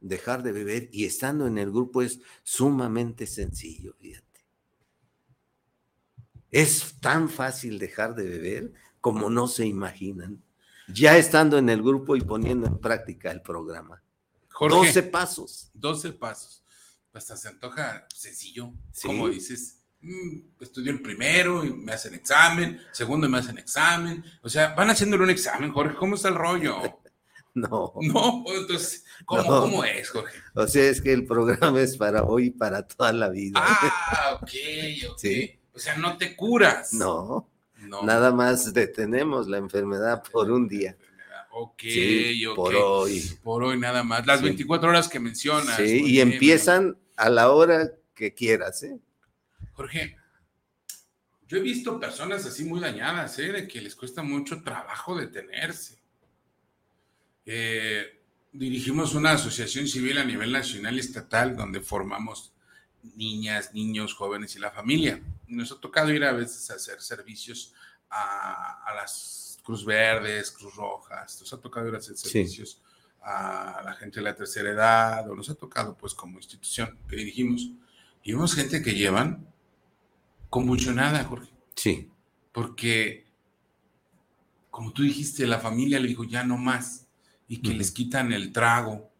dejar 0.00 0.42
de 0.42 0.52
beber 0.52 0.88
y 0.92 1.04
estando 1.04 1.46
en 1.46 1.56
el 1.56 1.70
grupo 1.70 2.02
es 2.02 2.20
sumamente 2.42 3.26
sencillo, 3.26 3.94
fíjate. 4.00 4.26
Es 6.50 6.96
tan 7.00 7.30
fácil 7.30 7.78
dejar 7.78 8.14
de 8.14 8.28
beber 8.28 8.72
como 9.00 9.30
no 9.30 9.48
se 9.48 9.66
imaginan. 9.66 10.42
Ya 10.88 11.16
estando 11.16 11.56
en 11.56 11.68
el 11.68 11.82
grupo 11.82 12.16
y 12.16 12.20
poniendo 12.20 12.66
en 12.66 12.78
práctica 12.78 13.30
el 13.30 13.40
programa. 13.40 14.02
Jorge, 14.50 14.76
12 14.76 15.02
pasos. 15.04 15.70
12 15.74 16.12
pasos. 16.12 16.62
Hasta 17.14 17.36
se 17.36 17.48
antoja 17.48 18.06
sencillo. 18.14 18.72
Sí. 18.90 19.06
Como 19.06 19.28
dices, 19.28 19.78
mm, 20.00 20.60
estudio 20.60 20.92
el 20.92 21.00
primero 21.00 21.64
y 21.64 21.72
me 21.72 21.92
hacen 21.92 22.14
examen, 22.14 22.80
segundo 22.90 23.26
y 23.26 23.30
me 23.30 23.38
hacen 23.38 23.58
examen. 23.58 24.24
O 24.42 24.48
sea, 24.48 24.74
van 24.74 24.90
haciéndole 24.90 25.24
un 25.24 25.30
examen, 25.30 25.72
Jorge. 25.72 25.96
¿Cómo 25.96 26.16
está 26.16 26.28
el 26.28 26.34
rollo? 26.34 27.01
No, 27.54 27.92
No, 28.00 28.44
entonces, 28.48 29.04
¿cómo, 29.26 29.42
No. 29.42 29.60
¿cómo 29.60 29.84
es, 29.84 30.08
Jorge? 30.08 30.38
o 30.54 30.66
sea, 30.66 30.84
es 30.88 31.02
que 31.02 31.12
el 31.12 31.26
programa 31.26 31.80
es 31.82 31.96
para 31.98 32.24
hoy 32.24 32.46
y 32.46 32.50
para 32.50 32.86
toda 32.86 33.12
la 33.12 33.28
vida. 33.28 33.60
Ah, 33.62 34.38
ok, 34.40 34.48
ok. 35.10 35.18
Sí. 35.18 35.58
O 35.74 35.78
sea, 35.78 35.96
no 35.98 36.16
te 36.16 36.34
curas. 36.34 36.92
No, 36.94 37.48
No. 37.76 38.02
nada 38.04 38.30
más 38.32 38.72
detenemos 38.72 39.48
la 39.48 39.58
enfermedad 39.58 40.22
por 40.32 40.50
un 40.50 40.66
día. 40.66 40.96
Ok, 41.50 41.82
Sí, 41.82 42.46
ok. 42.46 42.56
por 42.56 42.74
hoy. 42.74 43.20
Por 43.42 43.62
hoy 43.64 43.78
nada 43.78 44.02
más. 44.02 44.26
Las 44.26 44.38
Sí. 44.38 44.44
24 44.46 44.88
horas 44.88 45.08
que 45.08 45.20
mencionas. 45.20 45.76
Sí, 45.76 46.02
y 46.06 46.12
bien, 46.12 46.32
empiezan 46.32 46.96
a 47.16 47.28
la 47.28 47.50
hora 47.50 47.92
que 48.14 48.32
quieras, 48.32 48.82
¿eh? 48.84 48.98
Jorge, 49.74 50.16
yo 51.48 51.58
he 51.58 51.60
visto 51.60 52.00
personas 52.00 52.46
así 52.46 52.64
muy 52.64 52.80
dañadas, 52.80 53.38
¿eh? 53.38 53.52
De 53.52 53.68
que 53.68 53.82
les 53.82 53.94
cuesta 53.94 54.22
mucho 54.22 54.62
trabajo 54.62 55.14
detenerse. 55.14 56.01
Eh, 57.46 58.20
dirigimos 58.52 59.14
una 59.14 59.32
asociación 59.32 59.88
civil 59.88 60.18
a 60.18 60.24
nivel 60.24 60.52
nacional 60.52 60.96
y 60.96 61.00
estatal 61.00 61.56
donde 61.56 61.80
formamos 61.80 62.52
niñas, 63.16 63.72
niños, 63.74 64.14
jóvenes 64.14 64.54
y 64.56 64.58
la 64.58 64.70
familia. 64.70 65.20
Nos 65.48 65.72
ha 65.72 65.80
tocado 65.80 66.10
ir 66.12 66.24
a 66.24 66.32
veces 66.32 66.70
a 66.70 66.74
hacer 66.74 67.00
servicios 67.00 67.74
a, 68.10 68.84
a 68.86 68.94
las 68.94 69.58
Cruz 69.64 69.84
Verdes, 69.84 70.50
Cruz 70.50 70.74
Rojas, 70.74 71.40
nos 71.40 71.52
ha 71.52 71.60
tocado 71.60 71.88
ir 71.88 71.94
a 71.94 71.98
hacer 71.98 72.16
Sí. 72.16 72.28
servicios 72.28 72.80
a 73.24 73.80
la 73.84 73.94
gente 73.94 74.18
de 74.18 74.24
la 74.24 74.34
tercera 74.34 74.70
edad, 74.70 75.30
o 75.30 75.36
nos 75.36 75.48
ha 75.48 75.54
tocado 75.54 75.96
pues 75.96 76.12
como 76.12 76.38
institución 76.38 76.98
que 77.08 77.14
dirigimos. 77.16 77.70
Y 78.24 78.32
vemos 78.32 78.54
gente 78.54 78.82
que 78.82 78.94
llevan 78.94 79.46
convulsionada, 80.50 81.24
Jorge, 81.24 81.50
Sí, 81.76 82.10
porque 82.52 83.24
como 84.70 84.92
tú 84.92 85.02
dijiste, 85.02 85.46
la 85.46 85.58
familia 85.58 85.98
le 86.00 86.08
dijo 86.08 86.24
ya 86.24 86.44
no 86.44 86.56
más 86.56 87.06
y 87.52 87.58
que 87.60 87.68
Ujú. 87.68 87.78
les 87.78 87.90
quitan 87.90 88.32
el 88.32 88.50
trago, 88.50 89.10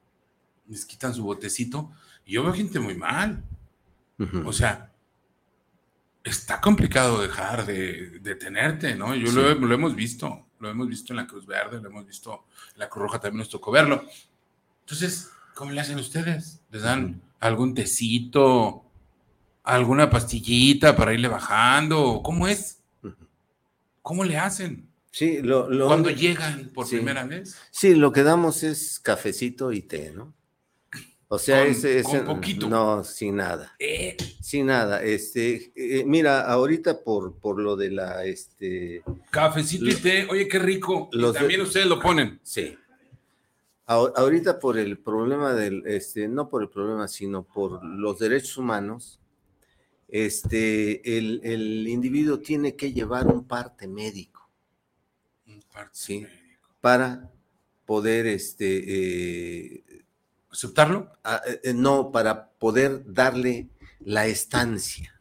les 0.66 0.86
quitan 0.86 1.12
su 1.12 1.22
botecito. 1.22 1.92
Y 2.24 2.32
yo 2.32 2.42
veo 2.44 2.54
gente 2.54 2.80
muy 2.80 2.94
mal. 2.96 3.44
ujú, 4.18 4.48
O 4.48 4.52
sea, 4.54 4.90
está 6.24 6.60
complicado 6.60 7.20
dejar 7.20 7.66
de, 7.66 8.20
de 8.20 8.34
tenerte, 8.36 8.94
¿no? 8.94 9.14
Yo 9.14 9.26
Sí. 9.26 9.34
lo, 9.36 9.54
lo 9.54 9.74
hemos 9.74 9.94
visto, 9.94 10.46
lo 10.60 10.70
hemos 10.70 10.88
visto 10.88 11.12
en 11.12 11.18
la 11.18 11.26
Cruz 11.26 11.44
Verde, 11.44 11.78
lo 11.82 11.88
hemos 11.90 12.06
visto 12.06 12.46
en 12.74 12.78
la 12.80 12.88
Cruz 12.88 13.02
Roja, 13.02 13.18
también 13.20 13.40
nos 13.40 13.50
tocó 13.50 13.70
verlo. 13.70 14.02
Entonces, 14.80 15.30
¿cómo 15.54 15.72
le 15.72 15.80
hacen 15.80 15.98
ustedes? 15.98 16.62
¿Les 16.70 16.82
dan 16.82 17.20
algún 17.40 17.74
tecito, 17.74 18.84
alguna 19.62 20.08
pastillita 20.08 20.96
para 20.96 21.12
irle 21.12 21.28
bajando? 21.28 22.22
¿Cómo 22.24 22.48
es? 22.48 22.78
¿Cómo 24.00 24.24
le 24.24 24.38
hacen? 24.38 24.88
Sí, 25.12 25.42
lo, 25.42 25.68
lo 25.68 25.86
Cuando 25.88 26.10
llegan 26.10 26.70
por 26.74 26.86
Sí. 26.86 26.96
primera 26.96 27.24
vez. 27.24 27.54
sí, 27.70 27.94
lo 27.94 28.12
que 28.12 28.22
damos 28.22 28.62
es 28.62 28.98
cafecito 28.98 29.70
y 29.70 29.82
té, 29.82 30.10
¿no? 30.10 30.34
O 31.28 31.38
sea, 31.38 31.60
Con- 31.62 31.70
ese, 31.70 31.98
ese- 31.98 32.24
con 32.24 32.36
poquito. 32.36 32.68
No, 32.68 33.04
sin 33.04 33.36
nada. 33.36 33.74
Eh, 33.78 34.16
Sin 34.40 34.66
nada. 34.66 35.02
Este, 35.02 35.72
eh, 35.76 36.04
mira, 36.06 36.40
ahorita 36.42 37.02
por, 37.04 37.38
por 37.38 37.60
lo 37.60 37.76
de 37.76 37.90
la, 37.90 38.24
este, 38.24 39.02
cafecito 39.30 39.84
y 39.86 39.94
té, 39.94 40.26
oye, 40.30 40.48
qué 40.48 40.58
rico. 40.58 41.08
Los 41.12 41.34
también 41.34 41.60
ustedes 41.60 41.86
lo 41.86 42.00
ponen. 42.00 42.40
sí. 42.42 42.76
Ahor- 43.86 44.12
Ahorita 44.16 44.58
por 44.60 44.78
el 44.78 44.98
problema 44.98 45.52
del, 45.54 45.82
este, 45.86 46.26
no 46.28 46.48
por 46.48 46.62
el 46.62 46.68
problema, 46.70 47.08
sino 47.08 47.42
por 47.44 47.84
los 47.84 48.18
derechos 48.18 48.56
humanos, 48.56 49.20
este, 50.08 51.18
el, 51.18 51.40
el 51.42 51.88
individuo 51.88 52.38
tiene 52.40 52.76
que 52.76 52.92
llevar 52.92 53.26
un 53.26 53.46
parte 53.46 53.86
médico 53.88 54.41
Sí. 55.92 56.26
para 56.80 57.30
poder, 57.86 58.26
este, 58.26 58.84
eh, 59.76 59.84
¿Aceptarlo? 60.50 61.10
a- 61.24 61.40
eh, 61.62 61.72
no, 61.74 62.10
para 62.12 62.50
poder 62.50 63.02
darle 63.06 63.68
la 64.00 64.26
estancia, 64.26 65.20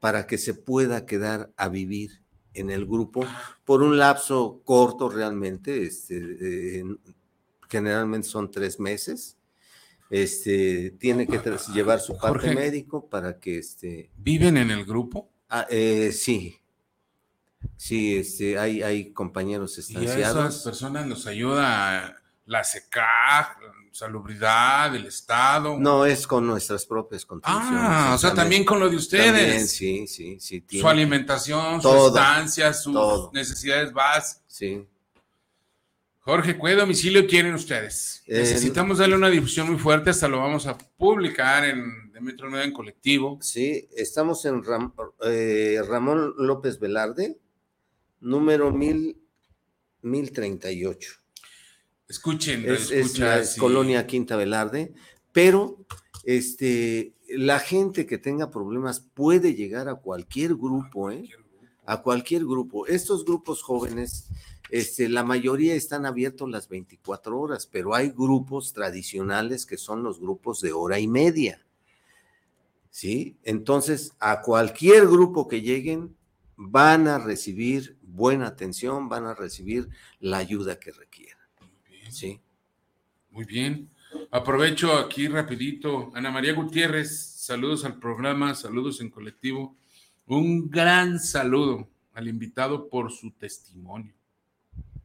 para 0.00 0.26
que 0.26 0.38
se 0.38 0.54
pueda 0.54 1.04
quedar 1.06 1.52
a 1.56 1.68
vivir 1.68 2.22
en 2.54 2.70
el 2.70 2.86
grupo 2.86 3.26
por 3.64 3.82
un 3.82 3.98
lapso 3.98 4.62
corto 4.64 5.08
realmente, 5.08 5.82
este, 5.84 6.16
eh, 6.16 6.78
en- 6.80 7.00
generalmente 7.68 8.28
son 8.28 8.50
tres 8.50 8.78
meses. 8.78 9.36
Este, 10.08 10.92
tiene 11.00 11.26
que 11.26 11.40
llevar 11.74 11.98
su 12.00 12.12
parte 12.12 12.46
Jorge. 12.46 12.54
médico 12.54 13.08
para 13.08 13.40
que 13.40 13.58
este, 13.58 14.10
¿Viven 14.16 14.56
en 14.56 14.70
el 14.70 14.84
grupo? 14.84 15.28
Ah, 15.48 15.66
eh, 15.68 16.12
sí. 16.12 16.56
Sí, 17.76 18.16
este, 18.16 18.58
hay, 18.58 18.82
hay 18.82 19.12
compañeros 19.12 19.76
Y 19.76 19.80
a 19.96 20.00
estanciados. 20.00 20.48
esas 20.54 20.64
personas 20.64 21.06
nos 21.06 21.26
ayuda 21.26 22.16
la 22.46 22.64
SECAG, 22.64 23.58
Salubridad, 23.92 24.94
el 24.94 25.06
Estado. 25.06 25.78
No, 25.78 26.04
es 26.04 26.26
con 26.26 26.46
nuestras 26.46 26.84
propias 26.84 27.24
contribuciones. 27.24 27.80
Ah, 27.82 28.12
o 28.14 28.18
sea, 28.18 28.34
también 28.34 28.64
con 28.64 28.78
lo 28.78 28.88
de 28.90 28.96
ustedes. 28.96 29.26
También, 29.32 29.66
sí, 29.68 30.06
sí, 30.06 30.38
sí. 30.38 30.64
Su 30.80 30.86
alimentación, 30.88 31.76
su 31.80 31.88
Todo, 31.88 32.08
estancia, 32.08 32.72
sus 32.74 32.92
todo. 32.92 33.30
necesidades 33.32 33.92
básicas. 33.92 34.42
Sí. 34.46 34.86
Jorge, 36.20 36.58
¿qué 36.58 36.74
domicilio 36.74 37.26
quieren 37.26 37.54
ustedes? 37.54 38.22
Eh, 38.26 38.38
Necesitamos 38.38 38.98
darle 38.98 39.14
una 39.14 39.28
difusión 39.30 39.68
muy 39.70 39.78
fuerte, 39.78 40.10
hasta 40.10 40.26
lo 40.26 40.40
vamos 40.40 40.66
a 40.66 40.76
publicar 40.76 41.64
en 41.64 42.10
Metro 42.20 42.50
9 42.50 42.64
en 42.64 42.72
colectivo. 42.72 43.38
Sí, 43.40 43.88
estamos 43.96 44.44
en 44.44 44.62
Ram- 44.64 44.92
eh, 45.24 45.80
Ramón 45.88 46.34
López 46.36 46.80
Velarde, 46.80 47.38
número 48.26 48.72
mil, 48.72 49.16
1038. 50.02 51.12
Escuchen, 52.08 52.68
Es, 52.68 52.90
es 52.90 53.18
la 53.18 53.44
sí. 53.44 53.58
colonia 53.58 54.06
Quinta 54.06 54.36
Velarde, 54.36 54.92
pero 55.32 55.78
este, 56.24 57.14
la 57.28 57.60
gente 57.60 58.06
que 58.06 58.18
tenga 58.18 58.50
problemas 58.50 59.00
puede 59.00 59.54
llegar 59.54 59.88
a 59.88 59.94
cualquier 59.96 60.54
grupo, 60.54 61.10
¿eh? 61.10 61.28
a 61.84 62.02
cualquier 62.02 62.44
grupo. 62.44 62.86
Estos 62.86 63.24
grupos 63.24 63.62
jóvenes, 63.62 64.28
este, 64.70 65.08
la 65.08 65.22
mayoría 65.22 65.74
están 65.74 66.04
abiertos 66.04 66.50
las 66.50 66.68
24 66.68 67.38
horas, 67.38 67.66
pero 67.66 67.94
hay 67.94 68.10
grupos 68.10 68.72
tradicionales 68.72 69.66
que 69.66 69.76
son 69.76 70.02
los 70.02 70.20
grupos 70.20 70.60
de 70.60 70.72
hora 70.72 70.98
y 70.98 71.06
media. 71.06 71.64
¿Sí? 72.90 73.36
Entonces, 73.44 74.14
a 74.18 74.40
cualquier 74.40 75.06
grupo 75.06 75.48
que 75.48 75.60
lleguen, 75.60 76.15
van 76.56 77.06
a 77.08 77.18
recibir 77.18 77.98
buena 78.02 78.46
atención, 78.46 79.08
van 79.08 79.26
a 79.26 79.34
recibir 79.34 79.88
la 80.20 80.38
ayuda 80.38 80.78
que 80.78 80.92
requieran. 80.92 81.46
¿Sí? 82.10 82.40
Muy 83.30 83.44
bien. 83.44 83.90
Aprovecho 84.30 84.96
aquí 84.96 85.28
rapidito. 85.28 86.10
Ana 86.14 86.30
María 86.30 86.54
Gutiérrez, 86.54 87.34
saludos 87.36 87.84
al 87.84 87.98
programa, 87.98 88.54
saludos 88.54 89.00
en 89.00 89.10
colectivo. 89.10 89.76
Un 90.26 90.70
gran 90.70 91.20
saludo 91.20 91.88
al 92.14 92.28
invitado 92.28 92.88
por 92.88 93.12
su 93.12 93.32
testimonio. 93.32 94.14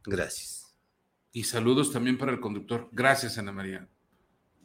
Gracias. 0.04 0.74
Y 1.32 1.44
saludos 1.44 1.92
también 1.92 2.18
para 2.18 2.32
el 2.32 2.40
conductor. 2.40 2.88
Gracias, 2.92 3.38
Ana 3.38 3.52
María. 3.52 3.88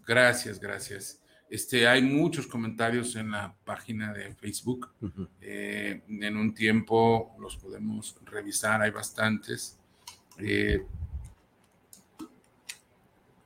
Gracias, 0.05 0.59
gracias. 0.59 1.21
Este, 1.49 1.87
hay 1.87 2.01
muchos 2.01 2.45
comentarios 2.45 3.15
en 3.15 3.31
la 3.31 3.55
página 3.63 4.13
de 4.13 4.33
Facebook. 4.35 4.89
Eh, 5.41 6.01
en 6.07 6.37
un 6.37 6.53
tiempo 6.53 7.35
los 7.39 7.55
podemos 7.55 8.17
revisar, 8.25 8.81
hay 8.81 8.91
bastantes. 8.91 9.77
Eh, 10.37 10.85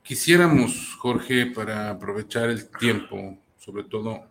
quisiéramos, 0.02 0.96
Jorge, 0.96 1.46
para 1.46 1.90
aprovechar 1.90 2.50
el 2.50 2.68
tiempo, 2.68 3.38
sobre 3.56 3.84
todo 3.84 4.28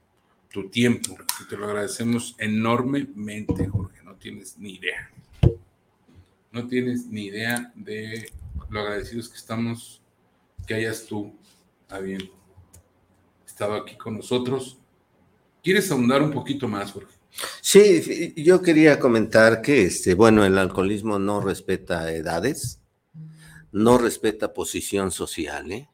tu 0.50 0.70
tiempo, 0.70 1.16
que 1.16 1.46
te 1.50 1.56
lo 1.56 1.66
agradecemos 1.66 2.36
enormemente, 2.38 3.68
Jorge, 3.68 4.04
no 4.04 4.16
tienes 4.16 4.58
ni 4.58 4.74
idea. 4.74 5.10
No 6.52 6.68
tienes 6.68 7.06
ni 7.08 7.28
idea 7.28 7.72
de 7.74 8.30
lo 8.70 8.82
agradecidos 8.82 9.30
que 9.30 9.38
estamos 9.38 10.02
que 10.68 10.74
hayas 10.74 11.06
tú, 11.06 11.34
bien, 12.04 12.30
estado 13.62 13.76
aquí 13.76 13.96
con 13.96 14.16
nosotros. 14.18 14.80
¿Quieres 15.64 15.92
ahondar 15.92 16.24
un 16.24 16.32
poquito 16.32 16.68
más, 16.68 16.92
Jorge? 16.92 17.14
Sí, 17.62 18.34
yo 18.36 18.62
quería 18.62 18.98
comentar 19.00 19.62
que, 19.62 19.84
este, 19.84 20.16
bueno, 20.16 20.44
el 20.44 20.58
alcoholismo 20.58 21.20
no 21.20 21.40
respeta 21.42 22.12
edades, 22.12 22.80
no 23.72 24.00
respeta 24.00 24.52
posición 24.54 25.12
social, 25.12 25.72
¿eh? 25.72 25.88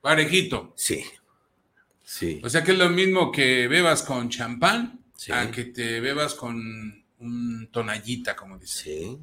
Parejito. 0.00 0.72
Sí, 0.76 1.04
sí. 2.04 2.40
O 2.44 2.48
sea 2.48 2.62
que 2.62 2.72
es 2.72 2.78
lo 2.78 2.88
mismo 2.88 3.32
que 3.32 3.66
bebas 3.68 4.02
con 4.02 4.28
champán 4.30 5.00
Sí. 5.16 5.30
a 5.32 5.50
que 5.52 5.64
te 5.66 6.00
bebas 6.00 6.34
con 6.34 7.04
un 7.18 7.68
tonallita, 7.70 8.34
como 8.34 8.58
dice. 8.58 8.82
Sí. 8.84 9.18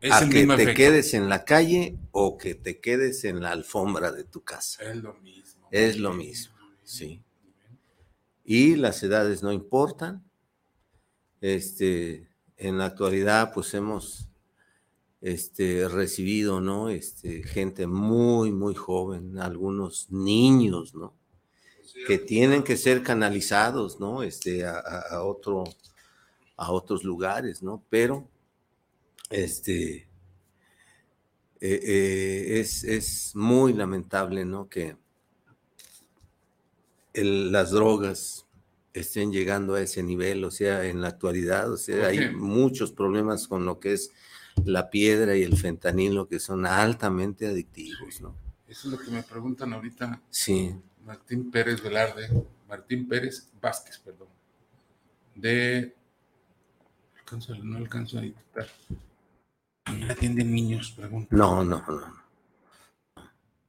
Es 0.00 0.12
a 0.12 0.18
el 0.20 0.28
que 0.30 0.38
mismo 0.40 0.56
te 0.56 0.62
efecto. 0.64 0.76
quedes 0.76 1.14
en 1.14 1.28
la 1.28 1.44
calle 1.44 1.96
o 2.12 2.36
que 2.36 2.54
te 2.54 2.80
quedes 2.80 3.24
en 3.24 3.40
la 3.42 3.50
alfombra 3.50 4.12
de 4.12 4.24
tu 4.24 4.42
casa. 4.44 4.84
Es 4.84 4.96
lo 4.96 5.14
mismo. 5.14 5.45
Es 5.70 5.98
lo 5.98 6.12
mismo, 6.12 6.54
sí. 6.84 7.22
Y 8.44 8.76
las 8.76 9.02
edades 9.02 9.42
no 9.42 9.52
importan. 9.52 10.24
Este, 11.40 12.28
en 12.56 12.78
la 12.78 12.86
actualidad, 12.86 13.52
pues 13.52 13.74
hemos 13.74 14.28
este, 15.20 15.88
recibido, 15.88 16.60
¿no? 16.60 16.88
Este, 16.88 17.42
gente 17.42 17.86
muy, 17.86 18.52
muy 18.52 18.74
joven, 18.74 19.38
algunos 19.38 20.10
niños, 20.10 20.94
¿no? 20.94 21.14
Que 22.06 22.18
tienen 22.18 22.62
que 22.62 22.76
ser 22.76 23.02
canalizados, 23.02 23.98
¿no? 23.98 24.22
Este, 24.22 24.64
a, 24.64 25.22
otro, 25.22 25.64
a 26.56 26.70
otros 26.70 27.04
lugares, 27.04 27.62
¿no? 27.62 27.82
Pero, 27.90 28.28
este, 29.30 30.08
eh, 31.60 31.80
eh, 31.82 32.60
es, 32.60 32.84
es 32.84 33.34
muy 33.34 33.72
lamentable, 33.72 34.44
¿no? 34.44 34.68
Que 34.68 34.96
el- 37.16 37.50
las 37.52 37.70
drogas 37.72 38.46
estén 38.92 39.30
llegando 39.32 39.74
a 39.74 39.80
ese 39.82 40.02
nivel, 40.02 40.44
o 40.44 40.50
sea, 40.50 40.84
en 40.86 41.00
la 41.02 41.08
actualidad, 41.08 41.70
o 41.72 41.76
sea, 41.76 42.06
hay 42.08 42.30
muchos 42.34 42.92
problemas 42.92 43.46
con 43.48 43.64
lo 43.66 43.78
que 43.78 43.92
es 43.92 44.10
la 44.64 44.88
piedra 44.88 45.36
y 45.36 45.42
el 45.42 45.56
fentanilo 45.56 46.28
que 46.28 46.38
son 46.40 46.64
altamente 46.64 47.46
adictivos, 47.46 48.20
¿no? 48.22 48.34
Eso 48.66 48.88
es 48.88 48.98
lo 48.98 49.04
que 49.04 49.10
me 49.10 49.22
preguntan 49.22 49.72
ahorita 49.74 50.22
Sí, 50.30 50.74
Martín 51.04 51.50
Pérez 51.50 51.82
Velarde, 51.82 52.28
Martín 52.68 53.06
Pérez 53.06 53.50
Vázquez, 53.60 53.98
perdón. 53.98 54.28
De. 55.34 55.94
alcanzo- 57.20 57.54
no 57.62 57.76
alcanzo 57.76 58.18
a. 58.18 58.22
¿También 59.84 60.10
atienden 60.10 60.52
niños? 60.52 60.92
Pregunta. 60.96 61.36
no, 61.36 61.62
no, 61.64 61.84
no. 61.86 62.25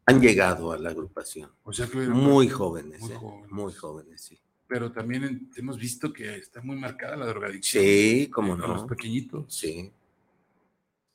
Han 0.09 0.21
llegado 0.21 0.71
a 0.71 0.77
la 0.77 0.89
agrupación, 0.91 1.51
O 1.63 1.73
sea 1.73 1.85
que. 1.87 1.97
muy 1.97 2.47
jóvenes, 2.47 3.01
Muy 3.01 3.11
¿eh? 3.11 3.15
jóvenes. 3.15 3.51
muy 3.51 3.73
jóvenes, 3.73 4.21
sí. 4.21 4.39
Pero 4.67 4.91
también 4.91 5.23
en- 5.25 5.51
hemos 5.55 5.77
visto 5.77 6.11
que 6.13 6.35
está 6.37 6.61
muy 6.61 6.77
marcada 6.77 7.15
la 7.17 7.25
drogadicción. 7.25 7.83
Sí, 7.83 8.29
cómo 8.33 8.53
A 8.53 8.57
los 8.57 8.81
no, 8.83 8.87
pequeñitos. 8.87 9.53
sí. 9.53 9.91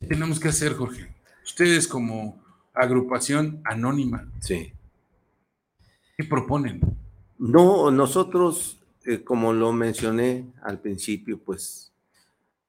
¿Qué 0.00 0.06
tenemos 0.08 0.38
que 0.40 0.48
hacer, 0.48 0.74
Jorge? 0.74 1.14
Ustedes 1.44 1.86
como 1.88 2.42
agrupación 2.74 3.60
anónima, 3.64 4.28
Sí. 4.40 4.72
¿qué 6.16 6.24
proponen? 6.24 6.80
No, 7.38 7.90
nosotros, 7.90 8.78
eh, 9.04 9.22
como 9.22 9.52
lo 9.52 9.72
mencioné 9.72 10.52
al 10.62 10.80
principio, 10.80 11.38
pues 11.38 11.92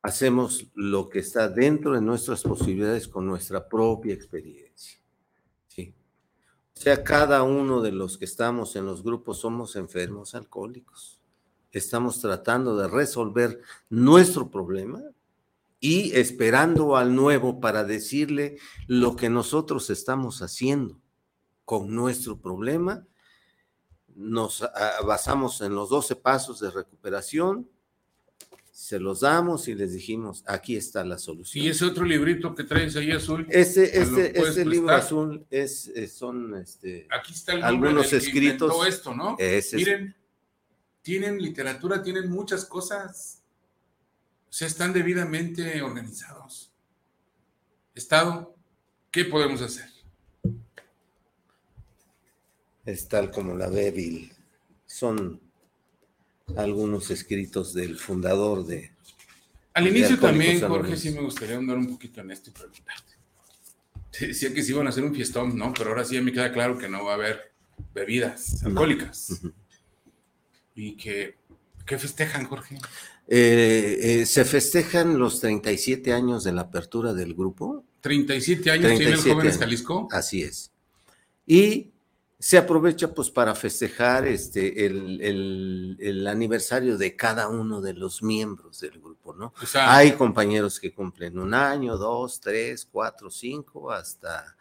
hacemos 0.02 0.68
lo 0.76 1.10
que 1.10 1.20
está 1.20 1.48
dentro 1.50 1.94
de 1.94 2.02
nuestras 2.02 2.44
posibilidades 2.44 3.08
con 3.08 3.26
nuestra 3.26 3.68
propia 3.68 4.14
experiencia. 4.14 5.00
O 6.76 6.82
sea, 6.82 7.04
cada 7.04 7.44
uno 7.44 7.82
de 7.82 7.92
los 7.92 8.18
que 8.18 8.26
estamos 8.26 8.76
en 8.76 8.86
los 8.86 9.04
grupos 9.04 9.40
somos 9.40 9.76
enfermos 9.76 10.36
alcohólicos. 10.36 11.20
Estamos 11.72 12.20
tratando 12.22 12.78
de 12.78 12.88
resolver 12.88 13.62
nuestro 13.90 14.50
problema 14.52 15.02
y 15.80 16.16
esperando 16.16 16.96
al 16.96 17.16
nuevo 17.16 17.60
para 17.60 17.84
decirle 17.84 18.58
lo 18.88 19.16
que 19.16 19.30
nosotros 19.30 19.90
estamos 19.90 20.42
haciendo 20.42 21.00
con 21.66 21.94
nuestro 21.96 22.40
problema 22.40 23.06
nos 24.16 24.62
ah, 24.64 25.02
basamos 25.06 25.62
en 25.62 25.76
los 25.76 25.90
12 25.90 26.16
pasos 26.16 26.60
de 26.60 26.72
recuperación, 26.72 27.70
se 28.76 29.00
los 29.00 29.20
damos 29.20 29.68
y 29.68 29.76
les 29.76 29.94
dijimos, 29.94 30.44
aquí 30.48 30.76
está 30.76 31.06
la 31.06 31.20
solución. 31.20 31.64
Y 31.64 31.70
ese 31.70 31.86
otro 31.86 32.04
librito 32.06 32.56
que 32.56 32.64
traes 32.64 32.96
ahí 32.96 33.12
azul, 33.12 33.46
Este, 33.52 33.82
¿Me 34.00 34.06
lo 34.08 34.18
este, 34.18 34.40
este 34.42 34.66
libro 34.66 34.90
azul 34.96 35.46
es, 35.52 35.90
es- 35.90 36.14
son, 36.14 36.56
este, 36.58 37.08
aquí 37.12 37.34
está 37.34 37.54
el 37.54 37.64
algunos 37.64 38.12
escritos. 38.12 38.88
esto, 38.88 39.14
¿no? 39.14 39.36
ese 39.38 39.58
es- 39.58 39.74
Miren, 39.76 40.16
tienen 41.04 41.40
literatura, 41.40 42.02
tienen 42.02 42.32
muchas 42.32 42.66
cosas. 42.66 43.44
O 44.50 44.52
sea, 44.52 44.68
están 44.68 44.92
debidamente 44.92 45.80
organizados. 45.84 46.72
Estado, 47.94 48.56
¿qué 49.12 49.26
podemos 49.26 49.62
hacer? 49.62 49.88
es 52.86 53.08
tal 53.08 53.32
como 53.32 53.56
la 53.56 53.70
ve 53.70 53.92
Bill. 53.92 54.34
Son 54.86 55.40
algunos 56.56 57.10
escritos 57.12 57.74
del 57.74 57.98
fundador 57.98 58.66
de... 58.66 58.92
Al 59.74 59.88
inicio 59.88 60.20
también, 60.20 60.62
Jorge, 60.62 60.96
sí 60.98 61.10
me 61.12 61.22
gustaría 61.22 61.58
andar 61.58 61.78
un 61.78 61.88
poquito 61.88 62.22
en 62.22 62.32
esto 62.32 62.50
y 62.52 62.54
preguntarte. 62.54 63.14
Te 64.12 64.28
decía 64.28 64.54
que 64.54 64.62
se 64.62 64.72
iban 64.72 64.86
a 64.86 64.92
hacer 64.92 65.04
un 65.04 65.16
fiestón, 65.16 65.58
¿no? 65.58 65.74
Pero 65.74 65.90
ahora 65.90 66.06
sí 66.06 66.16
ya 66.16 66.22
me 66.22 66.32
queda 66.32 66.54
claro 66.54 66.78
que 66.78 66.88
no 66.88 67.04
va 67.04 67.12
a 67.14 67.16
haber 67.16 67.54
bebidas 67.94 68.62
No. 68.64 68.70
alcohólicas. 68.70 69.42
Y 70.76 70.96
que 70.96 71.38
¿Qué 71.86 71.98
festejan, 71.98 72.46
Jorge? 72.46 72.78
Eh, 73.28 73.98
eh, 74.02 74.26
se 74.26 74.46
festejan 74.46 75.18
los 75.20 75.40
37 75.42 76.14
años 76.14 76.44
de 76.44 76.54
la 76.54 76.62
apertura 76.62 77.14
del 77.14 77.34
grupo. 77.34 77.84
37 78.02 78.72
años 78.72 78.82
tiene 78.92 78.94
el 78.94 79.00
37 79.22 79.30
Jóvenes 79.34 79.54
años. 79.54 79.64
Jalisco. 79.66 80.08
Así 80.12 80.44
es. 80.44 80.72
Y 81.46 81.92
se 82.46 82.58
aprovecha 82.58 83.08
pues 83.14 83.30
para 83.30 83.56
festejar 83.56 84.28
este, 84.28 84.86
el, 84.86 85.22
el- 85.22 85.96
el 85.98 86.28
aniversario 86.28 86.98
de 86.98 87.16
cada 87.16 87.48
uno 87.48 87.80
de 87.80 87.94
los 87.94 88.22
miembros 88.22 88.82
del 88.82 89.00
grupo, 89.00 89.34
¿no? 89.34 89.54
O 89.62 89.66
sea, 89.66 89.96
Hay 89.96 90.12
compañeros 90.12 90.78
que 90.78 90.94
cumplen 90.94 91.40
un 91.40 91.54
año, 91.54 91.96
dos, 91.96 92.42
tres, 92.42 92.86
cuatro, 92.92 93.30
cinco, 93.32 93.90
hasta... 93.92 94.58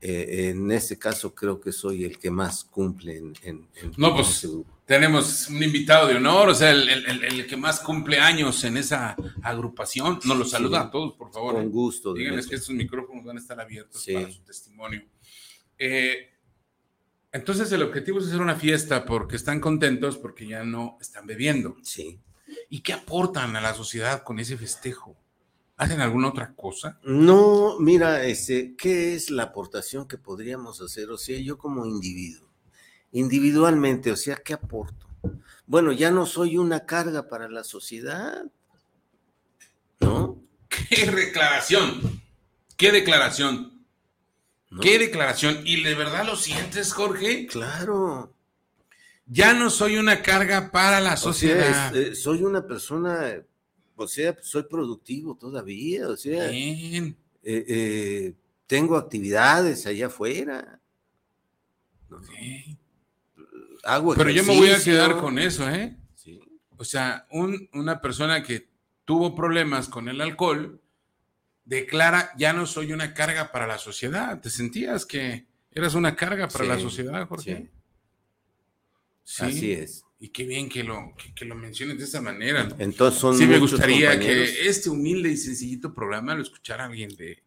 eh, 0.00 0.48
en 0.54 0.70
este 0.70 0.98
caso 0.98 1.34
creo 1.34 1.60
que 1.60 1.70
soy 1.70 2.04
el 2.06 2.18
que 2.18 2.30
más 2.30 2.64
cumple 2.64 3.18
en, 3.18 3.34
en- 3.42 3.68
en- 3.74 3.92
No, 3.98 4.14
pues, 4.14 4.30
ese 4.30 4.48
grupo. 4.48 4.70
tenemos 4.86 5.48
un 5.48 5.62
invitado 5.62 6.08
de 6.08 6.14
honor, 6.16 6.48
o 6.48 6.54
sea, 6.54 6.70
el, 6.70 6.88
el- 6.88 7.46
que 7.46 7.56
más 7.58 7.80
cumple 7.80 8.18
años 8.18 8.64
en 8.64 8.78
esa 8.78 9.14
agrupación. 9.42 10.18
Nos 10.24 10.38
lo 10.38 10.44
saluda 10.46 10.80
Sí. 10.80 10.86
a 10.86 10.90
todos, 10.90 11.12
por 11.12 11.30
favor. 11.30 11.56
¿eh? 11.56 11.58
Con 11.58 11.70
gusto. 11.70 12.14
Díganles 12.14 12.46
que 12.46 12.54
estos 12.56 12.74
micrófonos 12.74 13.22
van 13.22 13.36
a 13.36 13.40
estar 13.40 13.60
abiertos 13.60 14.00
Sí. 14.02 14.14
para 14.14 14.32
su 14.32 14.40
testimonio. 14.40 15.02
Eh, 15.78 16.29
entonces, 17.32 17.70
el 17.72 17.82
objetivo 17.82 18.18
es 18.18 18.26
hacer 18.26 18.40
una 18.40 18.56
fiesta 18.56 19.04
porque 19.04 19.36
están 19.36 19.60
contentos 19.60 20.18
porque 20.18 20.46
ya 20.46 20.64
no 20.64 20.98
están 21.00 21.26
bebiendo. 21.26 21.76
Sí. 21.82 22.20
¿Y 22.68 22.80
qué 22.80 22.92
aportan 22.92 23.54
a 23.54 23.60
la 23.60 23.74
sociedad 23.74 24.24
con 24.24 24.40
ese 24.40 24.56
festejo? 24.56 25.16
¿Hacen 25.76 26.00
alguna 26.00 26.28
otra 26.28 26.52
cosa? 26.54 26.98
No, 27.04 27.78
mira, 27.78 28.24
este, 28.24 28.74
¿qué 28.76 29.14
es 29.14 29.30
la 29.30 29.44
aportación 29.44 30.06
que 30.06 30.18
podríamos 30.18 30.80
hacer? 30.80 31.10
O 31.10 31.16
sea, 31.16 31.38
yo 31.38 31.56
como 31.56 31.86
individuo, 31.86 32.48
individualmente, 33.12 34.10
o 34.12 34.16
sea, 34.16 34.36
¿qué 34.36 34.52
aporto? 34.52 35.06
Bueno, 35.66 35.92
ya 35.92 36.10
no 36.10 36.26
soy 36.26 36.58
una 36.58 36.84
carga 36.84 37.28
para 37.28 37.48
la 37.48 37.64
sociedad, 37.64 38.44
¿no? 40.00 40.42
¿Qué 40.68 41.06
declaración? 41.06 42.22
¿Qué 42.76 42.92
declaración? 42.92 43.79
¿No? 44.70 44.80
¿Qué 44.80 44.98
declaración? 44.98 45.60
¿Y 45.64 45.82
de 45.82 45.94
verdad 45.94 46.24
lo 46.24 46.36
sientes, 46.36 46.92
Jorge? 46.92 47.46
Claro. 47.46 48.32
Ya 49.26 49.52
no 49.52 49.68
soy 49.70 49.96
una 49.96 50.22
carga 50.22 50.70
para 50.70 51.00
la 51.00 51.14
O 51.14 51.16
sea, 51.16 51.22
sociedad. 51.32 51.96
es- 51.96 52.08
eh, 52.08 52.14
soy 52.14 52.42
una 52.42 52.66
persona, 52.66 53.34
o 53.96 54.06
sea, 54.08 54.36
soy 54.42 54.64
productivo 54.64 55.36
todavía, 55.36 56.08
o 56.08 56.16
sea, 56.16 56.48
Bien. 56.48 57.16
eh, 57.42 57.64
eh, 57.68 58.34
tengo 58.66 58.96
actividades 58.96 59.86
allá 59.86 60.06
afuera. 60.06 60.80
¿no? 62.08 62.16
ok. 62.18 62.28
Hago 63.84 64.14
Pero 64.14 64.30
yo 64.30 64.44
me 64.44 64.56
voy 64.56 64.70
a 64.70 64.82
quedar 64.82 65.16
con 65.18 65.38
eso, 65.38 65.68
¿eh? 65.68 65.96
Sí. 66.14 66.40
O 66.76 66.84
sea, 66.84 67.26
un- 67.30 67.68
una 67.72 68.00
persona 68.00 68.42
que 68.42 68.68
tuvo 69.04 69.34
problemas 69.34 69.88
con 69.88 70.08
el 70.08 70.20
alcohol 70.20 70.80
declara, 71.70 72.32
ya 72.36 72.52
no 72.52 72.66
soy 72.66 72.92
una 72.92 73.14
carga 73.14 73.52
para 73.52 73.66
la 73.66 73.78
sociedad. 73.78 74.40
¿Te 74.40 74.50
sentías 74.50 75.06
que 75.06 75.46
eras 75.70 75.94
una 75.94 76.16
carga 76.16 76.48
para 76.48 76.64
Sí, 76.64 76.68
la 76.68 76.78
sociedad, 76.80 77.28
Jorge? 77.28 77.70
Sí. 79.22 79.44
Así 79.44 79.72
es. 79.72 80.04
Y 80.18 80.30
qué 80.30 80.44
bien 80.44 80.68
que 80.68 80.82
lo, 80.82 81.14
que, 81.16 81.32
que 81.32 81.44
lo 81.44 81.54
menciones 81.54 81.98
de 81.98 82.04
esa 82.04 82.20
manera. 82.20 82.68
Entonces 82.78 83.20
son 83.20 83.38
sí, 83.38 83.46
me 83.46 83.58
gustaría 83.58 84.10
compañeros. 84.10 84.50
que 84.50 84.68
este 84.68 84.90
humilde 84.90 85.30
y 85.30 85.36
sencillito 85.36 85.94
programa 85.94 86.34
lo 86.34 86.42
escuchara 86.42 86.86
alguien 86.86 87.14
de, 87.16 87.44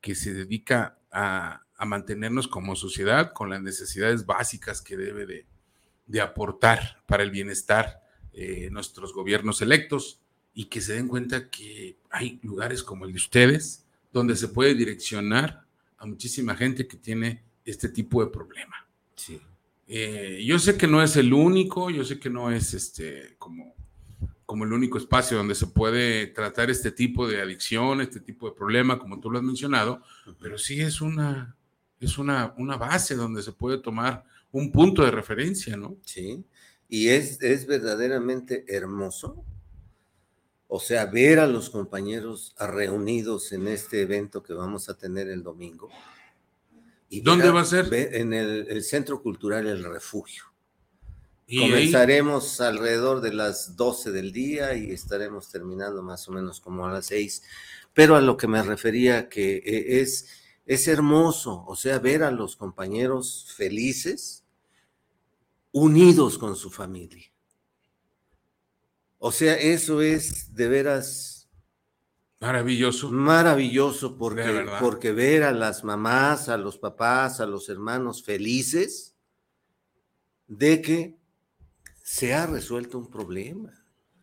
que 0.00 0.14
se 0.14 0.32
dedica 0.32 1.00
a, 1.10 1.64
a 1.76 1.84
mantenernos 1.84 2.46
como 2.46 2.76
sociedad 2.76 3.32
con 3.32 3.50
las 3.50 3.60
necesidades 3.60 4.24
básicas 4.24 4.80
que 4.80 4.96
debe 4.96 5.26
de, 5.26 5.46
de 6.06 6.20
aportar 6.20 7.02
para 7.06 7.24
el 7.24 7.32
bienestar 7.32 8.00
eh, 8.32 8.68
nuestros 8.70 9.12
gobiernos 9.12 9.60
electos 9.62 10.20
y 10.54 10.66
que 10.66 10.80
se 10.80 10.94
den 10.94 11.08
cuenta 11.08 11.50
que 11.50 11.96
hay 12.10 12.38
lugares 12.42 12.82
como 12.82 13.04
el 13.04 13.12
de 13.12 13.18
ustedes 13.18 13.84
donde 14.12 14.36
se 14.36 14.48
puede 14.48 14.74
direccionar 14.74 15.66
a 15.98 16.06
muchísima 16.06 16.54
gente 16.54 16.86
que 16.86 16.96
tiene 16.96 17.42
este 17.64 17.88
tipo 17.88 18.24
de 18.24 18.30
problema. 18.30 18.86
Sí. 19.16 19.40
Eh, 19.88 20.42
yo 20.46 20.58
sé 20.58 20.76
que 20.76 20.86
no 20.86 21.02
es 21.02 21.16
el 21.16 21.32
único, 21.32 21.90
yo 21.90 22.04
sé 22.04 22.18
que 22.18 22.30
no 22.30 22.50
es 22.50 22.72
este 22.72 23.34
como, 23.38 23.74
como 24.46 24.64
el 24.64 24.72
único 24.72 24.98
espacio 24.98 25.36
donde 25.36 25.54
se 25.54 25.66
puede 25.66 26.28
tratar 26.28 26.70
este 26.70 26.92
tipo 26.92 27.26
de 27.26 27.40
adicción, 27.40 28.00
este 28.00 28.20
tipo 28.20 28.48
de 28.48 28.54
problema, 28.54 28.98
como 28.98 29.20
tú 29.20 29.30
lo 29.30 29.38
has 29.38 29.44
mencionado, 29.44 30.02
pero 30.40 30.56
sí 30.58 30.80
es 30.80 31.00
una, 31.00 31.56
es 32.00 32.16
una, 32.18 32.54
una 32.56 32.76
base 32.76 33.16
donde 33.16 33.42
se 33.42 33.52
puede 33.52 33.78
tomar 33.78 34.24
un 34.52 34.70
punto 34.70 35.04
de 35.04 35.10
referencia, 35.10 35.76
¿no? 35.76 35.96
Sí, 36.02 36.44
y 36.88 37.08
es, 37.08 37.42
es 37.42 37.66
verdaderamente 37.66 38.64
hermoso. 38.68 39.44
O 40.76 40.80
sea, 40.80 41.06
ver 41.06 41.38
a 41.38 41.46
los 41.46 41.70
compañeros 41.70 42.52
reunidos 42.58 43.52
en 43.52 43.68
este 43.68 44.02
evento 44.02 44.42
que 44.42 44.54
vamos 44.54 44.88
a 44.88 44.96
tener 44.96 45.28
el 45.28 45.44
domingo. 45.44 45.88
Y 47.08 47.20
¿Dónde 47.20 47.48
va 47.50 47.60
a 47.60 47.64
ser? 47.64 47.92
En 47.94 48.32
el, 48.34 48.66
el 48.68 48.82
Centro 48.82 49.22
Cultural 49.22 49.68
El 49.68 49.84
Refugio. 49.84 50.42
Y 51.46 51.58
ahí- 51.62 51.70
Comenzaremos 51.70 52.60
alrededor 52.60 53.20
de 53.20 53.32
las 53.34 53.76
12 53.76 54.10
del 54.10 54.32
día 54.32 54.74
y 54.74 54.90
estaremos 54.90 55.48
terminando 55.48 56.02
más 56.02 56.26
o 56.28 56.32
menos 56.32 56.60
como 56.60 56.86
a 56.86 56.92
las 56.92 57.06
6. 57.06 57.42
Pero 57.92 58.16
a 58.16 58.20
lo 58.20 58.36
que 58.36 58.48
me 58.48 58.60
refería 58.60 59.28
que 59.28 59.58
eh, 59.58 60.00
es, 60.00 60.26
es 60.66 60.88
hermoso, 60.88 61.64
o 61.68 61.76
sea, 61.76 62.00
ver 62.00 62.24
a 62.24 62.32
los 62.32 62.56
compañeros 62.56 63.52
felices, 63.56 64.42
unidos 65.70 66.36
con 66.38 66.56
su 66.56 66.68
familia. 66.70 67.30
O 69.26 69.32
sea, 69.32 69.54
eso 69.54 70.02
es 70.02 70.54
de 70.54 70.68
veras 70.68 71.48
maravilloso. 72.40 73.10
maravilloso 73.10 74.18
porque, 74.18 74.66
porque 74.78 75.12
ver 75.12 75.44
a 75.44 75.50
las 75.50 75.82
mamás, 75.82 76.50
a 76.50 76.58
los 76.58 76.76
papás, 76.76 77.40
a 77.40 77.46
los 77.46 77.70
hermanos 77.70 78.22
felices 78.22 79.14
de 80.46 80.82
que 80.82 81.16
se 82.02 82.34
ha 82.34 82.44
resuelto 82.44 82.98
un 82.98 83.10
problema. 83.10 83.72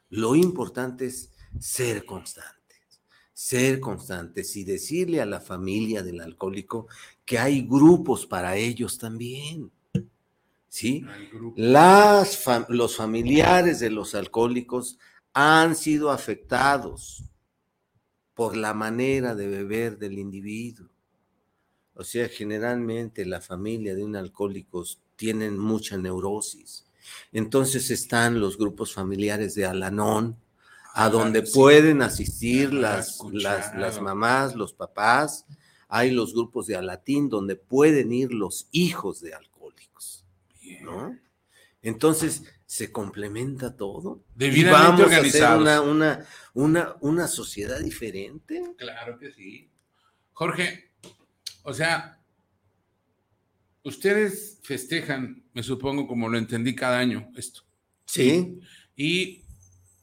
Lo 0.09 0.35
importante 0.35 1.07
es 1.07 1.31
ser 1.59 2.05
constantes, 2.05 3.01
ser 3.33 3.79
constantes 3.79 4.55
y 4.55 4.63
decirle 4.65 5.19
a 5.19 5.25
la 5.25 5.41
familia 5.41 6.03
del 6.03 6.21
alcohólico 6.21 6.85
que 7.25 7.39
hay 7.39 7.63
grupos 7.63 8.27
para 8.27 8.55
ellos 8.55 8.99
también. 8.99 9.71
¿Sí? 10.73 11.05
Las 11.57 12.45
fam- 12.45 12.65
los 12.69 12.95
familiares 12.95 13.81
de 13.81 13.89
los 13.89 14.15
alcohólicos 14.15 14.97
han 15.33 15.75
sido 15.75 16.11
afectados 16.11 17.25
por 18.33 18.55
la 18.55 18.73
manera 18.73 19.35
de 19.35 19.47
beber 19.47 19.97
del 19.97 20.17
individuo. 20.17 20.87
O 21.93 22.05
sea, 22.05 22.29
generalmente 22.29 23.25
la 23.25 23.41
familia 23.41 23.95
de 23.95 24.03
un 24.05 24.15
alcohólico 24.15 24.85
tienen 25.17 25.59
mucha 25.59 25.97
neurosis. 25.97 26.85
Entonces 27.33 27.91
están 27.91 28.39
los 28.39 28.57
grupos 28.57 28.93
familiares 28.93 29.55
de 29.55 29.65
Alanón, 29.65 30.37
a 30.93 31.09
donde 31.09 31.45
sí. 31.45 31.53
pueden 31.53 32.01
asistir 32.01 32.73
las, 32.73 33.19
las, 33.33 33.75
las 33.75 34.01
mamás, 34.01 34.55
los 34.55 34.71
papás. 34.71 35.45
Hay 35.89 36.11
los 36.11 36.33
grupos 36.33 36.67
de 36.67 36.77
Alatín 36.77 37.27
donde 37.27 37.57
pueden 37.57 38.13
ir 38.13 38.31
los 38.31 38.67
hijos 38.71 39.19
de 39.19 39.33
alcohólicos. 39.33 40.20
¿No? 40.81 41.17
Entonces 41.81 42.43
se 42.65 42.91
complementa 42.91 43.75
todo. 43.75 44.23
Y 44.35 44.39
Debidamente 44.39 45.03
vamos 45.03 45.11
a 45.11 45.17
hacer 45.17 45.57
una, 45.57 45.81
una, 45.81 46.25
una, 46.53 46.95
una 47.01 47.27
sociedad 47.27 47.79
diferente. 47.79 48.61
Claro 48.77 49.17
que 49.17 49.31
sí. 49.31 49.69
Jorge, 50.31 50.91
o 51.63 51.73
sea, 51.73 52.19
ustedes 53.83 54.59
festejan, 54.63 55.43
me 55.53 55.63
supongo, 55.63 56.07
como 56.07 56.29
lo 56.29 56.37
entendí, 56.37 56.75
cada 56.75 56.99
año 56.99 57.29
esto. 57.35 57.63
Sí, 58.05 58.59
Y 58.95 59.43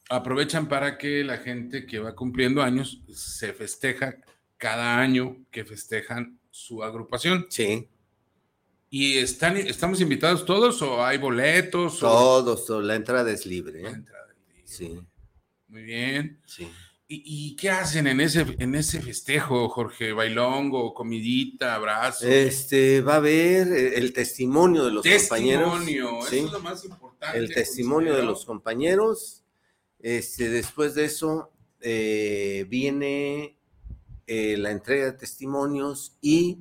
aprovechan 0.08 0.68
para 0.68 0.96
que 0.98 1.22
la 1.22 1.38
gente 1.38 1.86
que 1.86 1.98
va 1.98 2.14
cumpliendo 2.14 2.62
años 2.62 3.02
se 3.12 3.52
festeja 3.52 4.16
cada 4.56 4.98
año 4.98 5.44
que 5.50 5.64
festejan 5.64 6.40
su 6.50 6.82
agrupación. 6.82 7.46
sí. 7.50 7.88
¿Y 8.90 9.18
están, 9.18 9.56
estamos 9.56 10.00
invitados 10.00 10.44
todos 10.44 10.80
o 10.82 11.04
hay 11.04 11.18
boletos? 11.18 12.02
o- 12.02 12.06
Todos, 12.08 12.64
todo, 12.66 12.80
la 12.82 12.94
entrada 12.94 13.30
es 13.30 13.44
libre. 13.46 13.82
La 13.82 13.90
¿eh? 13.90 13.92
entrada 13.92 14.26
del 14.28 14.36
día. 14.54 14.62
Sí, 14.64 15.00
Muy 15.68 15.82
bien. 15.82 16.40
sí. 16.46 16.68
¿Y, 17.10 17.22
y 17.52 17.56
qué 17.56 17.70
hacen 17.70 18.06
en 18.06 18.20
ese, 18.20 18.44
en 18.58 18.74
ese 18.74 19.00
festejo, 19.00 19.70
Jorge? 19.70 20.12
¿Bailongo, 20.12 20.92
comidita, 20.92 21.74
abrazo? 21.74 22.26
Este 22.28 23.00
va 23.00 23.14
a 23.14 23.16
haber 23.16 23.68
el 23.68 24.12
testimonio 24.12 24.84
de 24.84 24.90
los 24.90 25.06
compañeros. 25.06 25.72
Testimonio, 25.78 26.18
sí, 26.28 26.36
eso 26.36 26.46
es 26.46 26.52
lo 26.52 26.60
más 26.60 26.84
importante. 26.84 27.38
el 27.38 27.54
testimonio 27.54 28.14
de 28.14 28.22
los 28.24 28.44
compañeros. 28.44 29.42
Este, 30.00 30.50
después 30.50 30.94
de 30.94 31.06
eso 31.06 31.50
eh, 31.80 32.66
viene 32.68 33.56
eh, 34.26 34.56
la 34.58 34.70
entrega 34.70 35.06
de 35.06 35.12
testimonios 35.12 36.18
y 36.20 36.58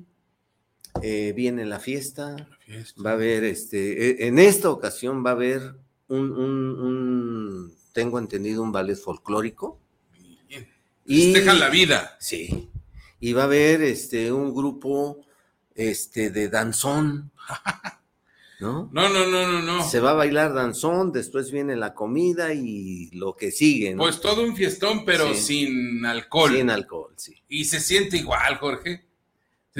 eh, 1.02 1.32
viene 1.34 1.64
la 1.64 1.78
fiesta. 1.80 2.36
La 2.36 2.56
fiesta. 2.58 3.02
Va 3.02 3.10
a 3.10 3.14
haber, 3.14 3.44
este, 3.44 4.10
e- 4.24 4.26
en 4.28 4.38
esta 4.38 4.70
ocasión 4.70 5.24
va 5.24 5.30
a 5.30 5.32
haber 5.34 5.74
un, 6.08 6.30
un- 6.32 6.80
un- 6.80 7.74
tengo 7.92 8.18
entendido, 8.18 8.62
un 8.62 8.72
ballet 8.72 8.96
folclórico. 8.96 9.78
Bien. 10.48 10.68
Y, 11.06 11.32
Festejan 11.32 11.58
la 11.60 11.68
vida. 11.68 12.16
Sí. 12.20 12.68
Y 13.20 13.32
va 13.32 13.42
a 13.42 13.46
haber 13.46 13.82
este, 13.82 14.30
un 14.32 14.54
grupo 14.54 15.20
este, 15.74 16.30
de 16.30 16.48
danzón, 16.48 17.30
¿no? 18.60 18.88
No, 18.92 19.08
no, 19.08 19.26
no, 19.26 19.46
no, 19.50 19.62
no. 19.62 19.88
Se 19.88 20.00
va 20.00 20.10
a 20.10 20.14
bailar 20.14 20.52
danzón, 20.54 21.12
después 21.12 21.50
viene 21.50 21.76
la 21.76 21.94
comida 21.94 22.52
y 22.54 23.10
lo 23.12 23.36
que 23.36 23.50
sigue, 23.50 23.94
¿no? 23.94 24.02
Pues 24.02 24.20
todo 24.20 24.42
un 24.42 24.56
fiestón, 24.56 25.04
pero 25.04 25.32
Sí. 25.34 25.40
sin 25.42 26.04
alcohol. 26.06 26.54
Sin 26.56 26.70
alcohol, 26.70 27.12
sí. 27.16 27.34
Y 27.48 27.64
se 27.64 27.80
siente 27.80 28.16
igual, 28.16 28.56
Jorge. 28.58 29.04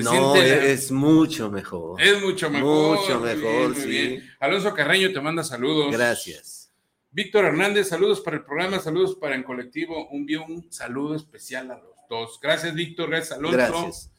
No, 0.04 0.34
siente- 0.34 0.72
es, 0.72 0.90
mucho 0.90 1.50
mejor. 1.50 2.00
es 2.00 2.20
mucho 2.22 2.50
mejor. 2.50 2.98
mucho 2.98 3.20
muy 3.20 3.28
mejor, 3.28 3.72
bien, 3.72 3.82
sí. 3.82 3.88
bien. 3.88 4.30
Alonso 4.40 4.74
Carreño 4.74 5.12
te 5.12 5.20
manda 5.20 5.42
saludos. 5.44 5.90
Gracias. 5.92 6.72
Víctor 7.10 7.46
Hernández, 7.46 7.88
saludos 7.88 8.20
para 8.20 8.36
el 8.36 8.44
programa, 8.44 8.78
saludos 8.78 9.16
para 9.16 9.34
en 9.34 9.42
colectivo. 9.42 10.08
Un, 10.10 10.26
un 10.48 10.70
saludo 10.72 11.14
especial 11.14 11.70
a 11.70 11.78
los 11.78 11.96
dos. 12.08 12.38
Gracias, 12.40 12.74
Víctor. 12.74 13.10
Gracias, 13.10 13.38
Alonso. 13.38 13.56
Gracias. 13.56 14.12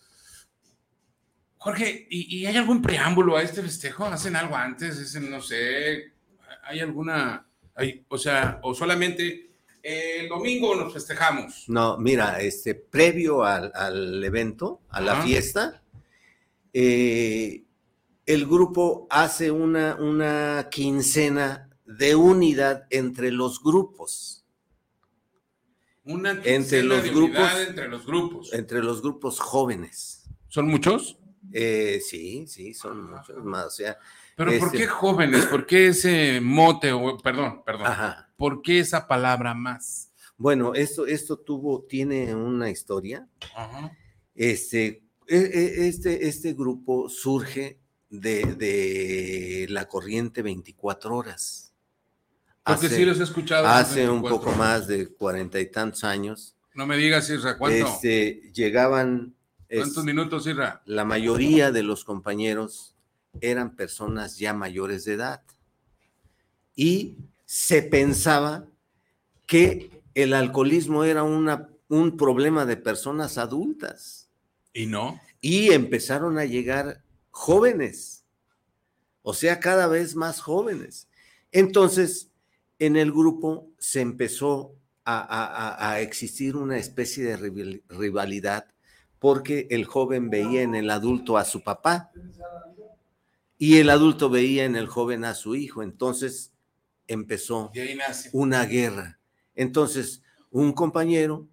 Jorge, 1.57 2.07
¿y, 2.09 2.37
y 2.39 2.45
hay 2.45 2.55
algún 2.55 2.81
preámbulo 2.81 3.35
a 3.35 3.43
este 3.43 3.61
festejo? 3.61 4.05
¿Hacen 4.05 4.35
algo 4.35 4.55
antes? 4.55 4.97
¿Hacen, 4.97 5.29
no 5.29 5.41
sé, 5.41 6.13
hay 6.63 6.79
alguna, 6.79 7.45
hay, 7.75 8.05
o 8.07 8.17
sea, 8.17 8.59
o 8.63 8.73
solamente 8.73 9.48
el 9.83 10.27
domingo 10.29 10.75
nos 10.75 10.93
festejamos? 10.93 11.65
No, 11.67 11.97
mira, 11.97 12.39
este, 12.41 12.75
previo 12.75 13.43
al, 13.43 13.71
al 13.75 14.23
evento, 14.23 14.81
a 14.89 15.01
la 15.01 15.21
fiesta, 15.23 15.81
eh, 16.73 17.63
el 18.25 18.45
grupo 18.45 19.07
hace 19.09 19.49
una, 19.51 19.95
una 19.95 20.67
quincena 20.69 21.69
de 21.85 22.15
unidad 22.15 22.85
entre 22.89 23.31
los 23.31 23.61
grupos, 23.63 24.45
Una 26.05 26.31
Entre 26.31 26.53
quincena 26.55 26.95
los 26.95 27.03
de 27.03 27.09
grupos- 27.11 27.37
unidad 27.39 27.63
entre 27.63 27.87
los 27.87 28.05
grupos. 28.05 28.53
entre 28.53 28.83
los 28.83 29.01
grupos 29.01 29.39
jóvenes. 29.39 30.23
¿Son 30.47 30.67
muchos? 30.67 31.17
Eh, 31.51 31.99
sí, 32.03 32.45
sí, 32.47 32.73
son 32.73 33.11
muchos 33.11 33.43
más. 33.43 33.65
O 33.67 33.69
sea, 33.71 33.97
Pero 34.39 34.51
¿por 34.57 34.67
Este- 34.67 34.77
qué 34.77 34.87
jóvenes? 34.87 35.45
¿Por 35.47 35.65
qué 35.65 35.87
ese 35.87 36.39
mote? 36.39 36.93
O, 36.93 37.17
perdón, 37.17 37.61
perdón. 37.65 37.87
ajá. 37.87 38.29
¿Por 38.37 38.61
qué 38.61 38.79
esa 38.79 39.05
palabra 39.05 39.53
más? 39.53 40.13
Bueno, 40.37 40.73
esto, 40.75 41.05
esto 41.05 41.35
tuvo, 41.37 41.83
tiene 41.83 42.33
una 42.33 42.69
historia. 42.69 43.27
Ajá. 43.53 43.91
Este, 44.33 45.03
e- 45.27 45.35
e- 45.35 45.87
este, 45.89 46.29
este 46.29 46.53
grupo 46.53 47.09
surge 47.09 47.79
de, 48.09 48.45
de 48.55 49.67
la 49.71 49.89
corriente 49.89 50.41
24 50.41 51.13
horas. 51.13 51.73
Porque 52.63 52.85
Hace- 52.85 52.95
sí 52.95 53.03
los 53.03 53.19
he 53.19 53.23
escuchado. 53.23 53.67
hace 53.67 54.07
un 54.09 54.21
24. 54.21 54.39
poco 54.39 54.51
más 54.57 54.87
de 54.87 55.09
cuarenta 55.09 55.59
y 55.59 55.65
tantos 55.69 56.05
años, 56.05 56.55
No 56.73 56.85
me 56.85 56.95
digas, 56.95 57.29
Isra, 57.29 57.57
¿cuánto? 57.57 57.85
este, 57.89 58.49
llegaban, 58.53 59.35
es- 59.67 59.79
¿Cuántos 59.81 60.05
minutos, 60.05 60.47
Isra? 60.47 60.81
la 60.85 61.03
mayoría 61.03 61.73
de 61.73 61.83
los 61.83 62.05
compañeros 62.05 62.95
eran 63.41 63.75
personas 63.75 64.37
ya 64.37 64.53
mayores 64.53 65.05
de 65.05 65.13
edad 65.13 65.41
y 66.75 67.17
se 67.45 67.81
pensaba 67.81 68.67
que 69.47 70.03
el 70.13 70.33
alcoholismo 70.33 71.03
era 71.03 71.23
una, 71.23 71.69
un 71.87 72.17
problema 72.17 72.65
de 72.65 72.77
personas 72.77 73.37
adultas 73.37 74.29
¿Y 74.73 74.85
no? 74.85 75.19
y 75.41 75.71
empezaron 75.71 76.37
a 76.37 76.45
llegar 76.45 77.01
jóvenes, 77.31 78.23
o 79.21 79.33
sea, 79.33 79.59
cada 79.59 79.87
vez 79.87 80.15
más 80.15 80.41
jóvenes. 80.41 81.07
Entonces, 81.51 82.31
en 82.79 82.95
el 82.95 83.11
grupo 83.11 83.67
se 83.77 84.01
empezó 84.01 84.75
a, 85.05 85.19
a- 85.19 85.91
a- 85.93 86.01
existir 86.01 86.55
una 86.55 86.77
especie 86.77 87.23
de 87.25 87.37
rival- 87.37 87.83
rivalidad 87.89 88.67
porque 89.19 89.67
el 89.71 89.85
joven 89.85 90.29
veía 90.29 90.61
en 90.61 90.75
el 90.75 90.89
adulto 90.89 91.37
a 91.37 91.45
su 91.45 91.63
papá 91.63 92.11
y 93.59 93.77
el 93.77 93.91
adulto 93.91 94.29
veía 94.31 94.65
en 94.65 94.75
el 94.75 94.87
joven 94.87 95.23
a 95.25 95.35
su 95.35 95.55
hijo. 95.55 95.83
Entonces 95.83 96.51
empezó 97.07 97.69
una 98.33 98.65
guerra. 98.65 99.19
Entonces, 99.53 100.23
un 100.49 100.71
compañero 100.73 101.47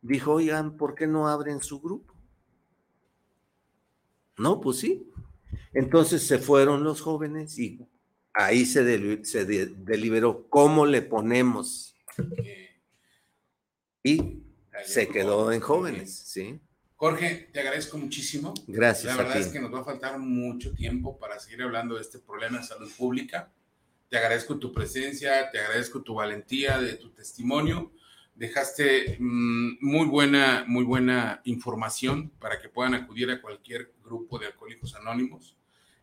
dijo, 0.00 0.32
oigan, 0.34 0.76
¿por 0.78 0.94
qué 0.94 1.06
no 1.06 1.28
abren 1.28 1.60
su 1.60 1.80
grupo? 1.80 2.14
No, 4.38 4.60
pues 4.60 4.78
sí. 4.78 5.10
Entonces 5.72 6.26
se 6.26 6.38
fueron 6.38 6.82
los 6.84 7.00
jóvenes 7.00 7.58
y 7.58 7.80
ahí 8.32 8.64
se, 8.64 8.84
deli- 8.84 9.24
se 9.24 9.44
de- 9.44 9.66
deliberó 9.66 10.48
cómo 10.48 10.86
le 10.86 11.02
ponemos 11.02 11.96
y 14.02 14.42
se 14.84 15.08
quedó 15.08 15.50
en 15.52 15.60
jóvenes, 15.60 16.14
¿sí? 16.14 16.60
Jorge, 16.96 17.48
te 17.52 17.60
agradezco 17.60 17.98
muchísimo. 17.98 18.54
Gracias 18.66 19.04
La 19.16 19.16
verdad 19.22 19.38
es 19.38 19.48
que 19.48 19.60
nos 19.60 19.72
va 19.74 19.80
a 19.80 19.84
faltar 19.84 20.18
mucho 20.18 20.72
tiempo 20.72 21.18
para 21.18 21.38
seguir 21.40 21.62
hablando 21.62 21.96
de 21.96 22.02
este 22.02 22.18
problema 22.18 22.58
de 22.58 22.64
salud 22.64 22.90
pública. 22.96 23.50
Te 24.08 24.16
agradezco 24.18 24.58
tu 24.58 24.72
presencia, 24.72 25.50
te 25.50 25.58
agradezco 25.58 26.02
tu 26.02 26.14
valentía, 26.14 26.78
de 26.78 26.94
tu 26.94 27.10
testimonio. 27.10 27.92
Dejaste 28.34 29.16
mm, 29.18 29.78
muy 29.80 30.06
buena, 30.06 30.64
muy 30.68 30.84
buena 30.84 31.40
información 31.44 32.30
para 32.38 32.60
que 32.60 32.68
puedan 32.68 32.94
acudir 32.94 33.30
a 33.30 33.40
cualquier 33.40 33.92
grupo 34.04 34.38
de 34.38 34.46
alcohólicos 34.46 34.94
anónimos. 34.94 35.56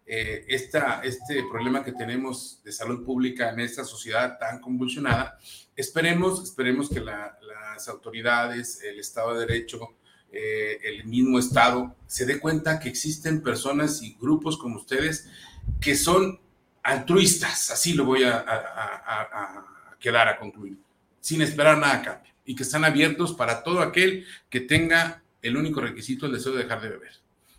Eh, 0.05 0.45
esta, 0.49 1.01
este 1.03 1.43
problema 1.49 1.85
que 1.85 1.93
tenemos 1.93 2.61
de 2.63 2.71
salud 2.73 3.05
pública 3.05 3.49
en 3.51 3.61
esta 3.61 3.85
sociedad 3.85 4.37
tan 4.39 4.59
convulsionada, 4.59 5.37
esperemos, 5.75 6.43
esperemos 6.43 6.89
que 6.89 6.99
la- 6.99 7.37
las 7.41 7.87
autoridades, 7.87 8.81
el 8.83 8.99
Estado 8.99 9.33
de 9.35 9.45
Derecho, 9.45 9.95
eh, 10.31 10.79
el 10.83 11.05
mismo 11.05 11.39
Estado 11.39 11.95
se 12.07 12.25
dé 12.25 12.39
cuenta 12.39 12.79
que 12.79 12.89
existen 12.89 13.41
personas 13.41 14.01
y 14.01 14.15
grupos 14.19 14.57
como 14.57 14.77
ustedes 14.77 15.27
que 15.79 15.95
son 15.95 16.39
altruistas, 16.83 17.69
así 17.71 17.93
lo 17.93 18.05
voy 18.05 18.23
a, 18.23 18.37
a- 18.37 18.41
a- 18.41 19.21
a- 19.21 19.97
quedar 19.99 20.27
a 20.27 20.37
concluir, 20.39 20.77
sin 21.19 21.41
esperar 21.41 21.77
nada 21.77 21.93
a 21.95 22.01
cambio, 22.01 22.33
y 22.45 22.55
que 22.55 22.63
están 22.63 22.83
abiertos 22.83 23.33
para 23.33 23.61
todo 23.63 23.81
aquel 23.81 24.25
que 24.49 24.61
tenga 24.61 25.21
el 25.43 25.57
único 25.57 25.79
requisito, 25.81 26.25
el 26.25 26.31
deseo 26.33 26.53
de 26.53 26.63
dejar 26.63 26.81
de 26.81 26.89
beber. 26.89 27.11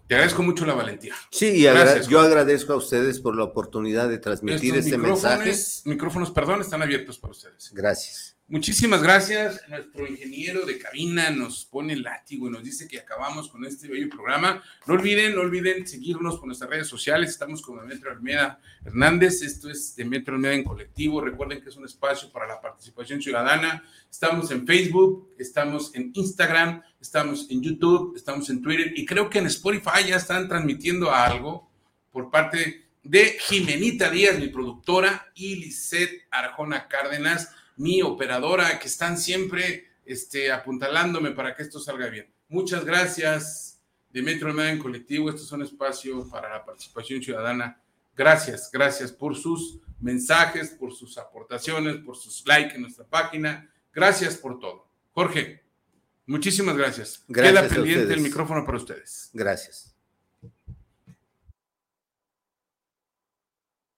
Te 0.08 0.16
agradezco 0.16 0.42
mucho 0.42 0.66
la 0.66 0.74
valentía. 0.74 1.14
Sí, 1.30 1.50
y 1.56 1.66
agra- 1.66 1.84
Gracias, 1.84 2.08
yo 2.08 2.20
agradezco 2.20 2.72
a 2.72 2.76
ustedes 2.76 3.20
por 3.20 3.36
la 3.36 3.44
oportunidad 3.44 4.08
de 4.08 4.18
transmitir 4.18 4.74
este 4.74 4.98
mensaje. 4.98 5.54
micrófonos, 5.84 6.30
perdón, 6.32 6.60
están 6.60 6.82
abiertos 6.82 7.18
para 7.18 7.30
ustedes. 7.30 7.70
Gracias. 7.72 8.31
Muchísimas 8.48 9.02
gracias. 9.02 9.62
Nuestro 9.68 10.06
ingeniero 10.06 10.66
de 10.66 10.78
cabina 10.78 11.30
nos 11.30 11.64
pone 11.64 11.94
el 11.94 12.02
látigo 12.02 12.48
y 12.48 12.50
nos 12.50 12.62
dice 12.62 12.86
que 12.86 12.98
acabamos 12.98 13.48
con 13.48 13.64
este 13.64 13.88
bello 13.88 14.10
programa. 14.10 14.62
No 14.86 14.94
olviden, 14.94 15.34
no 15.34 15.40
olviden 15.40 15.86
seguirnos 15.86 16.36
por 16.36 16.46
nuestras 16.48 16.68
redes 16.68 16.86
sociales. 16.86 17.30
Estamos 17.30 17.62
con 17.62 17.80
Demetrio 17.80 18.12
Almeida 18.12 18.60
Hernández. 18.84 19.40
Esto 19.40 19.70
es 19.70 19.96
Demetrio 19.96 20.34
Almeida 20.34 20.56
en 20.56 20.64
colectivo. 20.64 21.22
Recuerden 21.22 21.62
que 21.62 21.70
es 21.70 21.76
un 21.76 21.86
espacio 21.86 22.30
para 22.30 22.46
la 22.46 22.60
participación 22.60 23.22
ciudadana. 23.22 23.84
Estamos 24.10 24.50
en 24.50 24.66
Facebook, 24.66 25.30
estamos 25.38 25.94
en 25.94 26.12
Instagram, 26.12 26.82
estamos 27.00 27.48
en 27.48 27.62
YouTube, 27.62 28.14
estamos 28.16 28.50
en 28.50 28.60
Twitter 28.60 28.92
y 28.94 29.06
creo 29.06 29.30
que 29.30 29.38
en 29.38 29.46
Spotify 29.46 30.04
ya 30.08 30.16
están 30.16 30.48
transmitiendo 30.48 31.10
algo 31.10 31.70
por 32.10 32.30
parte 32.30 32.86
de 33.02 33.38
Jimenita 33.40 34.10
Díaz, 34.10 34.38
mi 34.38 34.48
productora, 34.48 35.32
y 35.34 35.56
Lisette 35.56 36.26
Arjona 36.30 36.86
Cárdenas 36.86 37.48
mi 37.82 38.00
operadora, 38.00 38.78
que 38.78 38.86
están 38.86 39.18
siempre 39.18 39.88
este, 40.04 40.52
apuntalándome 40.52 41.32
para 41.32 41.56
que 41.56 41.64
esto 41.64 41.80
salga 41.80 42.08
bien. 42.08 42.32
Muchas 42.48 42.84
gracias, 42.84 43.80
Demetrio 44.10 44.48
Almeida 44.48 44.70
en 44.70 44.78
Colectivo. 44.78 45.28
Esto 45.28 45.42
es 45.42 45.50
un 45.50 45.62
espacio 45.62 46.28
para 46.30 46.48
la 46.48 46.64
participación 46.64 47.20
ciudadana. 47.20 47.82
Gracias, 48.14 48.70
gracias 48.72 49.10
por 49.10 49.36
sus 49.36 49.80
mensajes, 49.98 50.70
por 50.70 50.92
sus 50.92 51.18
aportaciones, 51.18 51.96
por 51.96 52.16
sus 52.16 52.46
likes 52.46 52.76
en 52.76 52.82
nuestra 52.82 53.04
página. 53.04 53.68
Gracias 53.92 54.36
por 54.36 54.60
todo. 54.60 54.88
Jorge, 55.10 55.64
muchísimas 56.26 56.76
gracias. 56.76 57.24
Gracias 57.26 57.62
Queda 57.62 57.74
pendiente 57.74 58.14
el 58.14 58.20
micrófono 58.20 58.64
para 58.64 58.78
ustedes. 58.78 59.28
Gracias. 59.32 59.91